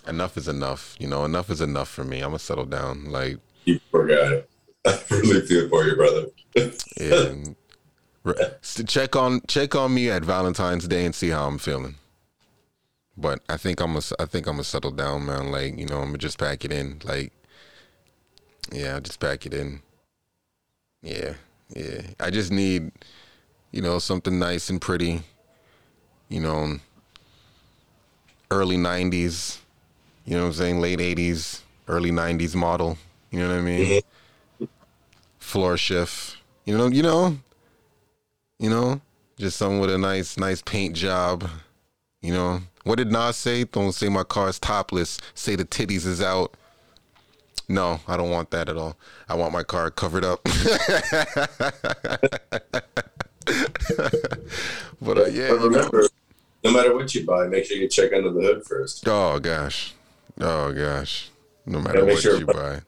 Enough 0.07 0.37
is 0.37 0.47
enough. 0.47 0.95
You 0.99 1.07
know, 1.07 1.25
enough 1.25 1.49
is 1.49 1.61
enough 1.61 1.89
for 1.89 2.03
me. 2.03 2.17
I'm 2.21 2.29
gonna 2.29 2.39
settle 2.39 2.65
down. 2.65 3.05
Like, 3.11 3.37
You 3.65 3.79
poor 3.91 4.07
guy. 4.07 4.43
I 4.85 4.99
really 5.09 5.41
feel 5.41 5.67
for 5.69 5.83
you, 5.83 5.95
brother. 5.95 6.27
and 6.99 7.55
re- 8.23 8.35
check 8.85 9.15
on 9.15 9.41
check 9.47 9.75
on 9.75 9.93
me 9.93 10.09
at 10.09 10.23
Valentine's 10.23 10.87
Day 10.87 11.05
and 11.05 11.13
see 11.15 11.29
how 11.29 11.47
I'm 11.47 11.57
feeling. 11.57 11.95
But 13.17 13.41
I 13.49 13.57
think 13.57 13.79
I'm 13.81 13.93
gonna 13.93 14.05
I 14.19 14.25
think 14.25 14.45
I'm 14.47 14.53
gonna 14.53 14.63
settle 14.63 14.91
down, 14.91 15.25
man. 15.25 15.51
Like, 15.51 15.77
you 15.77 15.85
know, 15.87 15.99
I'm 15.99 16.07
gonna 16.07 16.17
just 16.17 16.37
pack 16.37 16.63
it 16.65 16.71
in. 16.71 17.01
Like, 17.03 17.33
yeah, 18.71 18.95
I'll 18.95 19.01
just 19.01 19.19
pack 19.19 19.45
it 19.45 19.53
in. 19.53 19.81
Yeah, 21.01 21.33
yeah. 21.69 22.01
I 22.19 22.29
just 22.29 22.51
need, 22.51 22.91
you 23.71 23.81
know, 23.81 23.99
something 23.99 24.39
nice 24.39 24.69
and 24.69 24.81
pretty. 24.81 25.21
You 26.29 26.39
know, 26.39 26.79
early 28.49 28.77
'90s. 28.77 29.59
You 30.25 30.35
know 30.35 30.43
what 30.43 30.47
I'm 30.47 30.53
saying? 30.53 30.81
Late 30.81 30.99
'80s, 30.99 31.61
early 31.87 32.11
'90s 32.11 32.55
model. 32.55 32.97
You 33.31 33.39
know 33.39 33.49
what 33.49 33.57
I 33.57 33.61
mean? 33.61 34.01
Floor 35.39 35.77
shift. 35.77 36.37
You 36.65 36.77
know, 36.77 36.87
you 36.87 37.03
know, 37.03 37.37
you 38.57 38.69
know, 38.69 39.01
just 39.37 39.57
someone 39.57 39.81
with 39.81 39.91
a 39.91 39.97
nice, 39.97 40.37
nice 40.37 40.61
paint 40.61 40.95
job. 40.95 41.47
You 42.21 42.33
know, 42.33 42.61
what 42.83 42.97
did 42.97 43.11
Nas 43.11 43.35
say? 43.35 43.65
Don't 43.65 43.91
say 43.91 44.09
my 44.09 44.23
car's 44.23 44.59
topless. 44.59 45.19
Say 45.35 45.55
the 45.55 45.65
titties 45.65 46.07
is 46.07 46.21
out. 46.21 46.55
No, 47.67 47.99
I 48.07 48.15
don't 48.15 48.29
want 48.29 48.51
that 48.51 48.69
at 48.69 48.77
all. 48.77 48.95
I 49.27 49.35
want 49.35 49.51
my 49.53 49.63
car 49.63 49.89
covered 49.89 50.23
up. 50.23 50.43
but 55.01 55.17
uh, 55.17 55.25
yeah, 55.25 55.49
But 55.49 55.59
remember, 55.61 56.03
no 56.63 56.71
matter 56.71 56.95
what 56.95 57.13
you 57.15 57.25
buy, 57.25 57.47
make 57.47 57.65
sure 57.65 57.77
you 57.77 57.87
check 57.87 58.13
under 58.13 58.31
the 58.31 58.41
hood 58.41 58.63
first. 58.65 59.07
Oh 59.07 59.39
gosh, 59.39 59.93
oh 60.39 60.73
gosh. 60.73 61.29
No 61.65 61.79
matter 61.79 62.05
what 62.05 62.19
sure- 62.19 62.37
you 62.37 62.45
buy. 62.45 62.81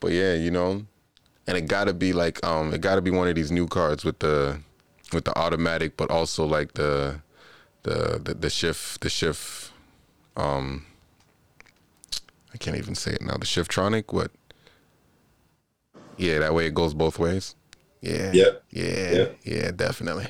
But 0.00 0.12
yeah, 0.12 0.34
you 0.34 0.50
know, 0.50 0.84
and 1.46 1.56
it 1.56 1.62
gotta 1.66 1.94
be 1.94 2.12
like 2.12 2.44
um, 2.46 2.74
it 2.74 2.82
gotta 2.82 3.00
be 3.00 3.10
one 3.10 3.28
of 3.28 3.34
these 3.34 3.50
new 3.50 3.66
cars 3.66 4.04
with 4.04 4.18
the 4.18 4.60
with 5.14 5.24
the 5.24 5.38
automatic, 5.38 5.96
but 5.96 6.10
also 6.10 6.44
like 6.44 6.74
the 6.74 7.22
the 7.84 8.20
the, 8.22 8.34
the 8.34 8.50
shift 8.50 9.00
the 9.00 9.08
shift 9.08 9.70
um. 10.36 10.84
I 12.54 12.56
can't 12.56 12.76
even 12.76 12.94
say 12.94 13.12
it 13.12 13.22
now. 13.22 13.34
The 13.34 13.44
Shiftronic, 13.44 14.12
what? 14.12 14.30
Yeah, 16.16 16.38
that 16.38 16.54
way 16.54 16.66
it 16.66 16.74
goes 16.74 16.94
both 16.94 17.18
ways. 17.18 17.56
Yeah. 18.00 18.32
Yep. 18.32 18.64
Yeah. 18.70 19.10
Yep. 19.12 19.38
Yeah, 19.44 19.70
definitely. 19.72 20.28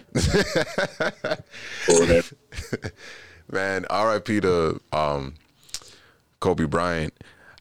Man, 3.50 3.84
RIP 3.92 4.42
to 4.42 4.80
um, 4.92 5.34
Kobe 6.40 6.64
Bryant. 6.64 7.12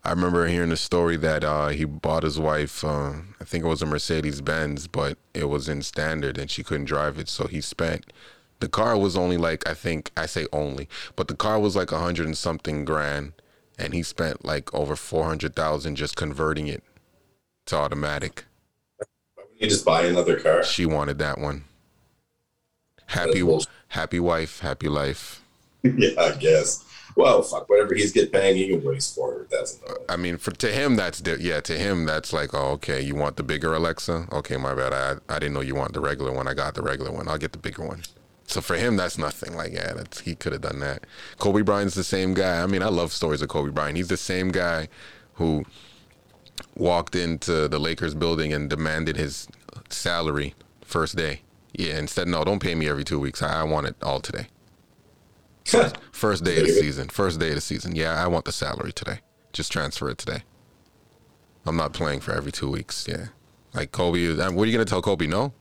I 0.06 0.12
remember 0.12 0.46
hearing 0.48 0.70
the 0.70 0.78
story 0.78 1.18
that 1.18 1.44
uh, 1.44 1.70
he 1.70 1.86
bought 1.86 2.24
his 2.24 2.38
wife, 2.38 2.84
uh, 2.84 3.14
I 3.40 3.44
think 3.46 3.64
it 3.64 3.70
was 3.70 3.82
a 3.82 3.86
Mercedes 3.86 4.42
Benz, 4.42 4.88
but 4.88 5.18
it 5.34 5.46
was 5.46 5.70
in 5.70 5.82
standard 5.82 6.38
and 6.38 6.52
she 6.52 6.64
couldn't 6.64 6.86
drive 6.86 7.18
it. 7.18 7.30
So 7.30 7.48
he 7.48 7.62
spent, 7.62 8.12
the 8.60 8.68
car 8.68 8.98
was 8.98 9.16
only 9.16 9.38
like, 9.38 9.68
I 9.68 9.74
think, 9.74 10.12
I 10.18 10.26
say 10.26 10.46
only, 10.52 10.90
but 11.16 11.30
the 11.30 11.36
car 11.36 11.58
was 11.60 11.76
like 11.78 11.92
a 11.94 12.00
hundred 12.00 12.26
and 12.26 12.38
something 12.38 12.84
grand. 12.84 13.34
And 13.78 13.94
he 13.94 14.04
spent 14.04 14.46
like 14.46 14.74
over 14.74 14.96
400,000 14.96 15.96
just 15.96 16.16
converting 16.16 16.68
it 16.68 16.84
to 17.66 17.76
automatic. 17.76 18.46
you 19.58 19.68
just 19.68 19.86
buy 19.86 20.06
another 20.06 20.40
car. 20.40 20.64
She 20.64 20.86
wanted 20.86 21.20
that 21.20 21.40
one. 21.40 21.66
Happy, 23.08 23.44
happy 23.90 24.20
wife, 24.20 24.60
happy 24.60 24.90
life. 24.90 25.42
yeah, 25.84 26.20
I 26.20 26.32
guess. 26.32 26.86
Well, 27.16 27.44
fuck, 27.44 27.70
whatever 27.70 27.94
he's 27.94 28.12
get 28.12 28.32
paying, 28.32 28.56
he 28.56 28.70
can 28.70 28.84
waste 28.84 29.14
four 29.14 29.34
hundred 29.34 29.52
thousand. 29.52 29.82
I 30.10 30.16
mean, 30.16 30.38
for 30.38 30.52
to 30.52 30.72
him, 30.72 30.96
that's 30.96 31.22
di- 31.22 31.38
yeah. 31.40 31.62
To 31.62 31.78
him, 31.78 32.06
that's 32.06 32.34
like, 32.34 32.54
oh, 32.54 32.72
okay. 32.72 33.02
You 33.02 33.16
want 33.16 33.36
the 33.36 33.44
bigger 33.44 33.74
Alexa? 33.74 34.28
Okay, 34.32 34.58
my 34.58 34.74
bad. 34.74 34.94
I 34.94 35.34
I 35.34 35.40
didn't 35.40 35.54
know 35.54 35.62
you 35.62 35.76
want 35.76 35.94
the 35.94 36.00
regular 36.00 36.32
one. 36.32 36.48
I 36.48 36.54
got 36.56 36.74
the 36.74 36.82
regular 36.82 37.12
one. 37.12 37.28
I'll 37.28 37.38
get 37.38 37.52
the 37.52 37.60
bigger 37.60 37.86
one. 37.86 38.02
So 38.46 38.62
for 38.62 38.76
him, 38.76 38.98
that's 38.98 39.18
nothing. 39.18 39.56
Like, 39.56 39.74
yeah, 39.74 39.94
that's 39.94 40.20
he 40.22 40.36
could 40.36 40.52
have 40.52 40.62
done 40.62 40.80
that. 40.80 41.06
Kobe 41.40 41.62
Bryant's 41.62 41.96
the 41.96 42.04
same 42.04 42.34
guy. 42.34 42.62
I 42.62 42.68
mean, 42.68 42.84
I 42.84 42.90
love 42.90 43.12
stories 43.12 43.42
of 43.42 43.50
Kobe 43.50 43.72
Bryant. 43.72 43.98
He's 43.98 44.10
the 44.10 44.18
same 44.18 44.52
guy 44.52 44.90
who 45.36 45.66
walked 46.76 47.16
into 47.16 47.68
the 47.68 47.80
Lakers 47.80 48.14
building 48.14 48.54
and 48.54 48.70
demanded 48.70 49.16
his 49.16 49.48
salary 49.90 50.56
first 50.82 51.16
day. 51.16 51.42
Yeah, 51.74 51.98
and 51.98 52.10
said, 52.10 52.28
no, 52.28 52.44
don't 52.44 52.60
pay 52.60 52.76
me 52.76 52.88
every 52.88 53.04
two 53.04 53.20
weeks. 53.20 53.42
I, 53.42 53.62
I 53.62 53.64
want 53.64 53.88
it 53.88 53.96
all 54.04 54.20
today. 54.20 54.48
First 56.12 56.44
day 56.44 56.60
of 56.60 56.68
the 56.68 56.74
season. 56.74 57.10
First 57.10 57.40
day 57.40 57.50
of 57.50 57.56
the 57.56 57.62
season. 57.62 57.96
Yeah, 57.96 58.24
I 58.24 58.28
want 58.28 58.46
the 58.46 58.52
salary 58.52 58.92
today. 58.92 59.22
Just 59.54 59.72
transfer 59.72 60.10
it 60.10 60.18
today. 60.18 60.44
I'm 61.66 61.76
not 61.76 61.94
playing 61.94 62.20
for 62.20 62.34
every 62.34 62.52
two 62.52 62.70
weeks. 62.70 63.08
Yeah. 63.08 63.28
Like 63.74 63.92
Kobe, 63.92 64.40
uh, 64.40 64.52
what 64.52 64.64
are 64.64 64.66
you 64.66 64.74
going 64.74 64.86
to 64.86 64.90
tell 64.90 65.02
Kobe? 65.02 65.26
No? 65.26 65.54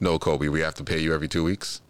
No, 0.00 0.18
Kobe, 0.18 0.48
we 0.48 0.60
have 0.60 0.74
to 0.76 0.84
pay 0.84 0.98
you 0.98 1.14
every 1.14 1.28
two 1.28 1.44
weeks. 1.44 1.80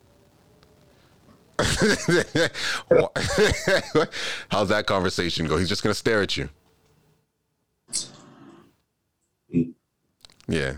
How's 4.51 4.69
that 4.69 4.85
conversation 4.87 5.47
go? 5.47 5.57
He's 5.57 5.69
just 5.69 5.83
going 5.83 5.93
to 5.93 5.99
stare 5.99 6.23
at 6.23 6.37
you. 6.37 6.49
Yeah. 10.49 10.75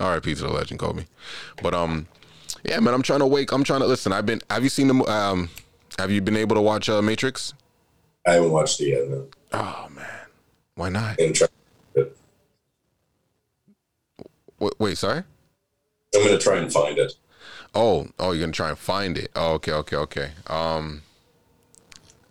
R.I.P. 0.00 0.34
to 0.34 0.42
the 0.42 0.48
legend 0.48 0.80
Kobe. 0.80 1.04
But 1.62 1.74
um, 1.74 2.06
yeah, 2.64 2.80
man, 2.80 2.94
I'm 2.94 3.02
trying 3.02 3.20
to 3.20 3.26
wake. 3.26 3.52
I'm 3.52 3.64
trying 3.64 3.80
to 3.80 3.86
listen. 3.86 4.12
I've 4.12 4.26
been. 4.26 4.40
Have 4.50 4.62
you 4.62 4.70
seen 4.70 4.88
the? 4.88 4.94
Um, 5.04 5.50
have 5.98 6.10
you 6.10 6.20
been 6.20 6.36
able 6.36 6.54
to 6.56 6.62
watch 6.62 6.88
uh, 6.88 7.02
Matrix? 7.02 7.54
I 8.26 8.34
haven't 8.34 8.52
watched 8.52 8.80
it 8.80 8.88
yet. 8.88 9.08
No. 9.08 9.26
Oh 9.52 9.88
man, 9.94 10.26
why 10.74 10.88
not? 10.88 11.18
Wait, 14.60 14.72
wait 14.78 14.98
sorry. 14.98 15.22
I'm 16.14 16.24
gonna 16.24 16.38
try 16.38 16.58
and 16.58 16.72
find 16.72 16.98
it. 16.98 17.14
Oh, 17.80 18.08
oh, 18.18 18.32
you're 18.32 18.40
gonna 18.40 18.52
try 18.52 18.70
and 18.70 18.78
find 18.78 19.16
it. 19.16 19.30
Oh, 19.36 19.52
okay, 19.52 19.70
okay, 19.70 19.96
okay. 19.96 20.30
Um, 20.48 21.02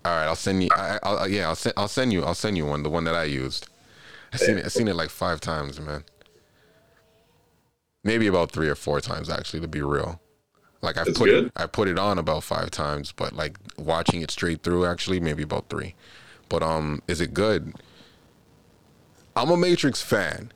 all 0.04 0.12
right, 0.12 0.26
I'll 0.26 0.36
send 0.36 0.62
you. 0.62 0.70
I, 0.76 1.00
I'll, 1.02 1.26
yeah, 1.26 1.48
I'll 1.48 1.56
send. 1.56 1.74
I'll 1.78 1.88
send 1.88 2.12
you. 2.12 2.26
I'll 2.26 2.36
send 2.36 2.58
you 2.58 2.66
one. 2.66 2.84
The 2.84 2.90
one 2.90 3.06
that 3.06 3.16
I 3.16 3.24
used. 3.24 3.70
I 4.34 4.38
seen 4.38 4.58
it. 4.58 4.66
I 4.66 4.68
seen 4.68 4.90
it 4.90 4.96
like 4.98 5.10
five 5.10 5.40
times, 5.40 5.80
man. 5.80 6.04
Maybe 8.04 8.28
about 8.28 8.52
three 8.52 8.68
or 8.68 8.76
four 8.76 9.00
times, 9.00 9.30
actually, 9.30 9.62
to 9.62 9.70
be 9.70 9.82
real. 9.82 10.20
Like 10.82 10.98
I 10.98 11.06
That's 11.06 11.18
put 11.18 11.30
it, 11.30 11.44
good. 11.44 11.52
I 11.56 11.66
put 11.66 11.88
it 11.88 11.98
on 11.98 12.18
about 12.20 12.44
five 12.44 12.70
times, 12.70 13.14
but 13.14 13.32
like 13.32 13.58
watching 13.78 14.22
it 14.22 14.32
straight 14.32 14.64
through, 14.64 14.86
actually, 14.86 15.22
maybe 15.22 15.44
about 15.44 15.70
three. 15.70 15.96
But 16.50 16.62
um, 16.62 17.02
is 17.08 17.22
it 17.22 17.34
good? 17.34 17.74
I'm 19.34 19.50
a 19.50 19.56
Matrix 19.56 20.02
fan. 20.02 20.52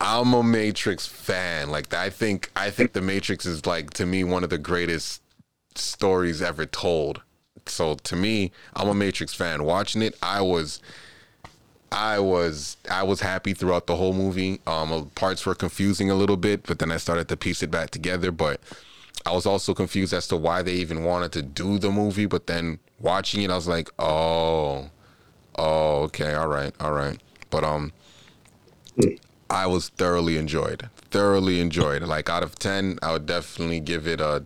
I'm 0.00 0.34
a 0.34 0.42
Matrix 0.42 1.06
fan. 1.06 1.70
Like 1.70 1.92
I 1.94 2.10
think 2.10 2.50
I 2.56 2.70
think 2.70 2.92
the 2.92 3.00
Matrix 3.00 3.46
is 3.46 3.66
like 3.66 3.90
to 3.94 4.06
me 4.06 4.24
one 4.24 4.44
of 4.44 4.50
the 4.50 4.58
greatest 4.58 5.22
stories 5.74 6.42
ever 6.42 6.66
told. 6.66 7.22
So 7.66 7.94
to 7.94 8.16
me, 8.16 8.52
I'm 8.76 8.88
a 8.88 8.94
Matrix 8.94 9.34
fan. 9.34 9.64
Watching 9.64 10.02
it, 10.02 10.14
I 10.22 10.42
was 10.42 10.80
I 11.90 12.18
was 12.18 12.76
I 12.90 13.02
was 13.04 13.20
happy 13.20 13.54
throughout 13.54 13.86
the 13.86 13.96
whole 13.96 14.12
movie. 14.12 14.60
Um 14.66 15.10
parts 15.14 15.46
were 15.46 15.54
confusing 15.54 16.10
a 16.10 16.14
little 16.14 16.36
bit, 16.36 16.64
but 16.64 16.78
then 16.80 16.90
I 16.92 16.96
started 16.98 17.28
to 17.28 17.36
piece 17.36 17.62
it 17.62 17.70
back 17.70 17.90
together, 17.90 18.30
but 18.30 18.60
I 19.24 19.32
was 19.32 19.46
also 19.46 19.72
confused 19.74 20.12
as 20.12 20.28
to 20.28 20.36
why 20.36 20.62
they 20.62 20.74
even 20.74 21.04
wanted 21.04 21.32
to 21.32 21.42
do 21.42 21.78
the 21.78 21.90
movie, 21.90 22.26
but 22.26 22.46
then 22.46 22.78
watching 23.00 23.42
it 23.42 23.50
I 23.50 23.54
was 23.54 23.68
like, 23.68 23.88
"Oh. 23.98 24.90
Oh, 25.56 26.02
okay. 26.02 26.34
All 26.34 26.48
right. 26.48 26.74
All 26.80 26.92
right." 26.92 27.18
But 27.48 27.64
um 27.64 27.92
I 29.50 29.66
was 29.66 29.88
thoroughly 29.90 30.36
enjoyed. 30.36 30.88
Thoroughly 31.10 31.60
enjoyed. 31.60 32.02
Like 32.02 32.28
out 32.28 32.42
of 32.42 32.58
10, 32.58 32.98
I 33.02 33.12
would 33.12 33.26
definitely 33.26 33.80
give 33.80 34.06
it 34.06 34.20
a 34.20 34.44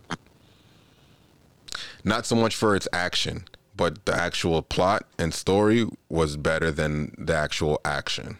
not 2.03 2.25
so 2.25 2.35
much 2.35 2.55
for 2.55 2.75
its 2.75 2.87
action, 2.93 3.45
but 3.75 4.05
the 4.05 4.15
actual 4.15 4.61
plot 4.61 5.05
and 5.17 5.33
story 5.33 5.85
was 6.09 6.37
better 6.37 6.71
than 6.71 7.13
the 7.17 7.35
actual 7.35 7.79
action. 7.83 8.37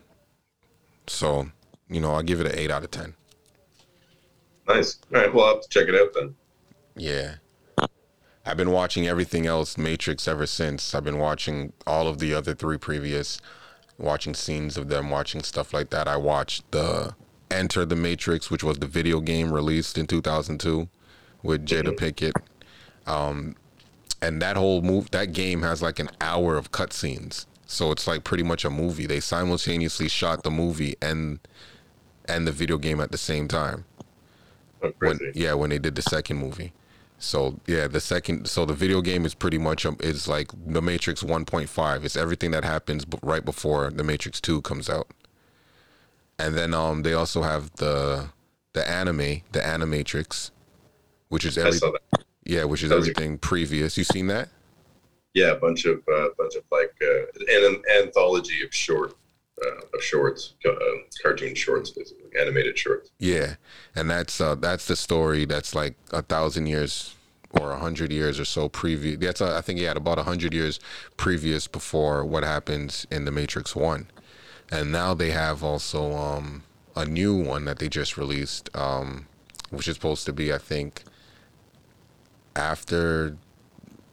So, 1.07 1.51
you 1.89 1.99
know, 1.99 2.13
I'll 2.13 2.23
give 2.23 2.39
it 2.39 2.47
an 2.47 2.57
8 2.57 2.71
out 2.71 2.83
of 2.83 2.91
10. 2.91 3.15
Nice. 4.67 4.99
All 5.13 5.21
right, 5.21 5.33
well, 5.33 5.45
I'll 5.45 5.53
have 5.55 5.63
to 5.63 5.69
check 5.69 5.87
it 5.87 5.95
out 5.95 6.13
then. 6.13 6.35
Yeah. 6.95 7.35
I've 8.45 8.57
been 8.57 8.71
watching 8.71 9.07
everything 9.07 9.45
else 9.45 9.77
Matrix 9.77 10.27
ever 10.27 10.45
since. 10.45 10.95
I've 10.95 11.03
been 11.03 11.19
watching 11.19 11.73
all 11.85 12.07
of 12.07 12.19
the 12.19 12.33
other 12.33 12.55
three 12.55 12.77
previous, 12.77 13.39
watching 13.99 14.33
scenes 14.33 14.77
of 14.77 14.87
them, 14.89 15.09
watching 15.09 15.43
stuff 15.43 15.73
like 15.73 15.89
that. 15.91 16.07
I 16.07 16.17
watched 16.17 16.69
the 16.71 17.15
Enter 17.51 17.85
the 17.85 17.95
Matrix, 17.95 18.49
which 18.49 18.63
was 18.63 18.79
the 18.79 18.87
video 18.87 19.19
game 19.19 19.51
released 19.51 19.97
in 19.97 20.07
2002 20.07 20.87
with 21.43 21.65
Jada 21.65 21.95
Pinkett. 21.95 22.33
Um, 23.05 23.55
and 24.21 24.41
that 24.41 24.57
whole 24.57 24.81
move, 24.81 25.11
that 25.11 25.33
game 25.33 25.61
has 25.63 25.81
like 25.81 25.99
an 25.99 26.09
hour 26.21 26.57
of 26.57 26.71
cutscenes. 26.71 27.45
So 27.65 27.91
it's 27.91 28.07
like 28.07 28.23
pretty 28.23 28.43
much 28.43 28.65
a 28.65 28.69
movie. 28.69 29.05
They 29.05 29.19
simultaneously 29.19 30.09
shot 30.09 30.43
the 30.43 30.51
movie 30.51 30.95
and 31.01 31.39
and 32.25 32.47
the 32.47 32.51
video 32.51 32.77
game 32.77 32.99
at 32.99 33.11
the 33.11 33.17
same 33.17 33.47
time 33.47 33.85
Oh, 34.81 34.93
when 34.99 35.19
yeah 35.33 35.53
when 35.53 35.71
they 35.71 35.79
did 35.79 35.95
the 35.95 36.01
second 36.01 36.37
movie 36.37 36.71
so 37.21 37.59
yeah 37.67 37.85
the 37.87 37.99
second 37.99 38.47
so 38.47 38.65
the 38.65 38.73
video 38.73 39.01
game 39.01 39.25
is 39.25 39.33
pretty 39.33 39.57
much 39.57 39.85
um, 39.85 39.97
is 39.99 40.27
like 40.27 40.49
the 40.65 40.81
matrix 40.81 41.21
1.5 41.21 42.03
it's 42.05 42.15
everything 42.15 42.51
that 42.51 42.63
happens 42.63 43.03
b- 43.05 43.17
right 43.21 43.43
before 43.43 43.89
the 43.91 44.03
matrix 44.03 44.39
2 44.41 44.61
comes 44.61 44.89
out. 44.89 45.07
And 46.37 46.55
then 46.55 46.73
um 46.73 47.03
they 47.03 47.13
also 47.13 47.41
have 47.41 47.71
the 47.75 48.29
the 48.73 48.89
anime 48.89 49.41
the 49.51 49.59
animatrix 49.59 50.51
which 51.27 51.43
is 51.45 51.57
I 51.57 51.67
every 51.67 51.79
yeah 52.45 52.63
which 52.63 52.83
is 52.83 52.89
Those 52.89 53.07
are- 53.07 53.11
everything 53.11 53.37
previous. 53.37 53.97
You 53.97 54.05
seen 54.05 54.27
that? 54.27 54.47
Yeah, 55.33 55.51
a 55.51 55.55
bunch 55.57 55.85
of 55.85 55.97
uh, 56.07 56.29
bunch 56.37 56.55
of 56.55 56.63
like 56.71 56.95
uh, 57.03 57.25
and 57.53 57.75
an 57.75 57.83
anthology 58.01 58.63
of 58.63 58.73
short 58.73 59.13
uh, 59.65 59.97
of 59.97 60.03
shorts, 60.03 60.53
uh, 60.65 60.71
cartoon 61.21 61.55
shorts, 61.55 61.91
basically 61.91 62.29
animated 62.39 62.77
shorts. 62.77 63.11
Yeah, 63.19 63.55
and 63.95 64.09
that's 64.09 64.39
uh, 64.39 64.55
that's 64.55 64.87
the 64.87 64.95
story 64.95 65.45
that's 65.45 65.75
like 65.75 65.95
a 66.11 66.21
thousand 66.21 66.67
years 66.67 67.15
or 67.51 67.71
a 67.71 67.79
hundred 67.79 68.11
years 68.11 68.39
or 68.39 68.45
so 68.45 68.69
previous. 68.69 69.17
That's 69.19 69.41
uh, 69.41 69.57
I 69.57 69.61
think 69.61 69.79
yeah, 69.79 69.91
about 69.91 70.19
a 70.19 70.23
hundred 70.23 70.53
years 70.53 70.79
previous 71.17 71.67
before 71.67 72.25
what 72.25 72.43
happens 72.43 73.07
in 73.11 73.25
the 73.25 73.31
Matrix 73.31 73.75
One, 73.75 74.07
and 74.71 74.91
now 74.91 75.13
they 75.13 75.31
have 75.31 75.63
also 75.63 76.13
um, 76.13 76.63
a 76.95 77.05
new 77.05 77.35
one 77.35 77.65
that 77.65 77.79
they 77.79 77.89
just 77.89 78.17
released, 78.17 78.69
um, 78.75 79.27
which 79.69 79.87
is 79.87 79.95
supposed 79.95 80.25
to 80.25 80.33
be 80.33 80.53
I 80.53 80.57
think 80.57 81.03
after, 82.55 83.37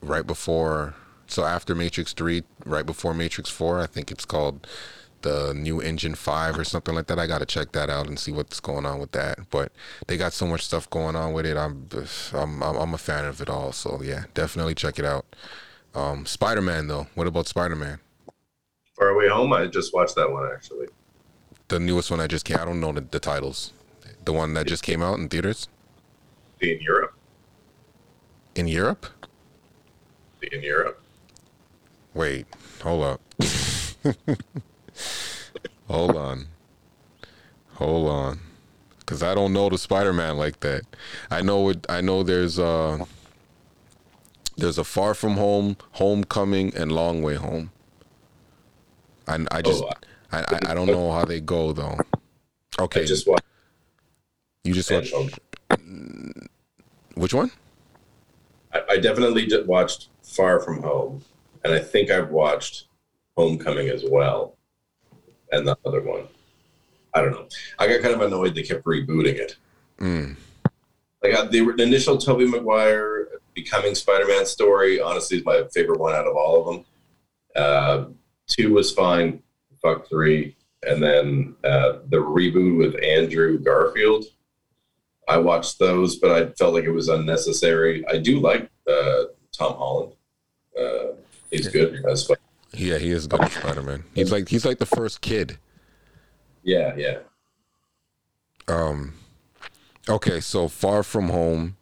right 0.01 0.27
before. 0.27 0.95
So 1.27 1.45
after 1.45 1.75
Matrix 1.75 2.13
Three, 2.13 2.45
right 2.65 2.87
before 2.87 3.13
Matrix 3.13 3.51
Four, 3.51 3.81
I 3.81 3.87
think 3.87 4.11
it's 4.13 4.25
called 4.25 4.67
the 5.27 5.53
new 5.55 5.81
engine 5.81 6.15
5 6.15 6.57
or 6.59 6.63
something 6.65 6.95
like 6.95 7.09
that. 7.09 7.19
I 7.19 7.27
gotta 7.27 7.47
check 7.47 7.73
that 7.73 7.91
out 7.91 8.07
and 8.07 8.17
see 8.19 8.31
what's 8.33 8.61
going 8.61 8.87
on 8.87 9.01
with 9.01 9.11
that. 9.13 9.51
But 9.51 9.73
they 10.07 10.17
got 10.17 10.33
so 10.33 10.47
much 10.47 10.63
stuff 10.63 10.89
going 10.89 11.17
on 11.17 11.33
with 11.33 11.47
it 11.47 11.57
i'm 11.57 11.89
i'm 12.33 12.63
i'm, 12.63 12.95
a 12.95 12.99
fan 12.99 13.25
of 13.25 13.41
it 13.41 13.49
all. 13.51 13.73
So 13.73 14.01
yeah 14.03 14.25
definitely 14.35 14.75
check 14.75 14.99
it 15.01 15.05
out. 15.05 15.25
Um 15.95 16.27
spider-man 16.27 16.87
though. 16.87 17.09
What 17.15 17.27
about 17.27 17.49
spider-man? 17.49 17.99
Far 18.97 19.09
Away 19.09 19.29
Home. 19.29 19.53
I 19.53 19.67
just 19.67 19.93
watched 19.93 20.15
that 20.15 20.31
one 20.31 20.49
actually. 20.55 20.87
the 21.69 21.81
newest 21.81 22.11
one 22.13 22.21
i 22.21 22.27
just 22.29 22.45
came 22.45 22.59
i 22.59 22.65
don't 22.65 22.81
know 22.81 22.93
the, 22.93 23.01
the 23.01 23.19
titles. 23.19 23.73
The 24.25 24.33
one 24.33 24.55
that 24.55 24.67
just 24.69 24.83
came 24.85 25.03
out 25.03 25.19
in 25.19 25.29
theaters? 25.29 25.69
In 26.61 26.79
Europe. 26.81 27.15
in 28.55 28.69
europe? 28.69 29.07
In 30.53 30.63
Europe. 30.63 31.03
wait 32.15 32.47
hold 32.83 33.03
up 33.05 33.21
hold 35.89 36.17
on. 36.17 36.47
Hold 37.75 38.09
on. 38.09 38.41
Because 38.99 39.23
i 39.23 39.35
don't 39.35 39.53
know 39.53 39.69
the 39.69 39.79
spider-man 39.79 40.37
like 40.37 40.61
that. 40.61 40.83
I 41.31 41.43
know 41.43 41.69
it 41.69 41.87
i 41.89 42.01
know 42.01 42.23
there's 42.23 42.59
uh 42.59 43.05
there's 44.57 44.79
a 44.79 44.85
far 44.85 45.15
from 45.15 45.35
home 45.37 45.77
homecoming 45.93 46.75
and 46.75 46.91
long 46.91 47.23
way 47.23 47.35
home. 47.35 47.71
I, 49.29 49.45
I 49.51 49.63
just 49.63 49.83
Oh, 49.83 49.91
I, 50.33 50.41
I 50.41 50.59
i 50.71 50.75
don't 50.75 50.87
know 50.87 51.13
how 51.13 51.25
they 51.25 51.41
go 51.41 51.73
though. 51.73 51.99
Okay. 52.79 53.03
I 53.03 53.05
just 53.05 53.27
watched. 53.27 53.45
you 54.65 54.75
just 54.75 54.91
watched 54.91 55.15
which 57.15 57.33
one? 57.33 57.51
I, 58.73 58.83
I 58.91 58.97
definitely 58.99 59.47
did 59.47 59.67
watched 59.67 60.09
Far 60.23 60.61
From 60.61 60.83
Home, 60.83 61.25
and 61.65 61.73
I 61.73 61.79
think 61.79 62.11
I've 62.11 62.31
watched 62.31 62.85
Homecoming 63.37 63.89
as 63.89 64.05
well, 64.05 64.56
and 65.53 65.67
the 65.67 65.77
other 65.85 66.01
one. 66.03 66.27
I 67.15 67.23
don't 67.23 67.33
know. 67.33 67.49
I 67.79 67.87
got 67.89 68.03
kind 68.03 68.15
of 68.15 68.21
annoyed 68.21 68.55
they 68.55 68.63
kept 68.63 68.85
rebooting 68.85 69.37
it. 69.37 69.57
mm. 69.99 70.37
Like 71.23 71.35
I, 71.35 71.47
the, 71.47 71.73
the 71.77 71.83
initial 71.83 72.19
Tobey 72.19 72.47
Maguire 72.47 73.29
becoming 73.55 73.95
Spider-Man 73.95 74.45
story, 74.45 75.01
honestly, 75.01 75.39
is 75.39 75.45
my 75.45 75.65
favorite 75.73 75.99
one 75.99 76.15
out 76.15 76.27
of 76.27 76.37
all 76.37 76.61
of 76.61 76.67
them. 76.67 76.85
Uh, 77.57 78.05
two 78.47 78.75
was 78.75 78.93
fine. 78.93 79.43
Fuck 79.83 80.09
three, 80.09 80.57
and 80.83 81.03
then 81.03 81.55
uh, 81.65 81.99
the 82.09 82.19
reboot 82.19 82.77
with 82.79 83.03
Andrew 83.03 83.59
Garfield. 83.59 84.27
I 85.29 85.39
watched 85.39 85.79
those, 85.79 86.17
but 86.17 86.31
I 86.31 86.51
felt 86.53 86.75
like 86.75 86.85
it 86.85 86.91
was 86.91 87.09
unnecessary. 87.09 88.07
I 88.09 88.19
do 88.19 88.39
like 88.41 88.71
uh, 88.89 89.25
Tom 89.53 89.75
Holland. 89.77 90.13
Uh, 90.79 91.15
he's 91.51 91.69
good 91.69 92.05
as 92.05 92.25
Spider- 92.25 92.41
yeah 92.73 92.99
he 92.99 93.11
is 93.11 93.27
good 93.27 93.41
at 93.41 93.53
spider-man 93.53 94.05
he's 94.15 94.33
like 94.33 94.49
he's 94.49 94.65
like 94.65 94.79
the 94.79 94.87
first 94.87 95.21
kid 95.21 95.59
Yeah, 96.63 96.95
yeah. 96.97 97.19
um 98.69 99.15
okay 100.09 100.41
so 100.41 100.69
far 100.69 101.03
from 101.03 101.29
home 101.31 101.77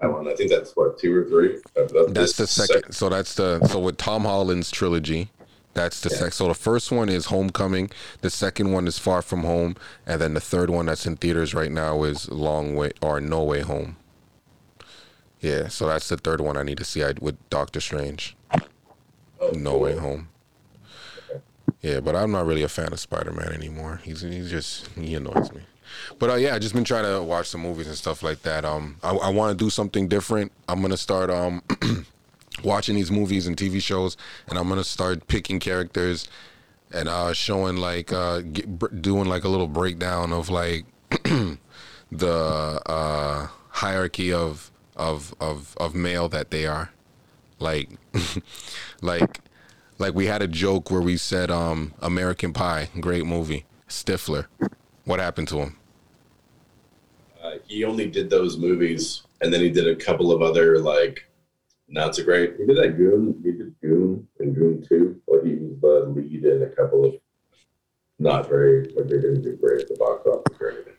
That 0.00 0.12
one. 0.12 0.28
I 0.28 0.34
think 0.34 0.50
that's 0.50 0.72
what 0.76 0.96
two 0.98 1.12
or 1.14 1.24
three. 1.24 1.56
Of, 1.76 1.92
of 1.92 2.14
That's 2.14 2.34
the 2.36 2.44
this 2.44 2.52
second. 2.52 2.92
So 2.92 3.08
that's 3.08 3.34
the 3.34 3.58
so 3.66 3.80
with 3.80 3.96
Tom 3.96 4.22
Holland's 4.24 4.70
trilogy. 4.70 5.30
That's 5.74 6.00
the 6.00 6.08
Yeah. 6.10 6.18
sec. 6.18 6.32
So 6.34 6.46
the 6.46 6.54
first 6.54 6.92
one 6.92 7.08
is 7.08 7.26
Homecoming. 7.26 7.90
The 8.20 8.30
second 8.30 8.72
one 8.72 8.86
is 8.86 8.96
Far 8.98 9.22
From 9.22 9.42
Home, 9.42 9.74
and 10.06 10.20
then 10.20 10.34
the 10.34 10.40
third 10.40 10.70
one 10.70 10.86
that's 10.86 11.04
in 11.06 11.16
theaters 11.16 11.52
right 11.52 11.70
now 11.72 12.04
is 12.04 12.28
Long 12.30 12.76
Way 12.76 12.92
or 13.02 13.20
No 13.20 13.42
Way 13.42 13.60
Home. 13.62 13.96
Yeah, 15.40 15.66
so 15.68 15.86
that's 15.88 16.08
the 16.08 16.16
third 16.16 16.40
one 16.40 16.56
I 16.56 16.62
need 16.62 16.78
to 16.78 16.84
see 16.84 17.02
I, 17.04 17.14
with 17.20 17.36
Doctor 17.50 17.80
Strange. 17.80 18.36
No. 19.54 19.78
Way 19.78 19.96
Home. 19.96 20.28
Yeah, 21.80 22.00
but 22.00 22.16
I'm 22.16 22.32
not 22.32 22.46
really 22.46 22.62
a 22.62 22.68
fan 22.68 22.92
of 22.92 22.98
Spider 22.98 23.32
Man 23.32 23.52
anymore. 23.52 24.00
He's 24.02 24.22
he's 24.22 24.50
just 24.50 24.88
he 24.88 25.14
annoys 25.14 25.52
me. 25.52 25.62
But 26.18 26.30
uh, 26.30 26.34
yeah, 26.34 26.54
I 26.54 26.58
just 26.58 26.74
been 26.74 26.84
trying 26.84 27.04
to 27.04 27.22
watch 27.22 27.48
some 27.48 27.62
movies 27.62 27.86
and 27.86 27.96
stuff 27.96 28.22
like 28.22 28.42
that. 28.42 28.64
Um, 28.64 28.96
I, 29.02 29.10
I 29.10 29.30
want 29.30 29.56
to 29.56 29.64
do 29.64 29.70
something 29.70 30.08
different. 30.08 30.52
I'm 30.68 30.82
gonna 30.82 30.96
start 30.96 31.30
um 31.30 31.62
watching 32.64 32.96
these 32.96 33.10
movies 33.10 33.46
and 33.46 33.56
TV 33.56 33.80
shows, 33.80 34.16
and 34.48 34.58
I'm 34.58 34.68
gonna 34.68 34.84
start 34.84 35.28
picking 35.28 35.60
characters 35.60 36.28
and 36.92 37.08
uh 37.08 37.32
showing 37.32 37.76
like 37.76 38.12
uh 38.12 38.40
get, 38.40 39.02
doing 39.02 39.28
like 39.28 39.44
a 39.44 39.48
little 39.48 39.68
breakdown 39.68 40.32
of 40.32 40.50
like 40.50 40.84
the 42.10 42.82
uh 42.86 43.48
hierarchy 43.70 44.32
of 44.32 44.70
of 44.96 45.34
of 45.40 45.76
of 45.76 45.94
male 45.94 46.28
that 46.28 46.50
they 46.50 46.66
are 46.66 46.90
like 47.58 47.90
like 49.02 49.40
like 49.98 50.14
we 50.14 50.26
had 50.26 50.42
a 50.42 50.48
joke 50.48 50.90
where 50.90 51.00
we 51.00 51.16
said 51.16 51.50
um 51.50 51.92
american 52.00 52.52
pie 52.52 52.88
great 53.00 53.26
movie 53.26 53.64
stifler 53.88 54.46
what 55.04 55.18
happened 55.20 55.48
to 55.48 55.56
him 55.58 55.76
Uh, 57.42 57.58
he 57.66 57.84
only 57.84 58.06
did 58.10 58.28
those 58.28 58.58
movies, 58.58 59.22
and 59.40 59.52
then 59.52 59.60
he 59.60 59.70
did 59.70 59.86
a 59.88 59.96
couple 59.96 60.30
of 60.32 60.42
other 60.42 60.78
like 60.80 61.24
not 61.88 62.14
so 62.14 62.22
great. 62.24 62.56
He 62.58 62.66
did 62.66 62.76
that 62.76 62.96
Goon. 62.98 63.40
He 63.42 63.52
did 63.52 63.74
Goon 63.80 64.26
and 64.40 64.54
Goon 64.54 64.84
Two. 64.86 65.20
But 65.26 65.46
he 65.46 65.54
was 65.54 65.80
the 65.80 66.12
lead 66.14 66.44
in 66.44 66.62
a 66.64 66.68
couple 66.68 67.04
of 67.06 67.14
not 68.18 68.48
very. 68.48 68.92
Like 68.94 69.06
they 69.08 69.16
didn't 69.20 69.42
do 69.42 69.56
great 69.56 69.82
at 69.82 69.88
the 69.88 69.94
box 69.96 70.26
office 70.26 70.56
or 70.60 70.70
anything. 70.72 70.92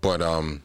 but 0.00 0.20
um 0.22 0.62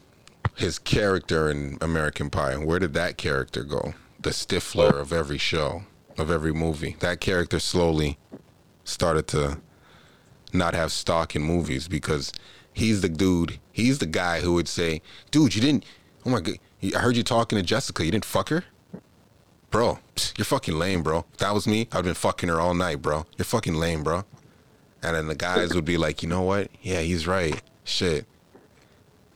his 0.56 0.80
character 0.80 1.50
in 1.52 1.78
american 1.82 2.30
pie 2.30 2.56
where 2.58 2.80
did 2.80 2.94
that 2.94 3.18
character 3.18 3.64
go 3.64 3.94
the 4.20 4.32
stifler 4.32 5.00
of 5.00 5.14
every 5.14 5.38
show 5.38 5.84
of 6.18 6.30
every 6.30 6.54
movie. 6.54 6.98
That 7.00 7.22
character 7.22 7.60
slowly 7.60 8.18
started 8.84 9.28
to 9.28 9.60
not 10.52 10.74
have 10.74 10.92
stock 10.92 11.36
in 11.36 11.44
movies 11.44 11.88
because 11.88 12.32
he's 12.74 13.02
the 13.02 13.10
dude 13.10 13.60
he's 13.72 14.00
the 14.00 14.06
guy 14.06 14.42
who 14.42 14.54
would 14.54 14.68
say 14.68 15.02
dude 15.32 15.54
you 15.54 15.62
didn't 15.62 15.86
oh 16.26 16.30
my 16.30 16.40
god 16.40 16.56
i 16.96 17.00
heard 17.00 17.16
you 17.16 17.24
talking 17.24 17.58
to 17.58 17.64
jessica 17.64 18.04
you 18.06 18.12
didn't 18.12 18.26
fuck 18.26 18.50
her? 18.50 18.64
Bro 19.70 20.00
you're 20.38 20.46
fucking 20.46 20.78
lame 20.80 21.04
bro. 21.04 21.26
If 21.34 21.38
that 21.38 21.54
was 21.54 21.68
me 21.68 21.88
I've 21.92 22.04
been 22.04 22.16
fucking 22.16 22.50
her 22.50 22.60
all 22.60 22.74
night 22.74 23.02
bro. 23.02 23.26
You're 23.38 23.46
fucking 23.46 23.76
lame 23.76 24.04
bro. 24.04 24.26
And 25.04 25.16
then 25.16 25.28
the 25.28 25.36
guys 25.36 25.76
would 25.76 25.86
be 25.86 25.98
like 25.98 26.24
you 26.24 26.30
know 26.30 26.42
what? 26.42 26.70
Yeah 26.82 27.02
he's 27.02 27.28
right. 27.28 27.62
Shit. 27.84 28.26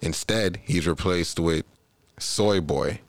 Instead 0.02 0.60
he's 0.64 0.88
replaced 0.88 1.40
with 1.40 1.66
soy 2.18 2.60
boy 2.60 3.02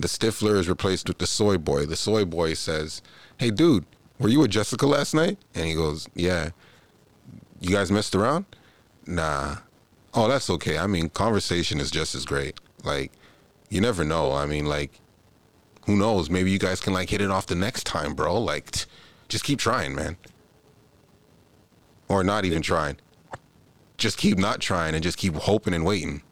the 0.00 0.08
stifler 0.08 0.56
is 0.56 0.68
replaced 0.68 1.08
with 1.08 1.18
the 1.18 1.26
soy 1.26 1.58
boy. 1.58 1.86
The 1.86 1.96
soy 1.96 2.24
boy 2.24 2.54
says 2.54 3.02
hey 3.38 3.50
dude 3.50 3.84
were 4.18 4.28
you 4.28 4.40
with 4.40 4.50
jessica 4.50 4.86
last 4.86 5.14
night? 5.14 5.38
And 5.54 5.66
he 5.66 5.74
goes 5.74 6.08
yeah. 6.14 6.50
You 7.60 7.70
guys 7.70 7.90
messed 7.90 8.14
around? 8.14 8.46
Nah. 9.06 9.56
Oh 10.14 10.28
that's 10.28 10.50
okay. 10.50 10.78
I 10.78 10.86
mean 10.86 11.10
conversation 11.10 11.80
is 11.80 11.90
just 11.90 12.14
as 12.14 12.24
great. 12.24 12.58
Like 12.84 13.12
you 13.68 13.80
never 13.80 14.04
know. 14.04 14.32
I 14.32 14.46
mean 14.46 14.66
like 14.66 15.00
who 15.86 15.96
knows? 15.96 16.30
Maybe 16.30 16.50
you 16.50 16.58
guys 16.58 16.80
can 16.80 16.92
like 16.92 17.10
hit 17.10 17.20
it 17.20 17.30
off 17.30 17.46
the 17.46 17.54
next 17.54 17.84
time 17.84 18.14
bro. 18.14 18.40
Like 18.40 18.70
t- 18.70 18.86
just 19.28 19.44
keep 19.44 19.58
trying 19.58 19.94
man. 19.94 20.16
Or 22.08 22.24
not 22.24 22.44
even 22.44 22.62
trying. 22.62 22.96
Just 23.96 24.16
keep 24.16 24.38
not 24.38 24.60
trying 24.60 24.94
and 24.94 25.02
just 25.02 25.18
keep 25.18 25.34
hoping 25.34 25.74
and 25.74 25.84
waiting 25.84 26.22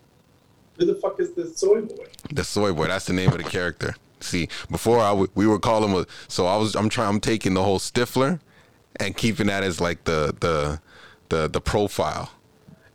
Who 0.79 0.87
the 0.87 0.95
fuck 0.95 1.19
is 1.21 1.33
this 1.35 1.57
soy 1.59 1.83
boy? 1.83 2.07
the 2.33 2.45
soy 2.45 2.73
boy. 2.73 2.87
That's 2.89 3.07
the 3.07 3.13
name 3.13 3.31
of 3.33 3.39
the 3.39 3.45
character. 3.45 3.95
See, 4.21 4.49
before 4.71 5.01
I 5.01 5.13
we 5.35 5.47
were 5.47 5.59
calling 5.59 5.91
him. 5.91 6.07
So 6.29 6.47
I 6.47 6.57
was 6.57 6.75
I'm 6.75 6.89
trying 6.89 7.09
I'm 7.09 7.21
taking 7.21 7.55
the 7.55 7.63
whole 7.65 7.79
Stifler, 7.79 8.41
and 8.97 9.17
keeping 9.17 9.47
that 9.49 9.63
as 9.63 9.81
like 9.81 10.05
the 10.05 10.35
the 10.41 10.81
the 11.29 11.49
the 11.49 11.61
profile, 11.61 12.31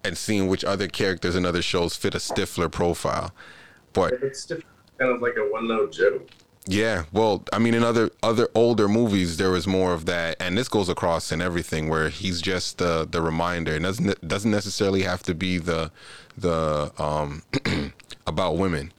and 0.03 0.17
seeing 0.17 0.47
which 0.47 0.63
other 0.63 0.87
characters 0.87 1.35
in 1.35 1.45
other 1.45 1.61
shows 1.61 1.95
fit 1.95 2.15
a 2.15 2.19
Stifler 2.19 2.71
profile. 2.71 3.31
But 3.93 4.13
It's 4.21 4.45
kind 4.45 5.11
of 5.15 5.21
like 5.21 5.35
a 5.37 5.51
one 5.51 5.67
note 5.67 5.91
joke. 5.93 6.29
yeah, 6.65 7.03
well, 7.11 7.43
I 7.53 7.59
mean, 7.59 7.73
in 7.73 7.83
other 7.83 8.09
other 8.21 8.47
older 8.55 8.87
movies, 8.87 9.37
there 9.37 9.51
was 9.51 9.67
more 9.67 9.93
of 9.93 10.05
that, 10.05 10.35
and 10.41 10.57
this 10.57 10.67
goes 10.69 10.89
across 10.89 11.31
in 11.31 11.41
everything, 11.41 11.89
where 11.89 12.09
he's 12.09 12.41
just 12.41 12.79
the 12.79 13.07
the 13.09 13.21
reminder. 13.21 13.73
It 13.75 13.83
doesn't 13.83 14.27
doesn't 14.27 14.51
necessarily 14.51 15.03
have 15.03 15.23
to 15.23 15.33
be 15.35 15.57
the 15.57 15.91
the 16.37 16.91
um 16.97 17.43
about 18.27 18.57
women, 18.57 18.91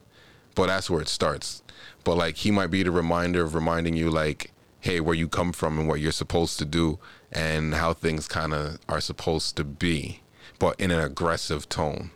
but 0.55 0.66
that's 0.66 0.91
where 0.91 1.01
it 1.01 1.09
starts. 1.09 1.62
But 2.05 2.16
like, 2.16 2.37
he 2.37 2.51
might 2.51 2.68
be 2.68 2.82
the 2.82 2.91
reminder 2.91 3.43
of 3.43 3.55
reminding 3.55 3.95
you, 3.95 4.11
like, 4.11 4.53
hey, 4.80 5.01
where 5.01 5.14
you 5.14 5.28
come 5.28 5.53
from 5.53 5.78
and 5.78 5.89
what 5.89 6.01
you're 6.01 6.12
supposed 6.12 6.59
to 6.59 6.64
do, 6.64 6.99
and 7.32 7.74
how 7.74 7.95
things 7.95 8.28
kind 8.28 8.53
of 8.53 8.78
are 8.89 9.01
supposed 9.01 9.57
to 9.57 9.64
be, 9.64 10.20
but 10.59 10.78
in 10.78 10.91
an 10.91 11.01
aggressive 11.01 11.68
tone. 11.68 12.11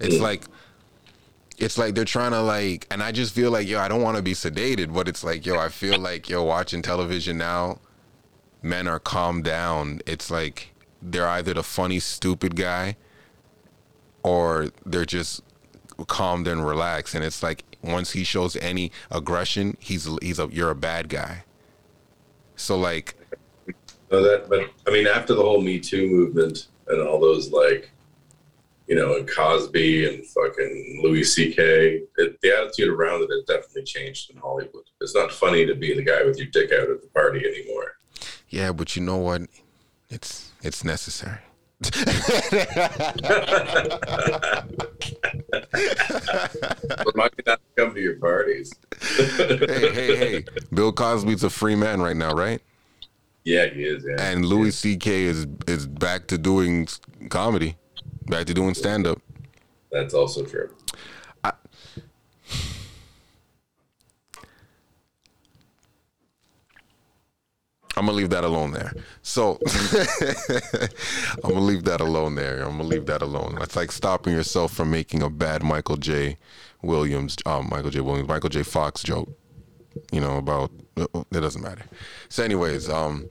It's 0.00 0.18
like 0.18 0.42
it's 1.58 1.78
like 1.78 1.94
they're 1.94 2.04
trying 2.04 2.32
to 2.32 2.40
like 2.40 2.86
and 2.90 3.02
i 3.02 3.12
just 3.12 3.32
feel 3.32 3.50
like 3.50 3.68
yo 3.68 3.78
i 3.78 3.86
don't 3.86 4.02
want 4.02 4.16
to 4.16 4.22
be 4.22 4.32
sedated 4.32 4.92
but 4.92 5.06
it's 5.06 5.22
like 5.22 5.46
yo 5.46 5.58
i 5.58 5.68
feel 5.68 5.98
like 5.98 6.28
yo 6.28 6.42
watching 6.42 6.82
television 6.82 7.38
now 7.38 7.78
men 8.62 8.88
are 8.88 8.98
calmed 8.98 9.44
down 9.44 10.00
it's 10.06 10.30
like 10.30 10.74
they're 11.00 11.28
either 11.28 11.54
the 11.54 11.62
funny 11.62 12.00
stupid 12.00 12.56
guy 12.56 12.96
or 14.22 14.68
they're 14.86 15.04
just 15.04 15.42
calmed 16.08 16.46
and 16.48 16.66
relaxed 16.66 17.14
and 17.14 17.24
it's 17.24 17.42
like 17.42 17.64
once 17.82 18.12
he 18.12 18.24
shows 18.24 18.56
any 18.56 18.90
aggression 19.10 19.76
he's 19.80 20.08
he's 20.22 20.38
a 20.38 20.48
you're 20.50 20.70
a 20.70 20.74
bad 20.74 21.08
guy 21.08 21.44
so 22.56 22.76
like 22.76 23.14
So 24.10 24.22
that, 24.22 24.48
but 24.48 24.70
I 24.86 24.90
mean, 24.90 25.06
after 25.06 25.34
the 25.34 25.42
whole 25.42 25.60
Me 25.62 25.78
Too 25.80 26.06
movement 26.06 26.68
and 26.88 27.00
all 27.00 27.18
those 27.18 27.50
like, 27.50 27.90
you 28.86 28.94
know, 28.94 29.16
and 29.16 29.26
Cosby 29.26 30.06
and 30.06 30.26
fucking 30.26 31.00
Louis 31.02 31.24
C.K., 31.24 32.02
it, 32.18 32.38
the 32.42 32.50
attitude 32.54 32.88
around 32.90 33.22
it 33.22 33.30
has 33.30 33.44
definitely 33.46 33.84
changed 33.84 34.30
in 34.30 34.36
Hollywood. 34.36 34.84
It's 35.00 35.14
not 35.14 35.32
funny 35.32 35.64
to 35.64 35.74
be 35.74 35.94
the 35.94 36.02
guy 36.02 36.24
with 36.24 36.36
your 36.36 36.48
dick 36.48 36.72
out 36.72 36.90
at 36.90 37.00
the 37.00 37.08
party 37.14 37.40
anymore. 37.46 37.96
yeah 38.48 38.70
but 38.72 38.94
you 38.96 39.02
know 39.02 39.16
what 39.16 39.42
it's 40.10 40.50
it's 40.62 40.84
necessary 40.84 41.38
Remind 47.06 47.32
me 47.36 47.42
not 47.46 47.60
to 47.60 47.60
come 47.76 47.94
to 47.94 48.00
your 48.00 48.16
parties. 48.16 48.72
hey 49.16 49.92
hey 49.92 50.16
hey 50.16 50.44
bill 50.72 50.92
cosby's 50.92 51.42
a 51.44 51.50
free 51.50 51.74
man 51.74 52.00
right 52.00 52.16
now 52.16 52.32
right 52.32 52.60
Yeah, 53.44 53.66
he 53.66 53.82
is. 53.84 54.04
Yeah. 54.08 54.22
and 54.22 54.44
Louis 54.44 54.70
C.K. 54.70 55.24
is 55.24 55.46
is 55.66 55.86
back 55.86 56.26
to 56.28 56.38
doing 56.38 56.88
comedy, 57.28 57.76
back 58.26 58.46
to 58.46 58.54
doing 58.54 58.74
stand 58.74 59.06
up. 59.06 59.18
That's 59.90 60.14
also 60.14 60.44
true. 60.44 60.70
I'm 67.96 68.06
gonna 68.06 68.16
leave 68.16 68.30
that 68.30 68.44
alone 68.44 68.72
there. 68.72 68.92
So 69.22 69.58
I'm 71.44 71.50
gonna 71.50 71.60
leave 71.60 71.84
that 71.84 72.00
alone 72.00 72.36
there. 72.36 72.62
I'm 72.62 72.78
gonna 72.78 72.84
leave 72.84 73.06
that 73.06 73.20
alone. 73.22 73.58
It's 73.60 73.76
like 73.76 73.92
stopping 73.92 74.32
yourself 74.32 74.72
from 74.72 74.90
making 74.90 75.22
a 75.22 75.28
bad 75.28 75.62
Michael 75.62 75.96
J. 75.96 76.38
Williams, 76.80 77.36
um, 77.44 77.68
Michael 77.70 77.90
J. 77.90 78.00
Williams, 78.00 78.28
Michael 78.28 78.48
J. 78.48 78.62
Fox 78.62 79.02
joke. 79.02 79.28
You 80.10 80.20
know 80.20 80.38
about 80.38 80.70
it 80.96 81.40
doesn't 81.40 81.62
matter. 81.62 81.84
So, 82.30 82.42
anyways, 82.42 82.88
um, 82.88 83.28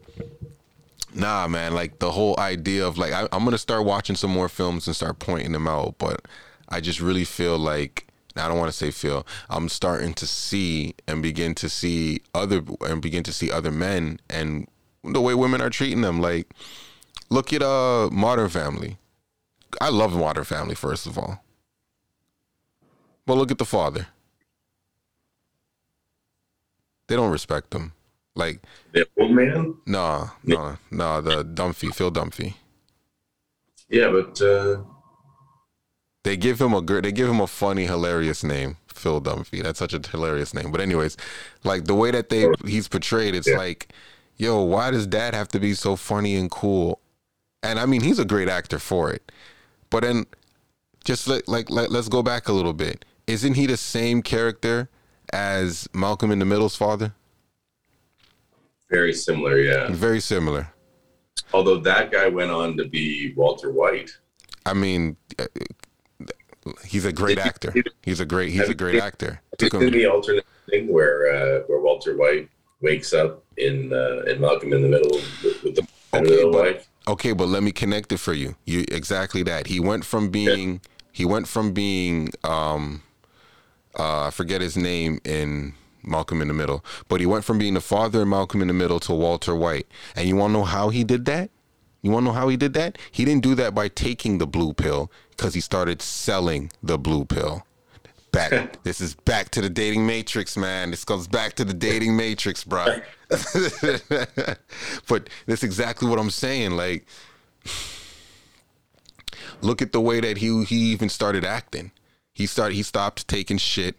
nah, 1.14 1.48
man, 1.48 1.74
like 1.74 1.98
the 1.98 2.12
whole 2.12 2.40
idea 2.40 2.86
of 2.86 3.00
like 3.00 3.14
I, 3.14 3.28
I'm 3.32 3.44
gonna 3.44 3.58
start 3.58 3.86
watching 3.86 4.16
some 4.16 4.32
more 4.32 4.48
films 4.50 4.86
and 4.86 4.96
start 4.96 5.18
pointing 5.18 5.54
them 5.54 5.68
out, 5.68 5.96
but 5.98 6.28
I 6.70 6.82
just 6.82 7.02
really 7.02 7.26
feel 7.26 7.58
like 7.58 8.11
I 8.36 8.48
don't 8.48 8.58
want 8.58 8.72
to 8.72 8.78
say 8.78 8.92
feel. 8.92 9.26
I'm 9.50 9.70
starting 9.70 10.14
to 10.16 10.28
see 10.28 10.96
and 11.08 11.22
begin 11.22 11.54
to 11.56 11.70
see 11.70 12.22
other 12.34 12.62
and 12.82 13.02
begin 13.02 13.24
to 13.24 13.34
see 13.34 13.52
other 13.52 13.72
men 13.72 14.20
and 14.30 14.68
the 15.04 15.22
way 15.22 15.34
women 15.34 15.62
are 15.62 15.70
treating 15.70 16.02
them. 16.02 16.22
Like, 16.22 16.54
look 17.30 17.52
at 17.54 17.62
uh 17.62 18.10
Modern 18.12 18.50
Family. 18.50 18.98
I 19.80 19.90
love 19.90 20.14
Modern 20.16 20.44
Family 20.44 20.76
first 20.76 21.06
of 21.08 21.18
all, 21.18 21.44
but 23.26 23.36
look 23.36 23.52
at 23.52 23.58
the 23.58 23.66
father. 23.66 24.08
They 27.08 27.16
don't 27.16 27.32
respect 27.32 27.72
them. 27.72 27.94
Like, 28.36 28.62
The 28.94 29.06
old 29.20 29.32
man? 29.32 29.76
nah, 29.86 30.30
nah, 30.44 30.78
nah. 30.90 31.20
The 31.20 31.44
Dunphy, 31.44 31.94
Phil 31.94 32.10
Dunphy. 32.12 32.54
Yeah, 33.90 34.10
but 34.10 34.42
uh, 34.42 34.84
They 36.24 36.38
give 36.38 36.62
him 36.62 36.74
a 36.74 36.82
they 36.82 37.12
give 37.12 37.30
him 37.30 37.40
a 37.40 37.48
funny, 37.48 37.86
hilarious 37.86 38.44
name, 38.44 38.78
Phil 38.88 39.20
Dunphy. 39.22 39.64
That's 39.64 39.80
such 39.80 39.94
a 39.94 40.00
hilarious 40.00 40.54
name. 40.54 40.72
But 40.72 40.82
anyways, 40.82 41.18
like 41.64 41.86
the 41.86 41.96
way 41.96 42.12
that 42.12 42.30
they 42.30 42.48
he's 42.66 42.88
portrayed, 42.88 43.34
it's 43.34 43.48
Yeah. 43.48 43.58
like, 43.58 43.90
yo, 44.38 44.62
why 44.62 44.92
does 44.92 45.08
Dad 45.08 45.34
have 45.34 45.48
to 45.50 45.60
be 45.60 45.74
so 45.74 45.96
funny 45.96 46.36
and 46.36 46.50
cool? 46.52 47.00
And 47.64 47.80
I 47.80 47.86
mean, 47.88 48.02
he's 48.02 48.20
a 48.20 48.26
great 48.26 48.50
actor 48.50 48.78
for 48.80 49.12
it. 49.12 49.32
But 49.90 50.04
then, 50.04 50.26
just 51.04 51.28
like 51.28 51.48
like 51.48 51.70
let, 51.72 51.92
let's 51.92 52.08
go 52.08 52.22
back 52.22 52.48
a 52.48 52.54
little 52.54 52.74
bit. 52.74 53.04
Isn't 53.26 53.56
he 53.56 53.66
the 53.66 53.78
same 53.78 54.22
character 54.22 54.90
as 55.34 55.88
Malcolm 55.94 56.32
in 56.32 56.40
the 56.40 56.46
Middle's 56.46 56.76
father? 56.76 57.14
very 58.90 59.14
similar. 59.14 59.58
Yeah. 59.58 59.88
Very 59.90 60.20
similar. 60.20 60.68
Although 61.54 61.78
that 61.78 62.12
guy 62.12 62.28
went 62.28 62.52
on 62.52 62.76
to 62.76 62.90
be 62.90 63.34
Walter 63.38 63.72
White. 63.72 64.12
I 64.66 64.74
mean, 64.74 65.16
he's 66.86 67.06
a 67.06 67.14
great 67.14 67.38
actor. 67.40 67.74
He's 68.04 68.20
a 68.20 68.26
great. 68.26 68.52
He's 68.52 68.70
a 68.70 68.74
great 68.74 69.02
actor. 69.02 69.42
Took 69.58 69.74
him- 69.74 69.92
the 69.92 70.06
alternate 70.06 70.46
thing 70.70 70.92
where 70.92 71.32
uh, 71.34 71.60
where 71.68 71.80
Walter 71.80 72.16
White 72.18 72.50
wakes 72.82 73.14
up 73.14 73.44
in 73.58 73.94
uh, 73.94 74.24
in 74.32 74.40
Malcolm 74.42 74.74
in 74.74 74.82
the 74.82 74.88
Middle 74.90 75.12
with, 75.44 75.64
with 75.64 75.76
the 75.76 75.88
Okay, 76.14 76.44
but 76.44 76.52
wife? 76.52 76.90
okay, 77.08 77.32
but 77.32 77.48
let 77.48 77.64
me 77.64 77.72
connect 77.72 78.12
it 78.12 78.18
for 78.18 78.34
you. 78.34 78.56
You 78.66 78.86
exactly 78.92 79.44
that. 79.44 79.68
He 79.68 79.80
went 79.80 80.04
from 80.06 80.30
being 80.30 80.82
he 81.12 81.26
went 81.26 81.48
from 81.48 81.72
being 81.74 82.30
um 82.44 83.04
uh 83.98 84.28
I 84.28 84.30
forget 84.32 84.62
his 84.62 84.76
name 84.76 85.20
in 85.24 85.74
Malcolm 86.04 86.42
in 86.42 86.48
the 86.48 86.54
Middle, 86.54 86.84
but 87.08 87.20
he 87.22 87.26
went 87.26 87.46
from 87.46 87.60
being 87.60 87.76
the 87.76 87.82
father 87.82 88.24
in 88.24 88.30
Malcolm 88.30 88.62
in 88.62 88.68
the 88.68 88.74
Middle 88.74 89.00
to 89.02 89.14
Walter 89.14 89.56
White. 89.56 89.88
And 90.16 90.28
you 90.28 90.36
want 90.36 90.52
to 90.52 90.54
know 90.60 90.64
how 90.66 90.90
he 90.90 91.04
did 91.04 91.26
that? 91.26 91.50
You 92.02 92.12
want 92.12 92.24
to 92.24 92.30
know 92.30 92.34
how 92.34 92.48
he 92.48 92.58
did 92.58 92.74
that? 92.74 92.98
He 93.12 93.26
didn't 93.26 93.44
do 93.44 93.54
that 93.56 93.76
by 93.76 93.88
taking 93.88 94.40
the 94.40 94.48
blue 94.48 94.74
pill 94.74 95.12
because 95.32 95.54
he 95.54 95.62
started 95.62 96.02
selling 96.02 96.72
the 96.82 96.98
blue 96.98 97.26
pill. 97.26 97.66
Back. 98.32 98.82
this 98.84 99.02
is 99.02 99.14
back 99.14 99.50
to 99.52 99.62
the 99.62 99.70
dating 99.70 100.08
matrix, 100.08 100.58
man. 100.58 100.92
This 100.92 101.06
goes 101.06 101.28
back 101.28 101.54
to 101.56 101.66
the 101.66 101.74
dating 101.74 102.16
matrix, 102.16 102.64
bro. 102.64 102.86
but 103.30 105.30
that's 105.46 105.64
exactly 105.64 106.10
what 106.10 106.18
I'm 106.18 106.32
saying. 106.32 106.72
Like, 106.72 107.06
look 109.62 109.82
at 109.82 109.92
the 109.92 110.02
way 110.02 110.22
that 110.22 110.38
he 110.38 110.64
he 110.64 110.78
even 110.92 111.10
started 111.10 111.46
acting. 111.46 111.92
He 112.34 112.48
started. 112.48 112.76
He 112.76 112.84
stopped 112.84 113.28
taking 113.28 113.58
shit. 113.58 113.98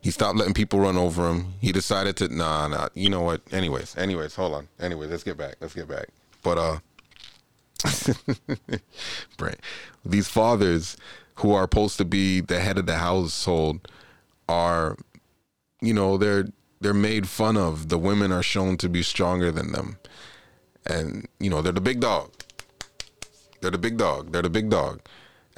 He 0.00 0.12
stopped 0.12 0.38
letting 0.38 0.54
people 0.54 0.78
run 0.78 0.96
over 0.96 1.28
him. 1.28 1.54
He 1.60 1.72
decided 1.72 2.16
to 2.18 2.28
nah 2.28 2.68
nah. 2.68 2.88
You 2.94 3.10
know 3.10 3.22
what? 3.22 3.40
Anyways, 3.50 3.96
anyways, 3.96 4.34
hold 4.34 4.54
on. 4.54 4.68
Anyways, 4.78 5.10
let's 5.10 5.24
get 5.24 5.36
back. 5.36 5.56
Let's 5.60 5.74
get 5.74 5.88
back. 5.88 6.08
But 6.48 6.56
uh, 6.56 6.78
these 10.02 10.28
fathers 10.28 10.96
who 11.34 11.52
are 11.52 11.64
supposed 11.64 11.98
to 11.98 12.06
be 12.06 12.40
the 12.40 12.60
head 12.60 12.78
of 12.78 12.86
the 12.86 12.96
household 12.96 13.86
are, 14.48 14.96
you 15.82 15.92
know, 15.92 16.16
they're 16.16 16.46
they're 16.80 16.94
made 16.94 17.28
fun 17.28 17.58
of. 17.58 17.90
The 17.90 17.98
women 17.98 18.32
are 18.32 18.42
shown 18.42 18.78
to 18.78 18.88
be 18.88 19.02
stronger 19.02 19.52
than 19.52 19.72
them, 19.72 19.98
and 20.86 21.28
you 21.38 21.50
know 21.50 21.60
they're 21.60 21.70
the 21.70 21.82
big 21.82 22.00
dog. 22.00 22.32
They're 23.60 23.70
the 23.70 23.76
big 23.76 23.98
dog. 23.98 24.32
They're 24.32 24.40
the 24.40 24.48
big 24.48 24.70
dog, 24.70 25.02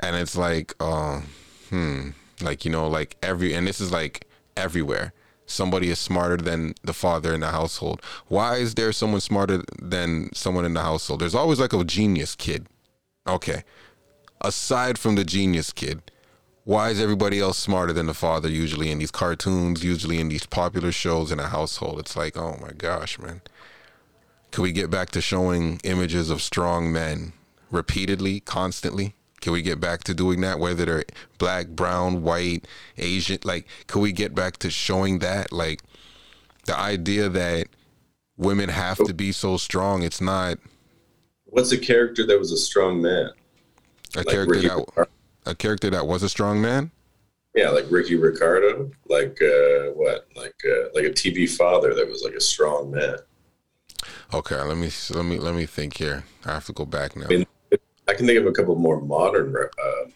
and 0.01 0.17
it's 0.17 0.37
like, 0.37 0.75
uh, 0.81 1.21
hmm, 1.69 2.11
like 2.41 2.65
you 2.65 2.73
know, 2.73 2.89
like 2.89 3.17
every, 3.23 3.55
and 3.55 3.65
this 3.65 3.81
is 3.81 3.93
like 3.93 4.27
everywhere. 4.57 5.13
Somebody 5.51 5.91
is 5.91 5.99
smarter 5.99 6.37
than 6.37 6.75
the 6.85 6.93
father 6.93 7.35
in 7.35 7.41
the 7.41 7.51
household. 7.51 8.01
Why 8.29 8.57
is 8.57 8.75
there 8.75 8.93
someone 8.93 9.21
smarter 9.21 9.63
than 9.81 10.33
someone 10.33 10.65
in 10.65 10.75
the 10.75 10.83
household? 10.83 11.21
There's 11.21 11.35
always 11.35 11.59
like 11.59 11.73
a 11.73 11.83
genius 11.85 12.37
kid. 12.37 12.67
Okay. 13.27 13.65
Aside 14.41 14.97
from 14.97 15.17
the 15.17 15.25
genius 15.25 15.73
kid, 15.73 16.11
why 16.65 16.91
is 16.91 17.01
everybody 17.01 17.41
else 17.41 17.59
smarter 17.59 17.93
than 17.93 18.07
the 18.07 18.15
father 18.15 18.49
usually 18.49 18.91
in 18.91 18.99
these 18.99 19.11
cartoons, 19.11 19.83
usually 19.83 20.21
in 20.21 20.29
these 20.29 20.47
popular 20.47 20.93
shows 20.93 21.33
in 21.33 21.41
a 21.41 21.49
household? 21.49 21.99
It's 21.99 22.17
like, 22.17 22.37
oh 22.37 22.57
my 22.61 22.71
gosh, 22.71 23.19
man. 23.19 23.43
Can 24.53 24.63
we 24.63 24.71
get 24.71 24.89
back 24.89 25.11
to 25.11 25.21
showing 25.21 25.81
images 25.83 26.31
of 26.31 26.43
strong 26.43 26.93
men 26.93 27.33
repeatedly, 27.71 28.41
constantly? 28.41 29.15
Can 29.41 29.53
we 29.53 29.63
get 29.63 29.81
back 29.81 30.05
to 30.05 30.15
doing 30.15 30.41
that, 30.43 30.59
whether 30.59 30.85
they're 30.85 31.05
black, 31.39 31.69
brown, 31.69 32.23
white, 32.23 32.67
Asian? 32.99 33.39
Like, 33.45 33.67
can 33.87 34.01
we 34.03 34.13
get 34.13 34.35
back 34.35 34.59
to 34.59 34.71
showing 34.71 35.21
that? 35.21 35.53
Like, 35.53 35.81
the 36.67 36.79
idea 36.79 37.29
that 37.29 37.69
women 38.37 38.69
have 38.71 39.03
to 39.05 39.15
be 39.15 39.33
so 39.33 39.57
strong, 39.57 40.03
it's 40.03 40.21
not 40.21 40.59
What's 41.45 41.71
a 41.73 41.77
character 41.79 42.25
that 42.27 42.39
was 42.39 42.51
a 42.51 42.57
strong 42.57 43.03
man? 43.03 43.31
a 44.17 44.23
Like 44.25 44.27
character 44.29 44.61
Ricky 44.61 44.69
that 44.69 44.79
Ricardo. 44.97 45.11
a 45.47 45.55
character 45.55 45.91
that 45.91 46.07
was 46.07 46.23
a 46.23 46.29
strong 46.29 46.61
man. 46.63 46.93
Yeah, 47.55 47.71
like 47.71 47.87
Ricky 47.91 48.15
Ricardo, 48.17 48.91
like 49.09 49.41
uh, 49.43 49.91
what, 49.95 50.27
like 50.37 50.55
uh, 50.65 50.89
like 50.95 51.05
a 51.05 51.11
TV 51.11 51.49
father 51.49 51.95
that 51.95 52.09
was 52.09 52.23
like 52.23 52.35
a 52.35 52.41
strong 52.41 52.91
man. 52.93 53.17
Okay, 54.33 54.61
let 54.63 54.77
me 54.77 54.91
let 55.11 55.25
me 55.25 55.39
let 55.39 55.55
me 55.55 55.67
think 55.67 55.97
here. 55.99 56.25
I 56.45 56.53
have 56.53 56.67
to 56.67 56.73
go 56.73 56.85
back 56.87 57.17
now. 57.17 57.27
I 57.31 57.37
mean, 57.37 57.47
I 58.11 58.15
can 58.15 58.27
think 58.27 58.39
of 58.41 58.47
a 58.47 58.53
couple 58.53 58.75
more 58.75 59.01
modern 59.01 59.55
uh, 59.57 60.11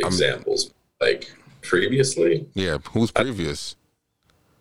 examples, 0.00 0.74
like 1.00 1.32
previously, 1.62 2.46
Yeah, 2.54 2.78
who's 2.90 3.12
previous? 3.12 3.76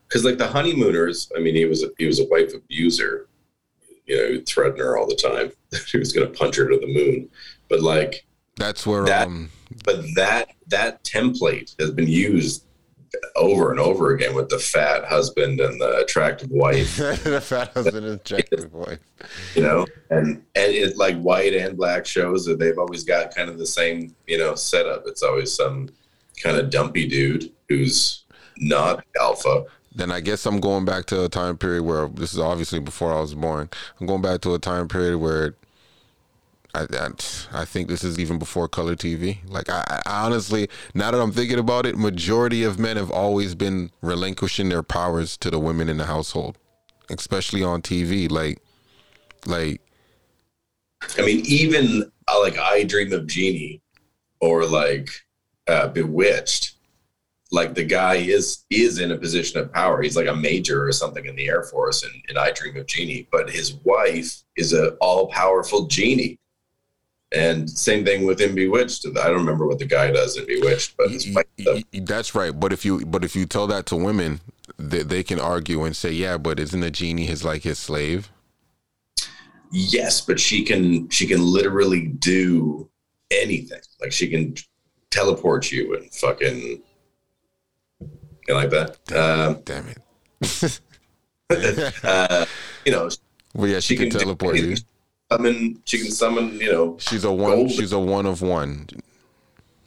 because 0.07 0.23
like 0.23 0.37
the 0.37 0.47
honeymooners. 0.47 1.31
I 1.35 1.39
mean, 1.39 1.55
he 1.55 1.65
was 1.65 1.81
a, 1.83 1.87
he 1.97 2.05
was 2.05 2.19
a 2.19 2.25
wife 2.25 2.53
abuser. 2.53 3.27
You 4.05 4.17
know, 4.17 4.27
he 4.27 4.31
would 4.33 4.45
threaten 4.45 4.77
her 4.77 4.97
all 4.99 5.07
the 5.07 5.15
time. 5.15 5.51
he 5.91 5.97
was 5.97 6.13
going 6.13 6.31
to 6.31 6.37
punch 6.37 6.57
her 6.57 6.69
to 6.69 6.77
the 6.77 6.85
moon. 6.85 7.27
But 7.69 7.81
like, 7.81 8.23
That's 8.55 8.85
where 8.85 9.03
That- 9.05 9.27
um 9.27 9.49
but 9.83 10.05
that 10.15 10.49
that 10.67 11.03
template 11.03 11.75
has 11.79 11.89
been 11.89 12.07
used 12.07 12.64
over 13.35 13.71
and 13.71 13.79
over 13.79 14.11
again 14.11 14.35
with 14.35 14.49
the 14.49 14.59
fat 14.59 15.05
husband 15.05 15.59
and 15.59 15.79
the 15.79 15.97
attractive 15.97 16.49
wife. 16.49 16.97
the 16.97 17.41
fat 17.41 17.73
husband 17.73 18.05
is 18.05 18.19
Jacob 18.23 18.71
boy. 18.71 18.97
you 19.55 19.61
know 19.61 19.85
and 20.09 20.43
and 20.55 20.73
it 20.73 20.97
like 20.97 21.17
white 21.19 21.53
and 21.53 21.77
black 21.77 22.05
shows 22.05 22.45
that 22.45 22.59
they've 22.59 22.77
always 22.77 23.03
got 23.03 23.33
kind 23.33 23.49
of 23.49 23.57
the 23.57 23.65
same 23.65 24.15
you 24.27 24.37
know 24.37 24.55
setup 24.55 25.03
it's 25.07 25.23
always 25.23 25.53
some 25.53 25.89
kind 26.41 26.57
of 26.57 26.69
dumpy 26.69 27.07
dude 27.07 27.51
who's 27.69 28.23
not 28.57 29.03
alpha 29.19 29.65
Then 29.93 30.11
I 30.11 30.19
guess 30.19 30.45
I'm 30.45 30.59
going 30.59 30.85
back 30.85 31.05
to 31.07 31.23
a 31.23 31.29
time 31.29 31.57
period 31.57 31.83
where 31.83 32.07
this 32.07 32.33
is 32.33 32.39
obviously 32.39 32.79
before 32.79 33.13
I 33.13 33.19
was 33.21 33.33
born. 33.33 33.69
I'm 33.99 34.07
going 34.07 34.21
back 34.21 34.41
to 34.41 34.53
a 34.53 34.59
time 34.59 34.87
period 34.87 35.17
where 35.17 35.55
I, 36.75 36.87
I, 36.91 37.09
I 37.61 37.65
think 37.65 37.87
this 37.87 38.03
is 38.03 38.19
even 38.19 38.37
before 38.37 38.67
color 38.67 38.95
TV. 38.95 39.37
Like 39.47 39.69
I, 39.69 40.01
I 40.05 40.25
honestly, 40.25 40.69
now 40.93 41.11
that 41.11 41.21
I'm 41.21 41.31
thinking 41.31 41.59
about 41.59 41.85
it, 41.85 41.97
majority 41.97 42.63
of 42.63 42.77
men 42.77 42.97
have 42.97 43.11
always 43.11 43.55
been 43.55 43.91
relinquishing 44.01 44.69
their 44.69 44.83
powers 44.83 45.37
to 45.37 45.49
the 45.49 45.59
women 45.59 45.87
in 45.87 45.97
the 45.97 46.05
household, 46.05 46.57
especially 47.09 47.63
on 47.63 47.81
TV. 47.81 48.29
Like, 48.29 48.59
like 49.45 49.81
i 51.17 51.21
mean 51.21 51.41
even 51.45 52.11
uh, 52.27 52.39
like 52.41 52.57
I 52.57 52.83
Dream 52.83 53.13
of 53.13 53.27
Jeannie 53.27 53.81
or 54.41 54.65
like 54.65 55.09
uh, 55.67 55.87
bewitched 55.89 56.73
like 57.51 57.75
the 57.75 57.83
guy 57.83 58.15
is 58.15 58.65
is 58.69 58.99
in 58.99 59.11
a 59.11 59.17
position 59.17 59.59
of 59.59 59.71
power 59.71 60.01
he's 60.01 60.15
like 60.15 60.27
a 60.27 60.35
major 60.35 60.87
or 60.87 60.91
something 60.91 61.25
in 61.25 61.35
the 61.35 61.47
air 61.47 61.63
force 61.63 62.03
and, 62.03 62.13
and 62.27 62.37
I 62.37 62.51
Dream 62.51 62.75
of 62.77 62.87
Jeannie 62.87 63.27
but 63.31 63.49
his 63.49 63.75
wife 63.83 64.43
is 64.55 64.73
a 64.73 64.93
all-powerful 64.95 65.85
genie 65.87 66.39
and 67.35 67.69
same 67.69 68.05
thing 68.05 68.25
with 68.25 68.39
in 68.41 68.55
bewitched 68.55 69.05
i 69.05 69.27
don't 69.27 69.37
remember 69.37 69.67
what 69.67 69.79
the 69.79 69.85
guy 69.85 70.09
does 70.11 70.37
in 70.37 70.45
bewitched 70.45 70.95
but 70.97 71.09
his 71.11 71.25
Y- 71.27 71.33
wife 71.35 71.45
y- 71.59 71.63
does. 71.65 71.83
y- 71.93 71.99
that's 72.03 72.33
right. 72.35 72.57
But 72.59 72.71
if 72.73 72.85
you 72.85 73.05
but 73.05 73.23
if 73.23 73.35
you 73.35 73.45
tell 73.45 73.67
that 73.67 73.85
to 73.87 73.95
women, 73.95 74.39
they, 74.77 75.03
they 75.03 75.23
can 75.23 75.39
argue 75.39 75.83
and 75.83 75.95
say, 75.95 76.11
yeah, 76.11 76.37
but 76.37 76.59
isn't 76.59 76.79
the 76.79 76.91
genie 76.91 77.25
his 77.25 77.43
like 77.43 77.63
his 77.63 77.77
slave? 77.79 78.31
yes 79.71 80.21
but 80.21 80.39
she 80.39 80.63
can 80.63 81.09
she 81.09 81.25
can 81.27 81.41
literally 81.41 82.07
do 82.07 82.89
anything 83.31 83.81
like 83.99 84.11
she 84.11 84.27
can 84.29 84.53
teleport 85.11 85.71
you 85.71 85.95
and 85.95 86.13
fucking 86.13 86.81
you 88.47 88.53
like 88.53 88.69
that 88.69 88.97
um 89.13 89.61
Damn 89.65 89.87
it. 89.89 90.79
uh, 92.03 92.45
you 92.85 92.91
know 92.91 93.09
Well, 93.53 93.67
yeah, 93.67 93.79
she, 93.79 93.95
she 93.95 93.97
can, 93.97 94.09
can 94.11 94.19
teleport 94.19 94.55
you. 94.57 94.75
Summon 95.31 95.81
she 95.85 95.97
can 95.99 96.11
summon 96.11 96.59
you 96.59 96.71
know 96.71 96.97
She's 96.99 97.23
a 97.23 97.31
one. 97.31 97.51
Gold. 97.57 97.71
She's 97.71 97.91
a 97.91 97.99
one 97.99 98.25
of 98.25 98.41
one. 98.41 98.87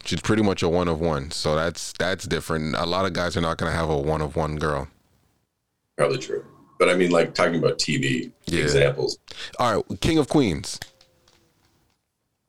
She's 0.04 0.20
pretty 0.20 0.42
much 0.42 0.62
a 0.62 0.68
one 0.68 0.88
of 0.88 1.00
one. 1.00 1.30
So 1.30 1.54
that's 1.54 1.92
that's 1.98 2.26
different. 2.26 2.74
A 2.76 2.86
lot 2.86 3.04
of 3.06 3.12
guys 3.12 3.36
are 3.36 3.40
not 3.40 3.58
gonna 3.58 3.72
have 3.72 3.90
a 3.90 3.96
one 3.96 4.20
of 4.20 4.36
one 4.36 4.56
girl. 4.56 4.88
probably 5.96 6.18
true 6.18 6.44
but 6.78 6.88
i 6.88 6.94
mean 6.94 7.10
like 7.10 7.34
talking 7.34 7.56
about 7.58 7.76
tv 7.78 8.30
Yeah. 8.46 8.62
examples 8.62 9.18
All 9.58 9.74
right, 9.76 10.00
King 10.00 10.18
of 10.18 10.28
Queens. 10.28 10.78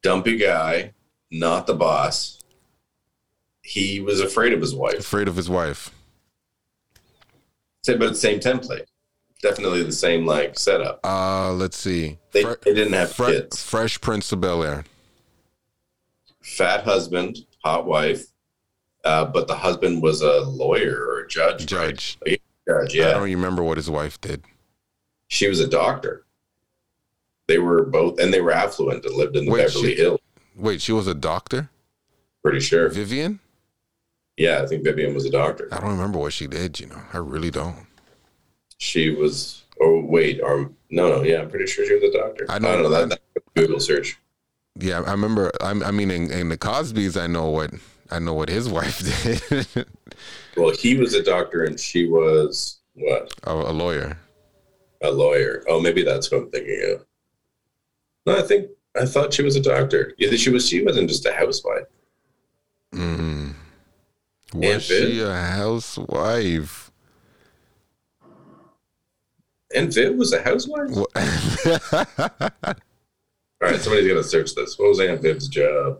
dumpy 0.04 0.38
guy 0.38 0.94
not 1.32 1.66
the 1.68 1.74
boss 1.74 2.38
he 3.64 4.00
was 4.00 4.20
afraid 4.20 4.54
of 4.54 4.62
his 4.62 4.74
wife 4.76 5.00
Afraid 5.00 5.28
of 5.28 5.36
his 5.36 5.50
wife. 5.50 5.92
Same, 7.84 7.98
but 8.00 8.10
the 8.10 8.16
same 8.16 8.40
template 8.40 8.86
definitely 9.42 9.84
the 9.84 9.92
same 9.92 10.26
like 10.26 10.58
setup 10.60 11.00
Uh, 11.04 11.52
let's 11.54 11.78
see. 11.78 12.18
they, 12.32 12.44
Fre- 12.44 12.54
they 12.64 12.74
didn't 12.74 12.94
have 12.94 13.12
Fre- 13.12 13.26
kids 13.32 13.64
Fresh 13.64 14.02
Prince 14.02 14.32
of 14.32 14.42
Bel 14.42 14.64
Air. 14.64 14.84
fat 16.42 16.84
husband, 16.84 17.38
hot 17.64 17.86
wife, 17.86 18.26
uh, 19.06 19.26
but 19.26 19.48
the 19.48 19.56
husband 19.56 20.02
was 20.02 20.22
a 20.22 20.42
lawyer 20.42 20.96
or 21.08 21.20
a 21.22 21.28
judge. 21.28 21.66
Judge. 21.66 22.18
right? 22.26 22.42
Judge, 22.68 23.00
I 23.00 23.12
don't 23.14 23.24
remember 23.24 23.64
what 23.64 23.78
his 23.78 23.90
wife 23.90 24.20
did. 24.22 24.44
She 25.28 25.48
was 25.48 25.60
a 25.60 25.68
doctor. 25.68 26.26
They 27.48 27.58
were 27.58 27.84
both, 27.86 28.20
and 28.20 28.32
they 28.34 28.42
were 28.42 28.52
affluent 28.52 29.04
and 29.06 29.16
lived 29.16 29.36
in 29.36 29.46
the 29.46 29.52
Wait, 29.52 29.66
Beverly 29.68 29.96
she- 29.96 30.02
Hills. 30.02 30.20
Wait, 30.56 30.82
she 30.82 30.92
was 30.92 31.08
a 31.08 31.16
doctor. 31.16 31.70
Pretty 32.44 32.60
sure. 32.60 32.90
Vivian. 32.90 33.40
Yeah, 34.38 34.62
I 34.62 34.68
think 34.68 34.84
Vivian 34.84 35.14
was 35.14 35.26
a 35.26 35.30
doctor. 35.32 35.68
I 35.72 35.80
don't 35.80 35.92
remember 35.92 36.20
what 36.20 36.32
she 36.34 36.48
did. 36.48 36.80
You 36.80 36.88
know, 36.88 37.02
I 37.14 37.18
really 37.18 37.50
don't. 37.52 37.88
She 38.80 39.10
was. 39.12 39.64
Oh 39.82 40.02
wait, 40.04 40.42
or 40.42 40.72
no, 40.90 41.08
no, 41.10 41.24
yeah, 41.24 41.42
I'm 41.42 41.50
pretty 41.50 41.68
sure 41.68 41.86
she 41.86 41.94
was 41.94 42.04
a 42.04 42.12
doctor. 42.18 42.46
I 42.50 42.56
I, 42.56 42.60
know- 42.60 42.74
don't 42.74 42.84
know 42.84 42.90
that. 42.90 43.10
that 43.10 43.44
Google 43.56 43.80
search. 43.80 44.18
Yeah, 44.80 45.02
I 45.02 45.12
remember. 45.12 45.52
I, 45.62 45.72
I 45.72 45.92
mean, 45.92 46.10
in, 46.12 46.32
in 46.32 46.50
the 46.50 46.58
Cosby's, 46.58 47.16
I 47.18 47.28
know 47.28 47.50
what 47.50 47.72
I 48.12 48.20
know 48.20 48.34
what 48.34 48.50
his 48.50 48.68
wife 48.78 49.00
did. 49.00 49.86
Well, 50.58 50.72
he 50.72 50.96
was 50.98 51.14
a 51.14 51.24
doctor 51.24 51.64
and 51.66 51.80
she 51.80 52.08
was 52.08 52.80
what? 52.94 53.32
a, 53.44 53.52
a 53.54 53.72
lawyer. 53.72 54.18
A 55.02 55.12
lawyer. 55.12 55.64
Oh, 55.70 55.80
maybe 55.80 56.04
that's 56.04 56.30
what 56.32 56.42
I'm 56.42 56.50
thinking 56.52 56.82
of. 56.96 57.06
No, 58.26 58.38
I 58.38 58.42
think 58.48 58.70
I 59.00 59.06
thought 59.06 59.34
she 59.34 59.44
was 59.44 59.56
a 59.56 59.62
doctor. 59.62 60.14
Yeah, 60.18 60.32
she 60.36 60.50
was. 60.50 60.68
She 60.68 60.84
wasn't 60.84 61.10
just 61.10 61.26
a 61.26 61.32
housewife. 61.34 61.86
Mm. 62.94 63.54
Aunt 64.54 64.76
Was 64.76 64.84
she 64.86 65.18
Viv? 65.20 65.28
a 65.28 65.42
housewife? 65.42 66.89
And 69.76 69.94
Viv 69.94 70.16
was 70.16 70.34
a 70.34 70.42
housewife. 70.42 70.90
All 73.62 73.70
right, 73.70 73.80
somebody's 73.80 74.08
gonna 74.08 74.24
search 74.24 74.56
this. 74.56 74.80
What 74.80 74.90
was 74.90 75.00
Aunt 75.00 75.22
Viv's 75.22 75.48
job? 75.48 76.00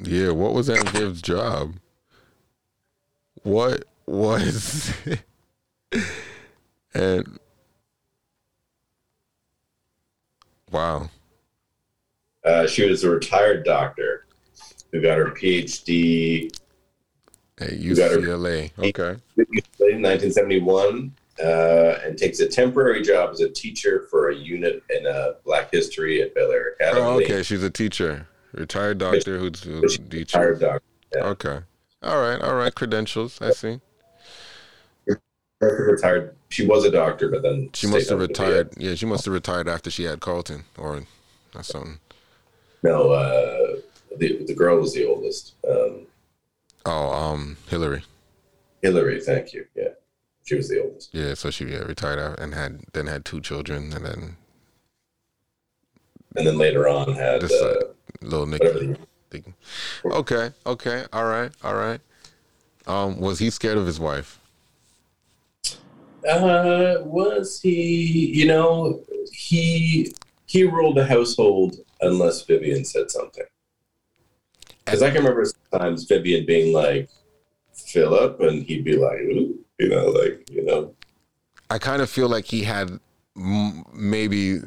yeah, 0.00 0.30
what 0.30 0.54
was 0.54 0.70
Aunt 0.70 0.88
Viv's 0.90 1.22
job? 1.22 1.74
What 3.42 3.84
was 4.06 4.92
and 6.94 7.38
wow. 10.70 11.10
Uh, 12.44 12.66
she 12.66 12.88
was 12.88 13.04
a 13.04 13.10
retired 13.10 13.64
doctor 13.64 14.26
who 14.90 15.02
got 15.02 15.18
her 15.18 15.30
PhD 15.32 16.56
At 17.60 17.70
UCLA. 17.70 18.70
Okay. 18.78 19.16
in 19.36 20.02
1971 20.02 21.12
uh, 21.42 21.98
and 22.04 22.16
takes 22.18 22.40
a 22.40 22.48
temporary 22.48 23.02
job 23.02 23.30
as 23.30 23.40
a 23.40 23.48
teacher 23.48 24.06
for 24.10 24.30
a 24.30 24.34
unit 24.34 24.82
in 24.90 25.06
uh, 25.06 25.34
Black 25.44 25.70
History 25.72 26.22
at 26.22 26.34
Bel 26.34 26.50
Air 26.52 26.74
Academy. 26.80 27.00
Oh, 27.02 27.20
okay. 27.20 27.42
She's 27.42 27.62
a 27.62 27.70
teacher, 27.70 28.26
retired 28.52 28.98
doctor 28.98 29.38
who's 29.38 29.62
who's 29.62 29.96
a 29.96 29.98
teacher. 29.98 30.38
Retired 30.38 30.60
doctor. 30.60 30.84
Yeah. 31.16 31.24
Okay. 31.24 31.58
All 32.02 32.20
right. 32.20 32.40
All 32.40 32.54
right. 32.54 32.74
Credentials. 32.74 33.40
I 33.40 33.50
see. 33.50 33.80
Retired. 35.60 36.36
She 36.50 36.66
was 36.66 36.84
a 36.84 36.90
doctor, 36.90 37.28
but 37.28 37.42
then 37.42 37.70
She 37.74 37.88
must 37.88 38.08
have 38.10 38.20
on 38.20 38.28
to 38.28 38.32
be 38.32 38.42
a- 38.42 38.46
retired. 38.46 38.70
Yeah, 38.76 38.94
she 38.94 39.06
must 39.06 39.24
have 39.24 39.34
retired 39.34 39.68
after 39.68 39.90
she 39.90 40.04
had 40.04 40.20
Carlton 40.20 40.64
or 40.76 41.02
or 41.54 41.62
something. 41.62 41.98
No, 42.82 43.10
uh, 43.10 43.76
the 44.16 44.44
the 44.46 44.54
girl 44.54 44.78
was 44.78 44.94
the 44.94 45.04
oldest. 45.04 45.54
Um, 45.68 46.06
Oh, 46.90 47.12
um, 47.12 47.58
Hilary. 47.68 48.02
Hilary, 48.80 49.20
thank 49.20 49.52
you. 49.52 49.66
Yeah, 49.76 49.88
she 50.42 50.54
was 50.54 50.70
the 50.70 50.82
oldest. 50.82 51.14
Yeah, 51.14 51.34
so 51.34 51.50
she 51.50 51.66
yeah, 51.66 51.80
retired 51.80 52.18
out 52.18 52.40
and 52.40 52.54
had 52.54 52.80
then 52.94 53.06
had 53.06 53.26
two 53.26 53.42
children 53.42 53.92
and 53.92 54.06
then 54.06 54.36
And 56.34 56.46
then 56.46 56.56
later 56.56 56.88
on 56.88 57.12
had 57.12 57.42
Just, 57.42 57.62
uh, 57.62 57.66
uh, 57.66 57.80
little 58.22 58.46
Nicky. 58.46 58.96
Okay, 60.06 60.52
okay, 60.64 61.04
all 61.12 61.26
right, 61.26 61.52
all 61.62 61.74
right. 61.74 62.00
Um, 62.86 63.20
was 63.20 63.38
he 63.38 63.50
scared 63.50 63.76
of 63.76 63.86
his 63.86 64.00
wife? 64.00 64.40
Uh, 66.26 66.96
was 67.02 67.60
he? 67.60 68.32
You 68.34 68.46
know, 68.46 69.04
he 69.30 70.14
he 70.46 70.64
ruled 70.64 70.96
the 70.96 71.04
household 71.04 71.76
unless 72.00 72.44
Vivian 72.44 72.86
said 72.86 73.10
something. 73.10 73.44
Because 74.90 75.02
I 75.02 75.10
can 75.10 75.18
remember 75.18 75.44
sometimes 75.44 76.04
Vivian 76.04 76.46
being 76.46 76.72
like, 76.72 77.10
"Philip," 77.72 78.40
and 78.40 78.62
he'd 78.62 78.84
be 78.84 78.96
like, 78.96 79.20
Ooh, 79.20 79.58
you 79.78 79.88
know, 79.88 80.06
like 80.06 80.48
you 80.50 80.64
know, 80.64 80.94
I 81.70 81.78
kind 81.78 82.02
of 82.02 82.10
feel 82.10 82.28
like 82.28 82.46
he 82.46 82.62
had 82.62 82.98
m- 83.36 83.84
maybe, 83.92 84.60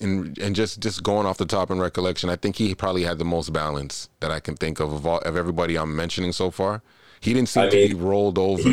in 0.00 0.34
and 0.40 0.54
just 0.54 0.80
just 0.80 1.02
going 1.02 1.26
off 1.26 1.38
the 1.38 1.46
top 1.46 1.70
in 1.70 1.80
recollection, 1.80 2.30
I 2.30 2.36
think 2.36 2.56
he 2.56 2.74
probably 2.74 3.04
had 3.04 3.18
the 3.18 3.24
most 3.24 3.52
balance 3.52 4.08
that 4.20 4.30
I 4.30 4.40
can 4.40 4.56
think 4.56 4.80
of 4.80 4.92
of 4.92 5.06
all 5.06 5.18
of 5.20 5.36
everybody 5.36 5.76
I'm 5.76 5.94
mentioning 5.94 6.32
so 6.32 6.50
far. 6.50 6.82
He 7.20 7.32
didn't 7.32 7.48
seem 7.48 7.64
I 7.64 7.68
to 7.68 7.88
be 7.88 7.94
rolled 7.94 8.38
over. 8.38 8.72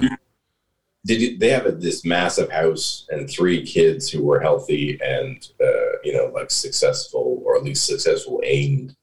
did 1.06 1.22
you, 1.22 1.38
they 1.38 1.50
have 1.50 1.66
a, 1.66 1.72
this 1.72 2.04
massive 2.04 2.52
house 2.52 3.06
and 3.10 3.30
three 3.30 3.66
kids 3.66 4.10
who 4.10 4.24
were 4.24 4.40
healthy 4.40 5.00
and 5.04 5.48
uh, 5.62 5.98
you 6.04 6.14
know 6.14 6.32
like 6.34 6.52
successful 6.52 7.42
or 7.46 7.58
at 7.58 7.64
least 7.64 7.86
successful 7.86 8.42
aimed. 8.44 8.96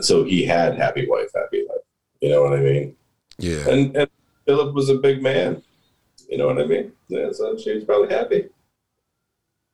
So 0.00 0.24
he 0.24 0.44
had 0.44 0.76
happy 0.76 1.06
wife, 1.08 1.30
happy 1.34 1.64
life. 1.68 1.78
You 2.20 2.30
know 2.30 2.42
what 2.42 2.52
I 2.52 2.60
mean? 2.60 2.96
Yeah, 3.38 3.68
And, 3.68 3.96
and 3.96 4.10
Philip 4.46 4.74
was 4.74 4.88
a 4.88 4.96
big 4.96 5.22
man. 5.22 5.62
You 6.28 6.38
know 6.38 6.46
what 6.46 6.60
I 6.60 6.66
mean? 6.66 6.92
Yeah, 7.08 7.32
so 7.32 7.56
she 7.56 7.74
was 7.74 7.84
probably 7.84 8.14
happy. 8.14 8.48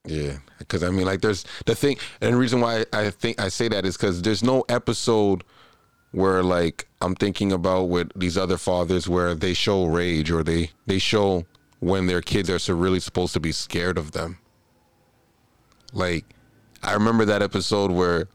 Yeah, 0.06 0.38
because 0.58 0.82
I 0.82 0.90
mean, 0.90 1.06
like, 1.06 1.22
there's 1.22 1.44
the 1.64 1.74
thing, 1.74 1.96
and 2.20 2.34
the 2.34 2.36
reason 2.36 2.60
why 2.60 2.84
I 2.92 3.10
think 3.10 3.40
I 3.40 3.48
say 3.48 3.68
that 3.68 3.86
is 3.86 3.96
because 3.96 4.20
there's 4.20 4.44
no 4.44 4.64
episode 4.68 5.44
where, 6.12 6.42
like, 6.42 6.86
I'm 7.00 7.14
thinking 7.14 7.52
about 7.52 7.84
with 7.84 8.12
these 8.14 8.36
other 8.36 8.58
fathers 8.58 9.08
where 9.08 9.34
they 9.34 9.54
show 9.54 9.86
rage 9.86 10.30
or 10.30 10.42
they 10.44 10.70
they 10.86 10.98
show 10.98 11.46
when 11.80 12.06
their 12.06 12.20
kids 12.20 12.50
are 12.50 12.58
so 12.58 12.74
really 12.74 13.00
supposed 13.00 13.32
to 13.32 13.40
be 13.40 13.50
scared 13.50 13.96
of 13.96 14.12
them. 14.12 14.38
Like, 15.92 16.24
I 16.82 16.92
remember 16.92 17.24
that 17.24 17.42
episode 17.42 17.90
where 17.90 18.28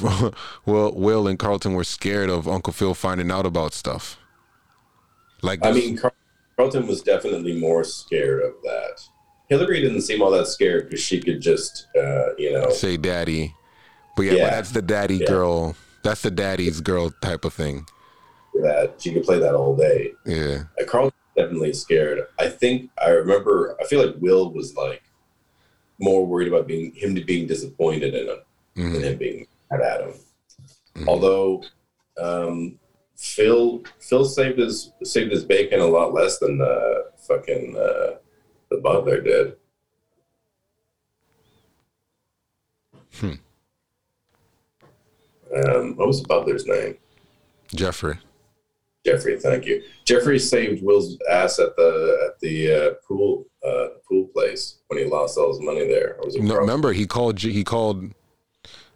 Will 0.66 0.92
Will 0.94 1.26
and 1.28 1.38
Carlton 1.38 1.74
were 1.74 1.84
scared 1.84 2.30
of 2.30 2.48
Uncle 2.48 2.72
Phil 2.72 2.94
finding 2.94 3.30
out 3.30 3.46
about 3.46 3.74
stuff. 3.74 4.18
Like, 5.42 5.64
I 5.64 5.72
mean, 5.72 5.96
Car- 5.98 6.12
Carlton 6.56 6.86
was 6.86 7.02
definitely 7.02 7.58
more 7.58 7.82
scared 7.84 8.42
of 8.42 8.52
that. 8.62 9.00
Hilary 9.48 9.80
didn't 9.80 10.02
seem 10.02 10.22
all 10.22 10.30
that 10.30 10.46
scared 10.46 10.88
because 10.88 11.04
she 11.04 11.20
could 11.20 11.40
just, 11.40 11.86
uh, 11.96 12.34
you 12.38 12.52
know, 12.52 12.70
say 12.70 12.96
daddy. 12.96 13.54
But 14.16 14.22
yeah, 14.22 14.32
but 14.44 14.50
that's 14.52 14.70
the 14.70 14.82
daddy 14.82 15.16
Yeah. 15.16 15.26
girl. 15.26 15.76
That's 16.04 16.22
the 16.22 16.30
daddy's 16.30 16.80
girl 16.80 17.10
type 17.22 17.44
of 17.44 17.52
thing. 17.54 17.86
that 18.62 18.94
she 19.00 19.12
could 19.14 19.24
play 19.24 19.38
that 19.38 19.54
all 19.54 19.74
day. 19.74 20.12
Yeah. 20.26 20.64
Uh, 20.78 20.84
Carl 20.84 21.04
was 21.06 21.12
definitely 21.36 21.72
scared. 21.72 22.26
I 22.38 22.48
think 22.48 22.90
I 23.02 23.08
remember. 23.08 23.76
I 23.80 23.84
feel 23.84 24.04
like 24.04 24.14
Will 24.20 24.52
was 24.52 24.76
like 24.76 25.02
more 25.98 26.26
worried 26.26 26.48
about 26.48 26.66
being 26.66 26.92
him 26.94 27.14
being 27.26 27.46
disappointed 27.46 28.14
in 28.14 28.26
him 28.28 28.38
Mhm. 28.76 28.92
than 28.92 29.02
him 29.04 29.16
being 29.18 29.46
at 29.80 30.00
him. 30.02 30.14
Mhm. 30.96 31.08
Although 31.08 31.62
um, 32.18 32.78
Phil 33.16 33.82
Phil 34.00 34.24
saved 34.24 34.58
his 34.58 34.92
saved 35.04 35.32
his 35.32 35.44
bacon 35.44 35.80
a 35.80 35.86
lot 35.86 36.12
less 36.12 36.38
than 36.38 36.58
the 36.58 37.10
fucking 37.26 37.76
uh, 37.76 38.18
the 38.70 38.78
butler 38.82 39.20
did. 39.20 39.56
Hmm. 43.14 43.32
Um, 45.54 45.96
what 45.96 46.08
was 46.08 46.22
the 46.22 46.28
butler's 46.28 46.66
name? 46.66 46.96
Geoffrey. 47.74 48.18
Geoffrey, 49.04 49.38
thank 49.38 49.66
you. 49.66 49.82
Geoffrey 50.04 50.38
saved 50.38 50.82
Will's 50.82 51.18
ass 51.30 51.58
at 51.58 51.76
the 51.76 52.28
at 52.28 52.40
the 52.40 52.72
uh, 52.72 52.90
pool 53.06 53.46
uh, 53.66 53.88
pool 54.08 54.28
place 54.28 54.78
when 54.88 54.98
he 54.98 55.04
lost 55.04 55.36
all 55.36 55.48
his 55.48 55.60
money 55.60 55.86
there. 55.86 56.16
No, 56.36 56.56
remember 56.56 56.92
he 56.92 57.06
called. 57.06 57.38
He 57.40 57.64
called. 57.64 58.12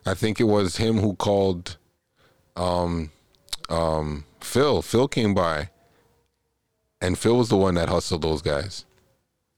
I 0.06 0.14
think 0.14 0.40
it 0.40 0.44
was 0.44 0.76
him 0.76 0.98
who 0.98 1.14
called. 1.14 1.76
Um, 2.54 3.10
um, 3.68 4.24
Phil. 4.40 4.80
Phil 4.80 5.08
came 5.08 5.34
by, 5.34 5.70
and 7.00 7.18
Phil 7.18 7.36
was 7.36 7.48
the 7.48 7.56
one 7.56 7.74
that 7.74 7.88
hustled 7.88 8.22
those 8.22 8.40
guys. 8.40 8.84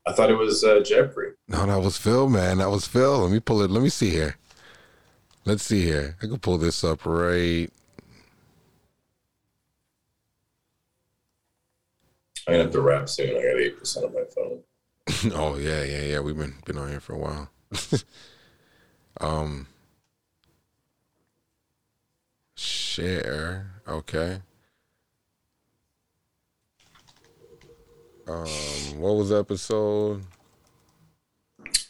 I 0.07 0.13
thought 0.13 0.31
it 0.31 0.39
was 0.39 0.65
uh, 0.65 0.81
Geoffrey. 0.81 1.33
No, 1.49 1.67
that 1.67 1.81
was 1.81 1.99
Phil, 1.99 2.29
man. 2.31 2.59
That 2.59 2.71
was 2.71 2.87
Phil. 2.87 3.19
Let 3.19 3.31
me 3.31 3.41
pull 3.41 3.61
it. 3.61 3.71
Let 3.71 3.83
me 3.83 3.91
see 3.91 4.09
here. 4.09 4.37
Let's 5.45 5.63
see 5.63 5.83
here. 5.83 6.17
I 6.23 6.27
can 6.27 6.39
pull 6.39 6.57
this 6.57 6.83
up 6.83 7.05
right. 7.05 7.71
I'm 12.47 12.55
gonna 12.55 12.63
have 12.65 12.73
to 12.73 12.81
wrap 12.81 13.09
soon. 13.11 13.31
I 13.31 13.43
got 13.43 13.61
eight 13.61 13.79
percent 13.79 14.07
on 14.07 14.15
my 14.15 14.25
phone. 14.35 14.61
oh 15.35 15.59
yeah, 15.59 15.83
yeah, 15.85 16.03
yeah. 16.03 16.21
We've 16.21 16.37
been 16.37 16.55
been 16.65 16.79
on 16.79 16.89
here 16.89 17.01
for 17.01 17.13
a 17.13 17.19
while. 17.19 17.51
um, 19.21 19.67
share. 22.59 23.71
Okay. 23.87 24.41
Um, 28.27 28.47
what 28.99 29.15
was 29.17 29.31
the 29.31 29.39
episode? 29.39 30.23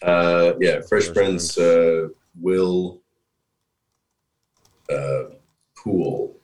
Uh, 0.02 0.52
yeah, 0.60 0.80
Fresh 0.88 1.06
Fresh 1.06 1.14
Prince, 1.14 1.58
uh, 1.58 2.08
Will, 2.40 3.00
uh, 4.88 5.24
Pool. 5.76 6.36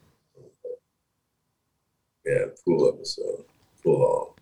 Yeah, 2.26 2.46
Pool 2.64 2.92
episode. 2.92 3.44
Pool 3.82 3.98
Hall. 3.98 4.36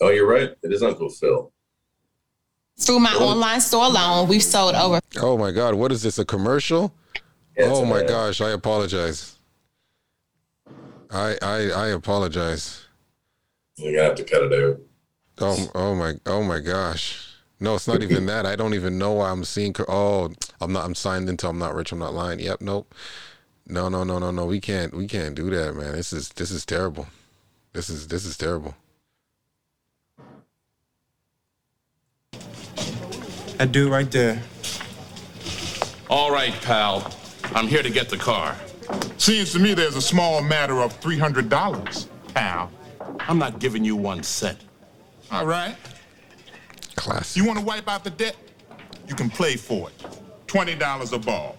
Oh, 0.00 0.10
you're 0.10 0.28
right. 0.28 0.50
It 0.62 0.72
is 0.72 0.82
Uncle 0.82 1.10
Phil. 1.10 1.52
Through 2.80 3.00
my 3.00 3.12
online 3.14 3.60
store 3.60 3.84
alone, 3.86 4.26
we've 4.28 4.42
sold 4.42 4.74
over 4.74 5.00
Oh 5.18 5.36
my 5.36 5.50
God! 5.50 5.74
What 5.74 5.92
is 5.92 6.02
this? 6.02 6.18
A 6.18 6.24
commercial? 6.24 6.94
It's 7.54 7.78
oh 7.78 7.82
a 7.82 7.86
my 7.86 7.98
man. 7.98 8.06
gosh! 8.08 8.40
I 8.40 8.50
apologize. 8.50 9.36
I 11.10 11.36
I 11.42 11.70
I 11.70 11.86
apologize. 11.88 12.86
You're 13.76 13.92
gonna 13.92 14.04
have 14.04 14.14
to 14.16 14.24
cut 14.24 14.44
it 14.44 14.52
out. 14.52 14.80
Oh, 15.42 15.70
oh 15.74 15.94
my, 15.94 16.14
oh 16.26 16.42
my 16.42 16.58
gosh. 16.60 17.26
No, 17.60 17.74
it's 17.74 17.88
not 17.88 18.02
even 18.02 18.26
that. 18.26 18.46
I 18.46 18.56
don't 18.56 18.74
even 18.74 18.98
know 18.98 19.12
why 19.12 19.30
I'm 19.30 19.44
seeing. 19.44 19.74
Oh, 19.88 20.30
I'm 20.60 20.72
not. 20.72 20.84
I'm 20.84 20.94
signed 20.94 21.28
into. 21.28 21.48
I'm 21.48 21.58
not 21.58 21.74
rich. 21.74 21.92
I'm 21.92 21.98
not 21.98 22.14
lying. 22.14 22.40
Yep. 22.40 22.60
Nope. 22.62 22.94
No, 23.66 23.88
no, 23.88 24.04
no, 24.04 24.18
no, 24.18 24.30
no. 24.30 24.46
We 24.46 24.60
can't. 24.60 24.94
We 24.94 25.06
can't 25.06 25.34
do 25.34 25.50
that, 25.50 25.74
man. 25.74 25.92
This 25.92 26.12
is 26.12 26.30
this 26.30 26.50
is 26.50 26.64
terrible. 26.64 27.08
This 27.72 27.90
is 27.90 28.08
this 28.08 28.24
is 28.24 28.36
terrible. 28.36 28.74
That 33.60 33.72
dude 33.72 33.92
right 33.92 34.10
there. 34.10 34.42
All 36.08 36.32
right, 36.32 36.54
pal. 36.62 37.12
I'm 37.54 37.66
here 37.68 37.82
to 37.82 37.90
get 37.90 38.08
the 38.08 38.16
car. 38.16 38.56
Seems 39.18 39.52
to 39.52 39.58
me 39.58 39.74
there's 39.74 39.96
a 39.96 40.00
small 40.00 40.42
matter 40.42 40.80
of 40.80 40.98
$300, 41.02 42.06
pal. 42.32 42.72
I'm 43.18 43.38
not 43.38 43.58
giving 43.58 43.84
you 43.84 43.96
one 43.96 44.22
cent. 44.22 44.60
All 45.30 45.44
right. 45.44 45.76
Class. 46.96 47.36
You 47.36 47.44
want 47.44 47.58
to 47.58 47.64
wipe 47.66 47.86
out 47.86 48.02
the 48.02 48.08
debt? 48.08 48.34
You 49.06 49.14
can 49.14 49.28
play 49.28 49.56
for 49.56 49.90
it. 49.90 50.06
$20 50.46 51.12
a 51.12 51.18
ball. 51.18 51.58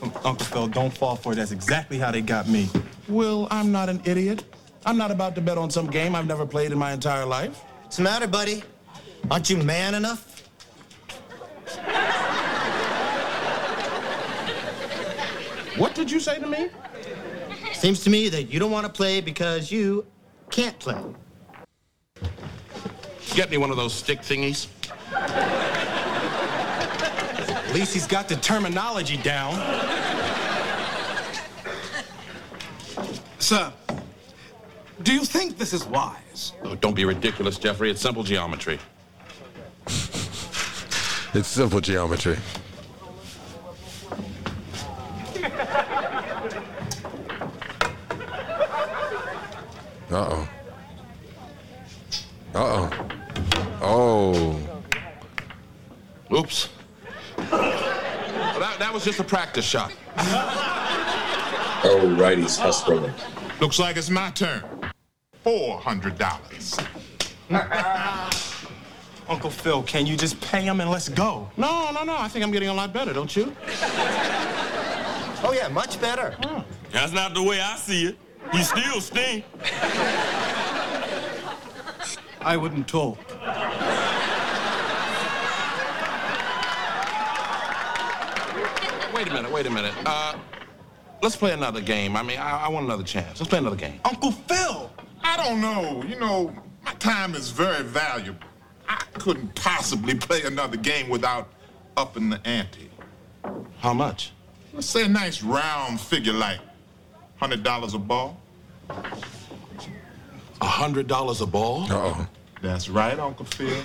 Um, 0.00 0.12
Uncle 0.24 0.46
Phil, 0.46 0.68
don't 0.68 0.96
fall 0.96 1.16
for 1.16 1.32
it. 1.32 1.36
That's 1.36 1.50
exactly 1.50 1.98
how 1.98 2.12
they 2.12 2.20
got 2.20 2.46
me. 2.46 2.68
Will, 3.08 3.48
I'm 3.50 3.72
not 3.72 3.88
an 3.88 4.00
idiot. 4.04 4.44
I'm 4.86 4.96
not 4.96 5.10
about 5.10 5.34
to 5.34 5.40
bet 5.40 5.58
on 5.58 5.72
some 5.72 5.88
game 5.88 6.14
I've 6.14 6.28
never 6.28 6.46
played 6.46 6.70
in 6.70 6.78
my 6.78 6.92
entire 6.92 7.26
life. 7.26 7.64
What's 7.82 7.96
the 7.96 8.04
matter, 8.04 8.28
buddy? 8.28 8.62
Aren't 9.28 9.50
you 9.50 9.56
man 9.56 9.96
enough? 9.96 10.37
What 15.76 15.94
did 15.94 16.10
you 16.10 16.18
say 16.20 16.38
to 16.38 16.46
me? 16.46 16.70
Seems 17.72 18.02
to 18.04 18.10
me 18.10 18.28
that 18.30 18.44
you 18.44 18.58
don't 18.58 18.72
want 18.72 18.86
to 18.86 18.92
play 18.92 19.20
because 19.20 19.70
you 19.70 20.04
can't 20.50 20.78
play. 20.78 21.00
Get 23.34 23.50
me 23.50 23.58
one 23.58 23.70
of 23.70 23.76
those 23.76 23.94
stick 23.94 24.20
thingies. 24.20 24.66
At 27.68 27.74
least 27.74 27.92
he's 27.92 28.06
got 28.06 28.28
the 28.28 28.36
terminology 28.36 29.18
down. 29.18 29.54
Sir, 33.38 33.72
do 35.02 35.12
you 35.14 35.24
think 35.24 35.56
this 35.58 35.72
is 35.72 35.86
wise? 35.86 36.54
Oh, 36.64 36.74
don't 36.74 36.96
be 36.96 37.04
ridiculous, 37.04 37.56
Geoffrey. 37.58 37.90
It's 37.90 38.00
simple 38.00 38.24
geometry. 38.24 38.80
It's 41.34 41.48
simple 41.48 41.80
geometry. 41.80 42.38
Uh 50.10 50.14
oh. 50.14 50.48
Uh 52.54 52.58
oh. 52.58 52.90
Oh. 53.82 54.58
Oops. 56.34 56.68
that, 57.36 58.76
that 58.78 58.92
was 58.92 59.04
just 59.04 59.20
a 59.20 59.24
practice 59.24 59.64
shot. 59.64 59.92
Oh, 61.84 62.16
right, 62.18 62.38
he's 62.38 62.56
hustling. 62.56 63.12
Looks 63.60 63.78
like 63.78 63.96
it's 63.96 64.10
my 64.10 64.30
turn. 64.30 64.62
$400. 65.44 66.86
Uncle 69.28 69.50
Phil, 69.50 69.82
can 69.82 70.06
you 70.06 70.16
just 70.16 70.40
pay 70.40 70.62
him 70.62 70.80
and 70.80 70.90
let's 70.90 71.08
go? 71.08 71.50
No, 71.56 71.90
no, 71.92 72.02
no. 72.02 72.16
I 72.16 72.28
think 72.28 72.44
I'm 72.44 72.50
getting 72.50 72.70
a 72.70 72.74
lot 72.74 72.92
better, 72.94 73.12
don't 73.12 73.34
you? 73.36 73.54
Oh, 75.44 75.52
yeah, 75.54 75.68
much 75.68 76.00
better. 76.00 76.36
That's 76.90 77.12
not 77.12 77.34
the 77.34 77.42
way 77.42 77.60
I 77.60 77.76
see 77.76 78.06
it. 78.06 78.16
You 78.54 78.62
still 78.62 79.00
stink. 79.00 79.44
I 82.40 82.56
wouldn't 82.56 82.88
talk. 82.88 83.18
Wait 89.14 89.28
a 89.28 89.32
minute, 89.32 89.52
wait 89.52 89.66
a 89.66 89.70
minute. 89.70 89.94
Uh, 90.06 90.38
let's 91.22 91.36
play 91.36 91.52
another 91.52 91.80
game. 91.82 92.16
I 92.16 92.22
mean, 92.22 92.38
I, 92.38 92.62
I 92.62 92.68
want 92.68 92.86
another 92.86 93.02
chance. 93.02 93.40
Let's 93.40 93.50
play 93.50 93.58
another 93.58 93.76
game. 93.76 94.00
Uncle 94.04 94.32
Phil! 94.32 94.90
I 95.22 95.36
don't 95.36 95.60
know. 95.60 96.02
You 96.04 96.18
know, 96.18 96.54
my 96.84 96.94
time 96.94 97.34
is 97.34 97.50
very 97.50 97.82
valuable. 97.84 98.47
I 99.18 99.20
couldn't 99.20 99.52
possibly 99.56 100.14
play 100.14 100.42
another 100.44 100.76
game 100.76 101.08
without 101.08 101.48
upping 101.96 102.30
the 102.30 102.40
ante. 102.46 102.88
How 103.80 103.92
much? 103.92 104.30
Let's 104.72 104.86
say 104.86 105.06
a 105.06 105.08
nice 105.08 105.42
round 105.42 106.00
figure 106.00 106.32
like 106.32 106.60
$100 107.42 107.94
a 107.94 107.98
ball. 107.98 108.40
A 110.60 110.64
hundred 110.64 111.08
dollars 111.08 111.40
a 111.40 111.46
ball? 111.46 111.90
Uh 111.90 112.14
oh. 112.14 112.28
That's 112.62 112.88
right, 112.88 113.18
Uncle 113.18 113.44
Phil. 113.44 113.82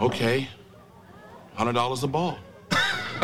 Okay. 0.00 0.48
Hundred 1.54 1.74
dollars 1.74 2.02
a 2.02 2.08
ball. 2.08 2.36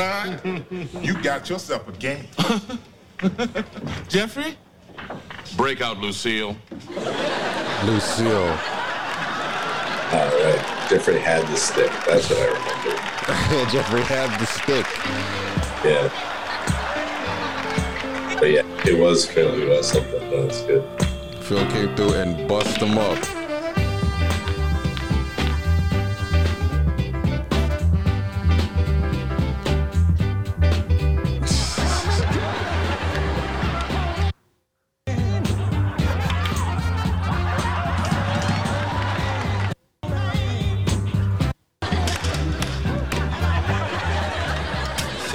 you 1.03 1.15
got 1.23 1.49
yourself 1.49 1.89
a 1.89 1.93
game. 1.93 2.29
Geoffrey? 4.09 4.57
Break 5.57 5.81
out, 5.81 5.99
Lucille. 5.99 6.57
Lucille. 7.85 8.78
All 10.11 10.29
right. 10.43 10.89
Geoffrey 10.89 11.19
had 11.19 11.47
the 11.49 11.57
stick. 11.57 11.91
That's 12.07 12.31
what 12.31 12.39
I 12.39 12.47
remember. 12.47 13.71
Geoffrey 13.71 14.03
had 14.03 14.31
the 14.41 14.47
stick. 14.47 14.87
Yeah. 15.85 16.09
But 18.41 18.51
yeah, 18.51 18.87
it 18.87 18.99
was 18.99 19.27
clearly 19.27 19.77
uh, 19.77 19.83
something. 19.83 20.31
That's 20.31 20.63
good. 20.63 20.83
Phil 21.41 21.67
came 21.71 21.95
through 21.95 22.15
and 22.15 22.49
bust 22.49 22.81
them 22.81 22.97
up. 22.97 23.38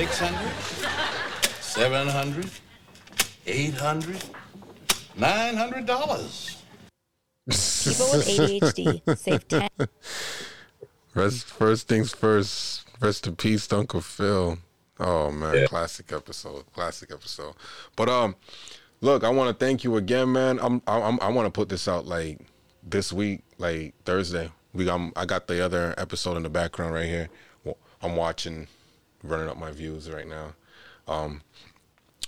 Six 0.04 0.20
hundred, 0.20 0.52
seven 1.62 2.08
hundred, 2.10 2.50
eight 3.48 3.74
hundred, 3.76 4.22
nine 5.16 5.56
hundred 5.56 5.86
dollars. 5.86 6.62
People 7.48 8.08
with 8.12 8.28
ADHD 8.28 9.18
save 9.18 9.48
10. 9.48 9.70
Rest, 11.16 11.46
first 11.46 11.88
things 11.88 12.14
first. 12.14 12.86
Rest 13.00 13.28
in 13.28 13.38
peace, 13.38 13.66
to 13.68 13.78
Uncle 13.78 14.02
Phil. 14.02 14.58
Oh 15.00 15.32
man, 15.32 15.56
Yeah. 15.56 15.68
classic 15.68 16.12
episode. 16.12 16.66
Classic 16.74 17.10
episode. 17.10 17.54
But 17.96 18.10
um, 18.10 18.36
look, 19.00 19.24
I 19.24 19.30
want 19.30 19.58
to 19.58 19.66
thank 19.66 19.86
you 19.86 19.96
again, 19.96 20.34
man. 20.34 20.60
I'm, 20.62 20.82
I'm 20.86 21.18
I 21.22 21.30
want 21.30 21.46
to 21.46 21.50
put 21.50 21.70
this 21.70 21.88
out 21.88 22.06
like 22.06 22.40
this 22.84 23.14
week, 23.14 23.44
like 23.58 23.94
Thursday. 24.04 24.52
We 24.74 24.90
um, 24.90 25.14
I 25.16 25.24
got 25.24 25.48
the 25.48 25.64
other 25.64 25.94
episode 25.98 26.36
in 26.36 26.44
the 26.44 26.50
background 26.50 26.94
right 26.94 27.06
here. 27.06 27.30
I'm 28.02 28.18
watching, 28.18 28.68
running 29.24 29.50
up 29.50 29.58
my 29.58 29.72
views 29.72 30.10
right 30.10 30.28
now. 30.28 30.54
Um, 31.08 31.42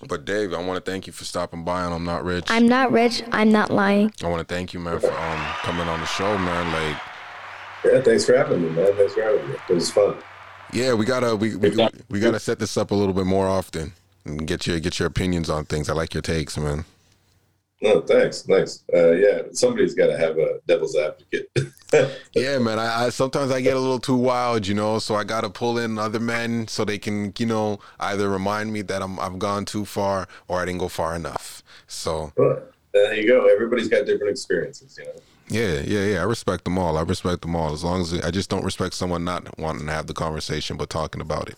but 0.08 0.26
Dave, 0.26 0.54
I 0.54 0.62
want 0.64 0.84
to 0.84 0.92
thank 0.92 1.08
you 1.08 1.14
for 1.14 1.24
stopping 1.24 1.64
by 1.64 1.82
on 1.84 1.94
I'm 1.94 2.04
Not 2.04 2.24
Rich. 2.24 2.46
I'm 2.50 2.68
not 2.68 2.92
rich. 2.92 3.24
I'm 3.32 3.52
not 3.52 3.70
lying. 3.72 4.12
I 4.24 4.28
want 4.28 4.46
to 4.48 4.54
thank 4.54 4.74
you, 4.74 4.80
man, 4.80 5.00
for 5.00 5.12
um 5.12 5.46
coming 5.64 5.88
on 5.88 6.00
the 6.00 6.06
show, 6.06 6.38
man. 6.38 6.72
Like, 6.74 7.02
Yeah, 7.86 8.02
thanks 8.02 8.26
for 8.26 8.36
having 8.36 8.62
me, 8.62 8.70
man. 8.70 8.94
Thanks 8.96 9.14
for 9.14 9.22
having 9.22 9.48
me. 9.48 9.56
It 9.70 9.74
was 9.74 9.90
fun. 9.92 10.18
yeah, 10.74 10.94
we 10.94 11.06
gotta 11.06 11.36
we 11.36 11.56
we, 11.56 11.76
we 12.10 12.20
gotta 12.20 12.40
set 12.40 12.60
this 12.60 12.76
up 12.78 12.92
a 12.92 12.96
little 12.96 13.14
bit 13.14 13.26
more 13.26 13.48
often 13.48 13.94
and 14.26 14.46
get 14.46 14.68
your 14.68 14.80
get 14.80 15.00
your 15.00 15.08
opinions 15.08 15.50
on 15.50 15.66
things. 15.66 15.90
I 15.90 15.94
like 15.94 16.14
your 16.14 16.22
takes, 16.22 16.58
man. 16.58 16.84
No, 17.86 18.02
thanks. 18.02 18.42
Thanks. 18.42 18.84
Uh, 18.92 19.12
yeah, 19.12 19.42
somebody's 19.52 19.94
got 19.94 20.08
to 20.08 20.18
have 20.18 20.40
a 20.40 20.60
devil's 20.68 20.96
advocate. 20.98 21.50
Yeah, 22.34 22.58
man. 22.58 22.78
I, 22.78 23.06
I 23.06 23.10
sometimes 23.10 23.52
I 23.52 23.62
get 23.62 23.78
a 23.78 23.80
little 23.80 24.00
too 24.00 24.18
wild, 24.18 24.68
you 24.68 24.74
know, 24.74 25.00
so 25.00 25.16
I 25.16 25.24
gotta 25.24 25.50
pull 25.50 25.78
in 25.78 25.98
other 25.98 26.20
men 26.20 26.68
so 26.68 26.84
they 26.84 26.98
can, 26.98 27.32
you 27.38 27.46
know, 27.46 27.80
either 28.02 28.28
remind 28.28 28.74
me 28.74 28.82
that 28.82 29.02
I'm 29.02 29.18
I've 29.18 29.40
gone 29.40 29.64
too 29.64 29.86
far 29.86 30.28
or 30.50 30.60
I 30.60 30.66
didn't 30.66 30.80
go 30.80 30.90
far 30.90 31.16
enough. 31.16 31.64
So 31.88 32.34
But 32.36 32.74
there 32.92 33.14
you 33.14 33.26
go. 33.26 33.46
Everybody's 33.46 33.88
got 33.88 34.06
different 34.06 34.32
experiences, 34.32 34.98
you 35.00 35.06
know. 35.06 35.22
yeah, 35.48 35.80
yeah, 35.86 36.06
yeah. 36.14 36.20
I 36.20 36.24
respect 36.24 36.66
them 36.66 36.78
all. 36.78 36.98
I 36.98 37.02
respect 37.04 37.44
them 37.44 37.56
all. 37.56 37.72
As 37.72 37.86
long 37.86 38.02
as 38.02 38.14
I 38.14 38.32
just 38.32 38.50
don't 38.50 38.66
respect 38.66 38.94
someone 38.94 39.24
not 39.24 39.58
wanting 39.58 39.86
to 39.86 39.94
have 39.94 40.08
the 40.08 40.14
conversation 40.14 40.76
but 40.76 40.90
talking 40.90 41.22
about 41.22 41.48
it 41.48 41.58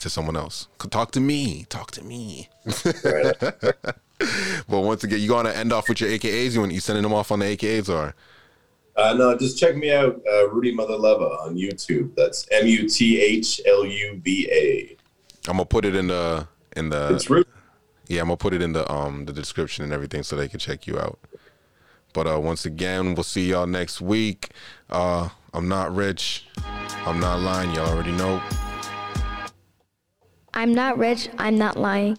to 0.00 0.10
someone 0.10 0.36
else. 0.36 0.68
Talk 0.90 1.12
to 1.12 1.20
me. 1.20 1.64
Talk 1.70 1.92
to 1.92 2.04
me. 2.04 2.50
but 4.68 4.80
once 4.80 5.04
again, 5.04 5.20
you 5.20 5.28
gonna 5.28 5.50
end 5.50 5.72
off 5.72 5.88
with 5.88 6.00
your 6.00 6.10
AKAs? 6.10 6.54
You 6.54 6.60
want 6.60 6.72
you 6.72 6.80
sending 6.80 7.02
them 7.02 7.12
off 7.12 7.30
on 7.32 7.38
the 7.40 7.56
AKAs 7.56 7.88
or? 7.88 8.14
Uh, 8.94 9.14
no, 9.14 9.36
just 9.36 9.58
check 9.58 9.76
me 9.76 9.90
out, 9.90 10.20
uh, 10.30 10.48
Rudy 10.50 10.74
Muthluva 10.76 11.40
on 11.46 11.56
YouTube. 11.56 12.14
That's 12.14 12.46
M 12.50 12.66
U 12.66 12.88
T 12.88 13.20
H 13.20 13.60
L 13.66 13.86
U 13.86 14.20
V 14.22 14.48
A. 14.52 14.96
I'm 15.48 15.56
gonna 15.56 15.64
put 15.64 15.84
it 15.84 15.94
in 15.94 16.08
the 16.08 16.46
in 16.76 16.90
the. 16.90 17.14
It's 17.14 17.30
Rudy. 17.30 17.48
Yeah, 18.08 18.20
I'm 18.20 18.26
gonna 18.26 18.36
put 18.36 18.52
it 18.52 18.60
in 18.60 18.72
the 18.72 18.90
um 18.92 19.24
the 19.24 19.32
description 19.32 19.84
and 19.84 19.92
everything 19.92 20.22
so 20.22 20.36
they 20.36 20.48
can 20.48 20.58
check 20.58 20.86
you 20.86 20.98
out. 20.98 21.18
But 22.12 22.26
uh, 22.26 22.38
once 22.38 22.66
again, 22.66 23.14
we'll 23.14 23.24
see 23.24 23.48
y'all 23.48 23.66
next 23.66 24.02
week. 24.02 24.50
Uh, 24.90 25.30
I'm 25.54 25.68
not 25.68 25.94
rich. 25.94 26.46
I'm 27.06 27.18
not 27.18 27.40
lying. 27.40 27.74
Y'all 27.74 27.88
already 27.88 28.12
know. 28.12 28.42
I'm 30.52 30.74
not 30.74 30.98
rich. 30.98 31.30
I'm 31.38 31.56
not 31.56 31.78
lying. 31.78 32.18